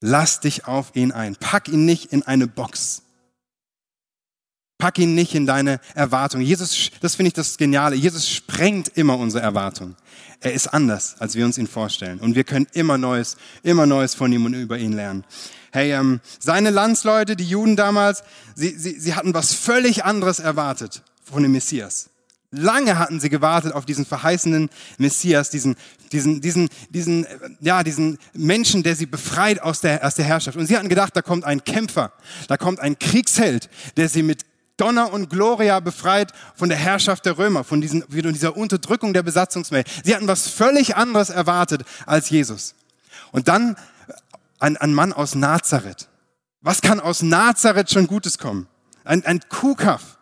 Lass 0.00 0.40
dich 0.40 0.66
auf 0.66 0.96
ihn 0.96 1.12
ein. 1.12 1.36
Pack 1.36 1.68
ihn 1.68 1.84
nicht 1.84 2.12
in 2.12 2.22
eine 2.22 2.46
Box. 2.46 3.02
Pack 4.78 4.98
ihn 4.98 5.14
nicht 5.14 5.34
in 5.34 5.46
deine 5.46 5.80
Erwartung. 5.94 6.42
Jesus, 6.42 6.90
das 7.00 7.14
finde 7.14 7.28
ich 7.28 7.34
das 7.34 7.56
Geniale. 7.56 7.96
Jesus 7.96 8.28
sprengt 8.28 8.88
immer 8.88 9.18
unsere 9.18 9.42
Erwartung. 9.42 9.96
Er 10.40 10.52
ist 10.52 10.68
anders, 10.68 11.16
als 11.18 11.34
wir 11.34 11.46
uns 11.46 11.56
ihn 11.56 11.66
vorstellen. 11.66 12.18
Und 12.20 12.34
wir 12.34 12.44
können 12.44 12.66
immer 12.74 12.98
Neues, 12.98 13.38
immer 13.62 13.86
Neues 13.86 14.14
von 14.14 14.30
ihm 14.32 14.44
und 14.44 14.52
über 14.52 14.76
ihn 14.76 14.92
lernen. 14.92 15.24
Hey, 15.72 15.92
ähm, 15.92 16.20
seine 16.38 16.70
Landsleute, 16.70 17.36
die 17.36 17.44
Juden 17.44 17.76
damals, 17.76 18.22
sie, 18.54 18.76
sie, 18.78 19.00
sie 19.00 19.14
hatten 19.14 19.32
was 19.32 19.54
völlig 19.54 20.04
anderes 20.04 20.40
erwartet 20.40 21.02
von 21.22 21.42
dem 21.42 21.52
Messias. 21.52 22.10
Lange 22.50 22.98
hatten 22.98 23.18
sie 23.18 23.28
gewartet 23.28 23.72
auf 23.72 23.86
diesen 23.86 24.06
verheißenen 24.06 24.70
Messias, 24.98 25.50
diesen, 25.50 25.76
diesen, 26.12 26.40
diesen, 26.40 26.68
diesen, 26.90 27.26
ja, 27.60 27.82
diesen 27.82 28.18
Menschen, 28.34 28.82
der 28.82 28.94
sie 28.94 29.06
befreit 29.06 29.60
aus 29.60 29.80
der, 29.80 30.06
aus 30.06 30.14
der 30.14 30.26
Herrschaft. 30.26 30.56
Und 30.56 30.66
sie 30.66 30.76
hatten 30.76 30.88
gedacht, 30.88 31.16
da 31.16 31.22
kommt 31.22 31.44
ein 31.44 31.64
Kämpfer, 31.64 32.12
da 32.48 32.56
kommt 32.56 32.78
ein 32.80 32.98
Kriegsheld, 32.98 33.68
der 33.96 34.08
sie 34.08 34.22
mit 34.22 34.44
Donner 34.76 35.12
und 35.12 35.30
Gloria 35.30 35.80
befreit 35.80 36.32
von 36.54 36.68
der 36.68 36.78
Herrschaft 36.78 37.24
der 37.24 37.38
Römer, 37.38 37.64
von, 37.64 37.80
diesen, 37.80 38.04
dieser 38.08 38.56
Unterdrückung 38.56 39.14
der 39.14 39.22
Besatzungsmächte. 39.22 39.90
Sie 40.04 40.14
hatten 40.14 40.28
was 40.28 40.48
völlig 40.48 40.96
anderes 40.96 41.30
erwartet 41.30 41.82
als 42.04 42.30
Jesus. 42.30 42.74
Und 43.32 43.48
dann 43.48 43.76
ein, 44.58 44.76
ein 44.76 44.94
Mann 44.94 45.12
aus 45.12 45.34
Nazareth. 45.34 46.08
Was 46.60 46.82
kann 46.82 47.00
aus 47.00 47.22
Nazareth 47.22 47.90
schon 47.90 48.06
Gutes 48.06 48.38
kommen? 48.38 48.66
Ein, 49.04 49.24
ein 49.24 49.40
Kuhkaff. 49.48 50.16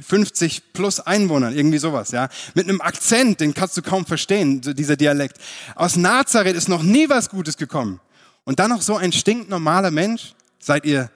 50 0.00 0.72
plus 0.72 1.00
Einwohnern, 1.00 1.56
irgendwie 1.56 1.78
sowas, 1.78 2.12
ja. 2.12 2.28
Mit 2.54 2.68
einem 2.68 2.80
Akzent, 2.80 3.40
den 3.40 3.52
kannst 3.52 3.76
du 3.76 3.82
kaum 3.82 4.06
verstehen, 4.06 4.60
dieser 4.60 4.96
Dialekt. 4.96 5.38
Aus 5.74 5.96
Nazareth 5.96 6.54
ist 6.54 6.68
noch 6.68 6.84
nie 6.84 7.08
was 7.08 7.30
Gutes 7.30 7.56
gekommen. 7.56 8.00
Und 8.44 8.60
dann 8.60 8.70
noch 8.70 8.82
so 8.82 8.96
ein 8.96 9.12
stinknormaler 9.12 9.90
Mensch. 9.90 10.34
Seid 10.60 10.84
ihr 10.84 11.10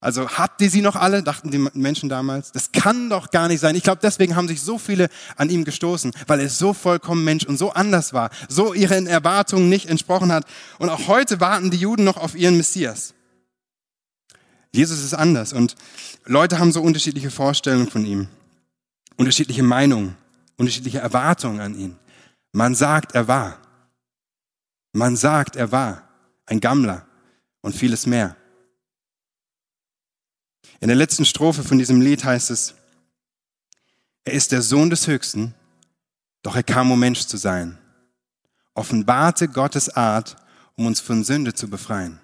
also 0.00 0.28
habt 0.28 0.62
ihr 0.62 0.70
sie 0.70 0.80
noch 0.80 0.94
alle, 0.94 1.24
dachten 1.24 1.50
die 1.50 1.58
Menschen 1.58 2.08
damals. 2.08 2.52
Das 2.52 2.70
kann 2.70 3.10
doch 3.10 3.30
gar 3.30 3.48
nicht 3.48 3.58
sein. 3.58 3.74
Ich 3.74 3.82
glaube, 3.82 3.98
deswegen 4.00 4.36
haben 4.36 4.46
sich 4.46 4.60
so 4.60 4.78
viele 4.78 5.08
an 5.36 5.50
ihm 5.50 5.64
gestoßen, 5.64 6.12
weil 6.28 6.40
er 6.40 6.48
so 6.48 6.72
vollkommen 6.72 7.24
Mensch 7.24 7.44
und 7.44 7.58
so 7.58 7.72
anders 7.72 8.12
war, 8.12 8.30
so 8.48 8.74
ihren 8.74 9.08
Erwartungen 9.08 9.68
nicht 9.68 9.86
entsprochen 9.86 10.30
hat. 10.30 10.46
Und 10.78 10.88
auch 10.88 11.08
heute 11.08 11.40
warten 11.40 11.72
die 11.72 11.78
Juden 11.78 12.04
noch 12.04 12.16
auf 12.16 12.36
ihren 12.36 12.56
Messias. 12.56 13.14
Jesus 14.70 15.02
ist 15.02 15.14
anders 15.14 15.52
und 15.52 15.74
Leute 16.26 16.60
haben 16.60 16.70
so 16.70 16.82
unterschiedliche 16.82 17.30
Vorstellungen 17.30 17.88
von 17.88 18.04
ihm, 18.04 18.28
unterschiedliche 19.16 19.64
Meinungen, 19.64 20.16
unterschiedliche 20.56 20.98
Erwartungen 20.98 21.60
an 21.60 21.74
ihn. 21.74 21.96
Man 22.52 22.74
sagt, 22.74 23.14
er 23.14 23.26
war. 23.26 23.58
Man 24.92 25.16
sagt, 25.16 25.56
er 25.56 25.72
war 25.72 26.02
ein 26.46 26.60
Gammler 26.60 27.06
und 27.62 27.74
vieles 27.74 28.06
mehr. 28.06 28.36
In 30.80 30.88
der 30.88 30.96
letzten 30.96 31.24
Strophe 31.24 31.64
von 31.64 31.78
diesem 31.78 32.00
Lied 32.00 32.24
heißt 32.24 32.50
es, 32.50 32.74
er 34.24 34.32
ist 34.32 34.52
der 34.52 34.62
Sohn 34.62 34.90
des 34.90 35.06
Höchsten, 35.06 35.54
doch 36.42 36.54
er 36.54 36.62
kam, 36.62 36.90
um 36.90 37.00
Mensch 37.00 37.26
zu 37.26 37.36
sein. 37.36 37.78
Offenbarte 38.74 39.48
Gottes 39.48 39.88
Art, 39.88 40.36
um 40.76 40.86
uns 40.86 41.00
von 41.00 41.24
Sünde 41.24 41.54
zu 41.54 41.68
befreien. 41.68 42.20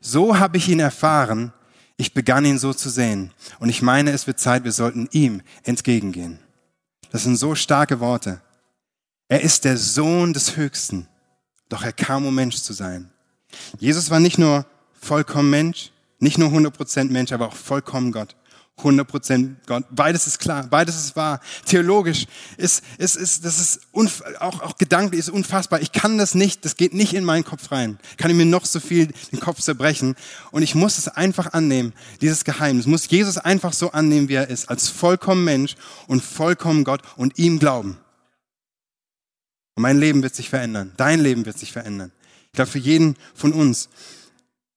So 0.00 0.38
habe 0.38 0.56
ich 0.56 0.68
ihn 0.68 0.80
erfahren, 0.80 1.52
ich 1.96 2.14
begann 2.14 2.46
ihn 2.46 2.58
so 2.58 2.72
zu 2.72 2.88
sehen. 2.88 3.32
Und 3.58 3.68
ich 3.68 3.82
meine, 3.82 4.12
es 4.12 4.26
wird 4.26 4.40
Zeit, 4.40 4.64
wir 4.64 4.72
sollten 4.72 5.08
ihm 5.12 5.42
entgegengehen. 5.64 6.38
Das 7.10 7.24
sind 7.24 7.36
so 7.36 7.54
starke 7.54 8.00
Worte. 8.00 8.40
Er 9.28 9.42
ist 9.42 9.64
der 9.64 9.76
Sohn 9.76 10.32
des 10.32 10.56
Höchsten, 10.56 11.08
doch 11.68 11.82
er 11.82 11.92
kam, 11.92 12.24
um 12.24 12.34
Mensch 12.34 12.56
zu 12.56 12.72
sein. 12.72 13.10
Jesus 13.78 14.10
war 14.10 14.20
nicht 14.20 14.38
nur 14.38 14.64
vollkommen 14.98 15.50
Mensch, 15.50 15.92
nicht 16.20 16.38
nur 16.38 16.50
100% 16.50 17.10
Mensch, 17.10 17.32
aber 17.32 17.48
auch 17.48 17.56
vollkommen 17.56 18.12
Gott. 18.12 18.36
100% 18.78 19.56
Gott. 19.66 19.84
Beides 19.90 20.26
ist 20.26 20.38
klar, 20.38 20.66
beides 20.68 20.96
ist 20.96 21.16
wahr. 21.16 21.40
Theologisch 21.66 22.26
ist, 22.56 22.82
ist, 22.98 23.16
ist 23.16 23.44
das 23.44 23.60
ist 23.60 23.80
auch, 24.38 24.62
auch 24.62 24.76
gedanklich 24.78 25.18
ist 25.18 25.28
unfassbar. 25.28 25.80
Ich 25.80 25.92
kann 25.92 26.18
das 26.18 26.34
nicht, 26.34 26.64
das 26.64 26.76
geht 26.76 26.94
nicht 26.94 27.14
in 27.14 27.24
meinen 27.24 27.44
Kopf 27.44 27.70
rein. 27.72 27.98
Kann 28.16 28.30
ich 28.30 28.36
mir 28.36 28.46
noch 28.46 28.64
so 28.64 28.80
viel 28.80 29.08
den 29.32 29.40
Kopf 29.40 29.60
zerbrechen. 29.60 30.14
Und 30.50 30.62
ich 30.62 30.74
muss 30.74 30.98
es 30.98 31.08
einfach 31.08 31.52
annehmen, 31.52 31.92
dieses 32.20 32.44
Geheimnis. 32.44 32.86
Muss 32.86 33.08
Jesus 33.08 33.38
einfach 33.38 33.72
so 33.72 33.92
annehmen, 33.92 34.28
wie 34.28 34.34
er 34.34 34.48
ist, 34.48 34.68
als 34.68 34.88
vollkommen 34.88 35.44
Mensch 35.44 35.76
und 36.06 36.22
vollkommen 36.22 36.84
Gott 36.84 37.02
und 37.16 37.38
ihm 37.38 37.58
glauben. 37.58 37.98
Und 39.74 39.82
mein 39.82 39.98
Leben 39.98 40.22
wird 40.22 40.34
sich 40.34 40.48
verändern. 40.48 40.92
Dein 40.96 41.20
Leben 41.20 41.46
wird 41.46 41.58
sich 41.58 41.72
verändern. 41.72 42.12
Ich 42.46 42.52
glaube, 42.52 42.70
für 42.70 42.78
jeden 42.78 43.16
von 43.34 43.52
uns 43.52 43.88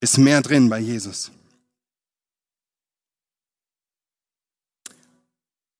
ist 0.04 0.18
mehr 0.18 0.42
drin 0.42 0.70
bei 0.70 0.80
Jesus. 0.80 1.32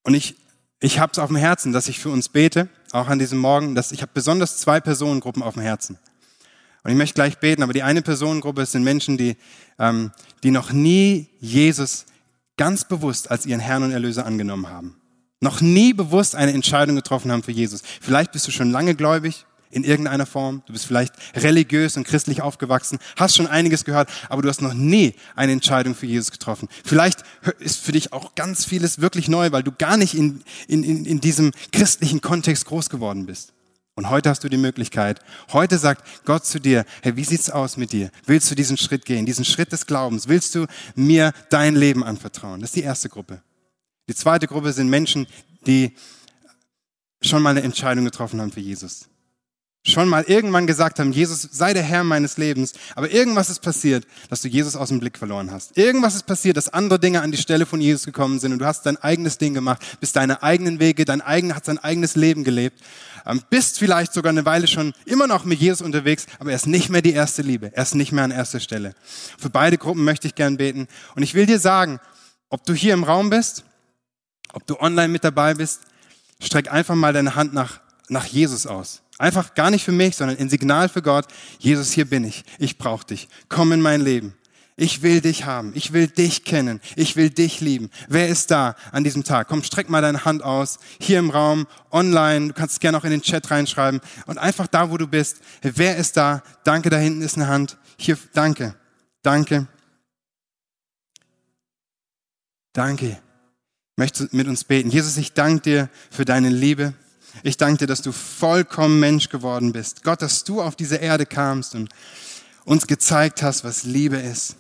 Und 0.04 0.14
ich, 0.14 0.36
ich 0.80 1.00
habe 1.00 1.12
es 1.12 1.20
auf 1.20 1.28
dem 1.28 1.36
Herzen, 1.36 1.74
dass 1.74 1.90
ich 1.90 2.00
für 2.00 2.10
uns 2.10 2.30
bete, 2.30 2.70
auch 2.94 3.08
an 3.08 3.20
diesem 3.20 3.40
Morgen. 3.40 3.76
Dass 3.76 3.92
ich 3.92 4.02
habe 4.02 4.12
besonders 4.14 4.58
zwei 4.58 4.80
Personengruppen 4.80 5.44
auf 5.44 5.56
dem 5.56 5.64
Herzen. 5.64 6.00
Und 6.84 6.92
ich 6.92 6.98
möchte 6.98 7.16
gleich 7.16 7.38
beten, 7.40 7.64
aber 7.64 7.74
die 7.74 7.84
eine 7.84 8.02
Personengruppe 8.02 8.66
sind 8.66 8.84
Menschen, 8.84 9.18
die, 9.18 9.36
ähm, 9.78 10.12
die 10.44 10.52
noch 10.52 10.72
nie 10.72 11.28
Jesus 11.40 12.06
ganz 12.56 12.86
bewusst 12.86 13.30
als 13.30 13.46
ihren 13.46 13.60
Herrn 13.60 13.84
und 13.84 13.92
Erlöser 13.92 14.26
angenommen 14.26 14.70
haben. 14.70 14.96
Noch 15.42 15.60
nie 15.60 15.94
bewusst 15.94 16.36
eine 16.36 16.54
Entscheidung 16.54 16.96
getroffen 16.96 17.32
haben 17.32 17.44
für 17.44 17.52
Jesus. 17.52 17.82
Vielleicht 18.02 18.32
bist 18.32 18.48
du 18.48 18.52
schon 18.52 18.72
lange 18.72 18.96
gläubig, 18.96 19.46
in 19.74 19.84
irgendeiner 19.84 20.26
Form. 20.26 20.62
Du 20.66 20.74
bist 20.74 20.86
vielleicht 20.86 21.14
religiös 21.36 21.98
und 21.98 22.06
christlich 22.06 22.42
aufgewachsen, 22.42 23.00
hast 23.16 23.36
schon 23.36 23.48
einiges 23.48 23.86
gehört, 23.86 24.10
aber 24.30 24.42
du 24.42 24.50
hast 24.50 24.62
noch 24.62 24.74
nie 24.74 25.16
eine 25.36 25.52
Entscheidung 25.52 25.96
für 25.96 26.06
Jesus 26.06 26.32
getroffen. 26.32 26.70
Vielleicht 26.84 27.24
ist 27.60 27.80
für 27.80 27.92
dich 27.92 28.14
auch 28.14 28.36
ganz 28.36 28.66
vieles 28.66 29.02
wirklich 29.02 29.28
neu, 29.28 29.52
weil 29.52 29.64
du 29.64 29.72
gar 29.72 29.98
nicht 29.98 30.14
in, 30.14 30.44
in, 30.68 30.84
in, 30.84 31.06
in 31.06 31.22
diesem 31.22 31.52
christlichen 31.72 32.22
Kontext 32.22 32.66
groß 32.66 32.90
geworden 32.90 33.26
bist. 33.26 33.54
Und 33.96 34.10
heute 34.10 34.30
hast 34.30 34.44
du 34.44 34.50
die 34.50 34.58
Möglichkeit. 34.58 35.20
Heute 35.52 35.78
sagt 35.78 36.26
Gott 36.26 36.46
zu 36.46 36.60
dir, 36.60 36.84
hey, 37.02 37.16
wie 37.16 37.24
sieht's 37.24 37.52
aus 37.52 37.78
mit 37.78 37.92
dir? 37.92 38.10
Willst 38.26 38.50
du 38.50 38.56
diesen 38.56 38.78
Schritt 38.78 39.06
gehen, 39.06 39.26
diesen 39.26 39.46
Schritt 39.46 39.72
des 39.72 39.86
Glaubens? 39.86 40.28
Willst 40.28 40.56
du 40.56 40.66
mir 40.96 41.32
dein 41.50 41.76
Leben 41.76 42.04
anvertrauen? 42.04 42.62
Das 42.62 42.72
ist 42.72 42.76
die 42.76 42.82
erste 42.82 43.10
Gruppe. 43.10 43.42
Die 44.10 44.16
zweite 44.16 44.48
Gruppe 44.48 44.74
sind 44.74 44.90
Menschen, 44.90 45.28
die 45.68 45.96
schon 47.22 47.44
mal 47.44 47.52
eine 47.52 47.62
Entscheidung 47.62 48.04
getroffen 48.06 48.42
haben 48.42 48.52
für 48.52 48.60
Jesus 48.60 49.08
schon 49.86 50.08
mal 50.08 50.24
irgendwann 50.24 50.66
gesagt 50.66 51.00
haben, 51.00 51.12
Jesus 51.12 51.42
sei 51.52 51.74
der 51.74 51.84
Herr 51.84 52.04
meines 52.06 52.38
Lebens, 52.38 52.74
aber 52.96 53.12
irgendwas 53.12 53.50
ist 53.50 53.62
passiert, 53.62 54.08
dass 54.30 54.42
du 54.42 54.48
Jesus 54.48 54.76
aus 54.78 54.90
dem 54.90 55.00
Blick 55.00 55.18
verloren 55.18 55.52
hast. 55.52 55.78
Irgendwas 55.78 56.16
ist 56.16 56.26
passiert, 56.26 56.56
dass 56.56 56.70
andere 56.70 57.00
Dinge 57.00 57.22
an 57.22 57.32
die 57.32 57.38
Stelle 57.38 57.66
von 57.66 57.82
Jesus 57.82 58.06
gekommen 58.06 58.40
sind 58.40 58.54
und 58.54 58.60
du 58.60 58.66
hast 58.66 58.86
dein 58.86 58.98
eigenes 58.98 59.38
Ding 59.38 59.54
gemacht, 59.54 59.82
bist 60.00 60.16
deine 60.16 60.42
eigenen 60.42 60.80
Wege, 60.80 61.04
dein 61.04 61.22
eigen, 61.22 61.54
hast 61.54 61.68
dein 61.68 61.80
eigenes 61.80 62.16
Leben 62.16 62.46
gelebt, 62.46 62.82
ähm, 63.26 63.42
bist 63.50 63.78
vielleicht 63.78 64.14
sogar 64.14 64.30
eine 64.30 64.46
Weile 64.46 64.68
schon 64.68 64.94
immer 65.06 65.28
noch 65.28 65.44
mit 65.44 65.60
Jesus 65.60 65.82
unterwegs, 65.82 66.28
aber 66.40 66.52
er 66.52 66.56
ist 66.56 66.68
nicht 66.68 66.90
mehr 66.90 67.02
die 67.02 67.14
erste 67.14 67.42
Liebe, 67.42 67.72
er 67.74 67.84
ist 67.84 67.96
nicht 67.96 68.14
mehr 68.14 68.24
an 68.24 68.32
erster 68.32 68.62
Stelle. 68.62 68.96
Für 69.38 69.50
beide 69.50 69.78
Gruppen 69.78 70.06
möchte 70.06 70.28
ich 70.28 70.36
gern 70.36 70.56
beten 70.56 70.88
und 71.16 71.24
ich 71.24 71.34
will 71.34 71.46
dir 71.46 71.60
sagen, 71.60 72.00
ob 72.50 72.66
du 72.66 72.74
hier 72.74 72.94
im 72.94 73.04
Raum 73.04 73.30
bist, 73.30 73.66
ob 74.54 74.66
du 74.66 74.80
online 74.80 75.10
mit 75.10 75.26
dabei 75.26 75.56
bist, 75.56 75.82
streck 76.40 76.72
einfach 76.72 76.96
mal 76.96 77.12
deine 77.12 77.36
Hand 77.36 77.54
nach, 77.54 77.82
nach 78.08 78.26
Jesus 78.26 78.66
aus. 78.66 79.03
Einfach 79.20 79.54
gar 79.54 79.70
nicht 79.70 79.84
für 79.84 79.92
mich, 79.92 80.16
sondern 80.16 80.38
ein 80.38 80.50
Signal 80.50 80.90
für 80.90 81.02
Gott. 81.02 81.28
Jesus, 81.60 81.92
hier 81.92 82.06
bin 82.06 82.24
ich. 82.24 82.44
Ich 82.58 82.78
brauche 82.78 83.06
dich. 83.06 83.28
Komm 83.48 83.72
in 83.72 83.82
mein 83.82 84.02
Leben. 84.02 84.34
Ich 84.76 85.04
will 85.04 85.22
dich 85.22 85.46
haben. 85.46 85.72
Ich 85.76 85.94
will 85.94 86.08
dich 86.08 86.46
kennen. 86.46 86.82
Ich 86.96 87.16
will 87.16 87.30
dich 87.30 87.62
lieben. 87.62 87.92
Wer 88.08 88.28
ist 88.28 88.50
da 88.50 88.76
an 88.92 89.04
diesem 89.04 89.24
Tag? 89.24 89.48
Komm, 89.48 89.62
streck 89.62 89.88
mal 89.88 90.02
deine 90.02 90.26
Hand 90.26 90.44
aus. 90.44 90.80
Hier 91.00 91.20
im 91.20 91.30
Raum, 91.30 91.68
online. 91.92 92.48
Du 92.48 92.54
kannst 92.54 92.74
es 92.74 92.80
gerne 92.80 92.98
auch 92.98 93.04
in 93.04 93.12
den 93.12 93.22
Chat 93.22 93.52
reinschreiben. 93.52 94.02
Und 94.26 94.40
einfach 94.40 94.66
da, 94.66 94.90
wo 94.90 94.98
du 94.98 95.08
bist. 95.08 95.42
Wer 95.62 95.98
ist 95.98 96.18
da? 96.18 96.42
Danke, 96.64 96.90
da 96.90 96.98
hinten 96.98 97.22
ist 97.22 97.36
eine 97.36 97.48
Hand. 97.48 97.78
Hier, 97.98 98.18
danke. 98.34 98.76
Danke. 99.22 99.68
Danke. 102.74 103.20
Möchtest 103.96 104.34
du 104.34 104.36
mit 104.36 104.48
uns 104.48 104.64
beten? 104.64 104.90
Jesus, 104.90 105.18
ich 105.18 105.34
danke 105.34 105.62
dir 105.62 105.90
für 106.10 106.26
deine 106.26 106.50
Liebe. 106.50 106.96
Ich 107.42 107.58
danke 107.58 107.80
dir, 107.80 107.88
dass 107.88 108.02
du 108.02 108.12
vollkommen 108.12 109.00
Mensch 109.00 109.30
geworden 109.30 109.74
bist. 109.74 110.04
Gott, 110.04 110.22
dass 110.22 110.44
du 110.44 110.62
auf 110.62 110.76
diese 110.76 110.98
Erde 110.98 111.26
kamst 111.26 111.74
und 111.74 111.90
uns 112.66 112.86
gezeigt 112.86 113.42
hast, 113.42 113.64
was 113.64 113.84
Liebe 113.84 114.18
ist. 114.18 114.56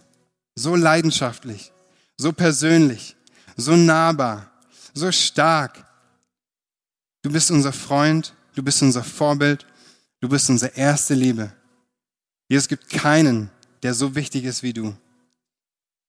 So 0.56 0.76
leidenschaftlich, 0.76 1.72
so 2.18 2.34
persönlich, 2.34 3.16
so 3.56 3.76
nahbar, 3.76 4.52
so 4.94 5.12
stark. 5.12 5.86
Du 7.22 7.32
bist 7.32 7.52
unser 7.52 7.74
Freund, 7.74 8.34
du 8.56 8.64
bist 8.64 8.82
unser 8.82 9.04
Vorbild, 9.04 9.66
du 10.20 10.30
bist 10.30 10.50
unsere 10.50 10.76
erste 10.76 11.14
Liebe. 11.14 11.54
Jesus 12.50 12.68
gibt 12.68 12.90
keinen, 12.90 13.50
der 13.84 13.94
so 13.94 14.16
wichtig 14.16 14.46
ist 14.46 14.64
wie 14.64 14.74
du. 14.74 14.96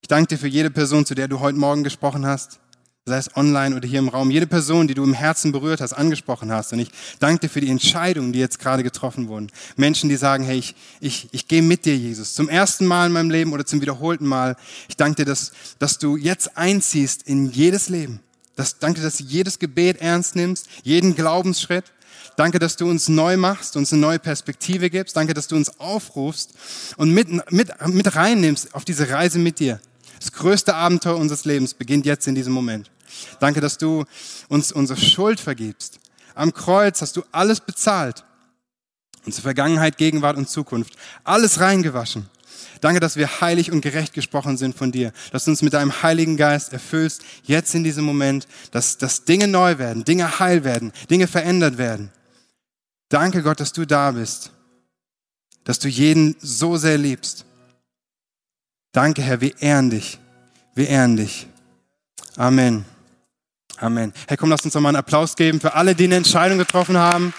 Ich 0.00 0.08
danke 0.08 0.28
dir 0.28 0.38
für 0.38 0.48
jede 0.48 0.70
Person, 0.70 1.06
zu 1.06 1.14
der 1.14 1.28
du 1.28 1.40
heute 1.40 1.58
Morgen 1.58 1.84
gesprochen 1.84 2.26
hast 2.26 2.60
sei 3.06 3.18
es 3.18 3.36
online 3.36 3.76
oder 3.76 3.86
hier 3.86 3.98
im 3.98 4.08
Raum, 4.08 4.30
jede 4.30 4.46
Person, 4.46 4.88
die 4.88 4.94
du 4.94 5.04
im 5.04 5.12
Herzen 5.12 5.52
berührt 5.52 5.82
hast, 5.82 5.92
angesprochen 5.92 6.50
hast. 6.50 6.72
Und 6.72 6.78
ich 6.78 6.88
danke 7.18 7.40
dir 7.40 7.48
für 7.50 7.60
die 7.60 7.68
Entscheidungen, 7.68 8.32
die 8.32 8.38
jetzt 8.38 8.58
gerade 8.58 8.82
getroffen 8.82 9.28
wurden. 9.28 9.52
Menschen, 9.76 10.08
die 10.08 10.16
sagen, 10.16 10.42
hey, 10.42 10.56
ich, 10.56 10.74
ich, 11.00 11.28
ich 11.30 11.46
gehe 11.46 11.60
mit 11.60 11.84
dir, 11.84 11.94
Jesus, 11.94 12.32
zum 12.32 12.48
ersten 12.48 12.86
Mal 12.86 13.08
in 13.08 13.12
meinem 13.12 13.28
Leben 13.28 13.52
oder 13.52 13.66
zum 13.66 13.82
wiederholten 13.82 14.26
Mal. 14.26 14.56
Ich 14.88 14.96
danke 14.96 15.16
dir, 15.16 15.26
dass, 15.26 15.52
dass 15.78 15.98
du 15.98 16.16
jetzt 16.16 16.56
einziehst 16.56 17.24
in 17.24 17.50
jedes 17.50 17.90
Leben. 17.90 18.20
Das, 18.56 18.78
danke, 18.78 19.02
dass 19.02 19.18
du 19.18 19.24
jedes 19.24 19.58
Gebet 19.58 19.98
ernst 20.00 20.34
nimmst, 20.34 20.66
jeden 20.82 21.14
Glaubensschritt. 21.14 21.84
Danke, 22.36 22.58
dass 22.58 22.76
du 22.76 22.88
uns 22.88 23.10
neu 23.10 23.36
machst, 23.36 23.76
uns 23.76 23.92
eine 23.92 24.00
neue 24.00 24.18
Perspektive 24.18 24.88
gibst. 24.88 25.14
Danke, 25.14 25.34
dass 25.34 25.46
du 25.46 25.56
uns 25.56 25.78
aufrufst 25.78 26.54
und 26.96 27.10
mit, 27.10 27.28
mit, 27.52 27.70
mit 27.86 28.16
reinnimmst 28.16 28.74
auf 28.74 28.86
diese 28.86 29.10
Reise 29.10 29.38
mit 29.38 29.58
dir. 29.58 29.78
Das 30.20 30.32
größte 30.32 30.74
Abenteuer 30.74 31.18
unseres 31.18 31.44
Lebens 31.44 31.74
beginnt 31.74 32.06
jetzt 32.06 32.26
in 32.26 32.34
diesem 32.34 32.54
Moment. 32.54 32.90
Danke, 33.40 33.60
dass 33.60 33.78
du 33.78 34.04
uns 34.48 34.72
unsere 34.72 35.00
Schuld 35.00 35.40
vergibst. 35.40 35.98
Am 36.34 36.52
Kreuz 36.52 37.00
hast 37.00 37.16
du 37.16 37.22
alles 37.32 37.60
bezahlt. 37.60 38.24
Unsere 39.24 39.42
Vergangenheit, 39.42 39.96
Gegenwart 39.96 40.36
und 40.36 40.48
Zukunft. 40.48 40.94
Alles 41.22 41.60
reingewaschen. 41.60 42.28
Danke, 42.80 43.00
dass 43.00 43.16
wir 43.16 43.40
heilig 43.40 43.72
und 43.72 43.80
gerecht 43.80 44.12
gesprochen 44.12 44.58
sind 44.58 44.76
von 44.76 44.92
dir, 44.92 45.12
dass 45.32 45.44
du 45.44 45.50
uns 45.50 45.62
mit 45.62 45.72
deinem 45.72 46.02
Heiligen 46.02 46.36
Geist 46.36 46.72
erfüllst, 46.72 47.22
jetzt 47.44 47.74
in 47.74 47.82
diesem 47.82 48.04
Moment, 48.04 48.46
dass, 48.72 48.98
dass 48.98 49.24
Dinge 49.24 49.48
neu 49.48 49.78
werden, 49.78 50.04
Dinge 50.04 50.38
heil 50.38 50.64
werden, 50.64 50.92
Dinge 51.08 51.26
verändert 51.26 51.78
werden. 51.78 52.10
Danke 53.08 53.42
Gott, 53.42 53.60
dass 53.60 53.72
du 53.72 53.86
da 53.86 54.10
bist, 54.10 54.50
dass 55.64 55.78
du 55.78 55.88
jeden 55.88 56.36
so 56.40 56.76
sehr 56.76 56.98
liebst. 56.98 57.46
Danke 58.92 59.22
Herr, 59.22 59.40
wir 59.40 59.60
ehren 59.62 59.88
dich, 59.88 60.18
wir 60.74 60.88
ehren 60.88 61.16
dich. 61.16 61.46
Amen. 62.36 62.84
Amen. 63.78 64.12
Hey, 64.28 64.36
komm, 64.36 64.50
lass 64.50 64.64
uns 64.64 64.74
doch 64.74 64.80
mal 64.80 64.90
einen 64.90 64.96
Applaus 64.96 65.34
geben 65.36 65.60
für 65.60 65.74
alle, 65.74 65.94
die 65.94 66.04
eine 66.04 66.16
Entscheidung 66.16 66.58
getroffen 66.58 66.96
haben. 66.96 67.34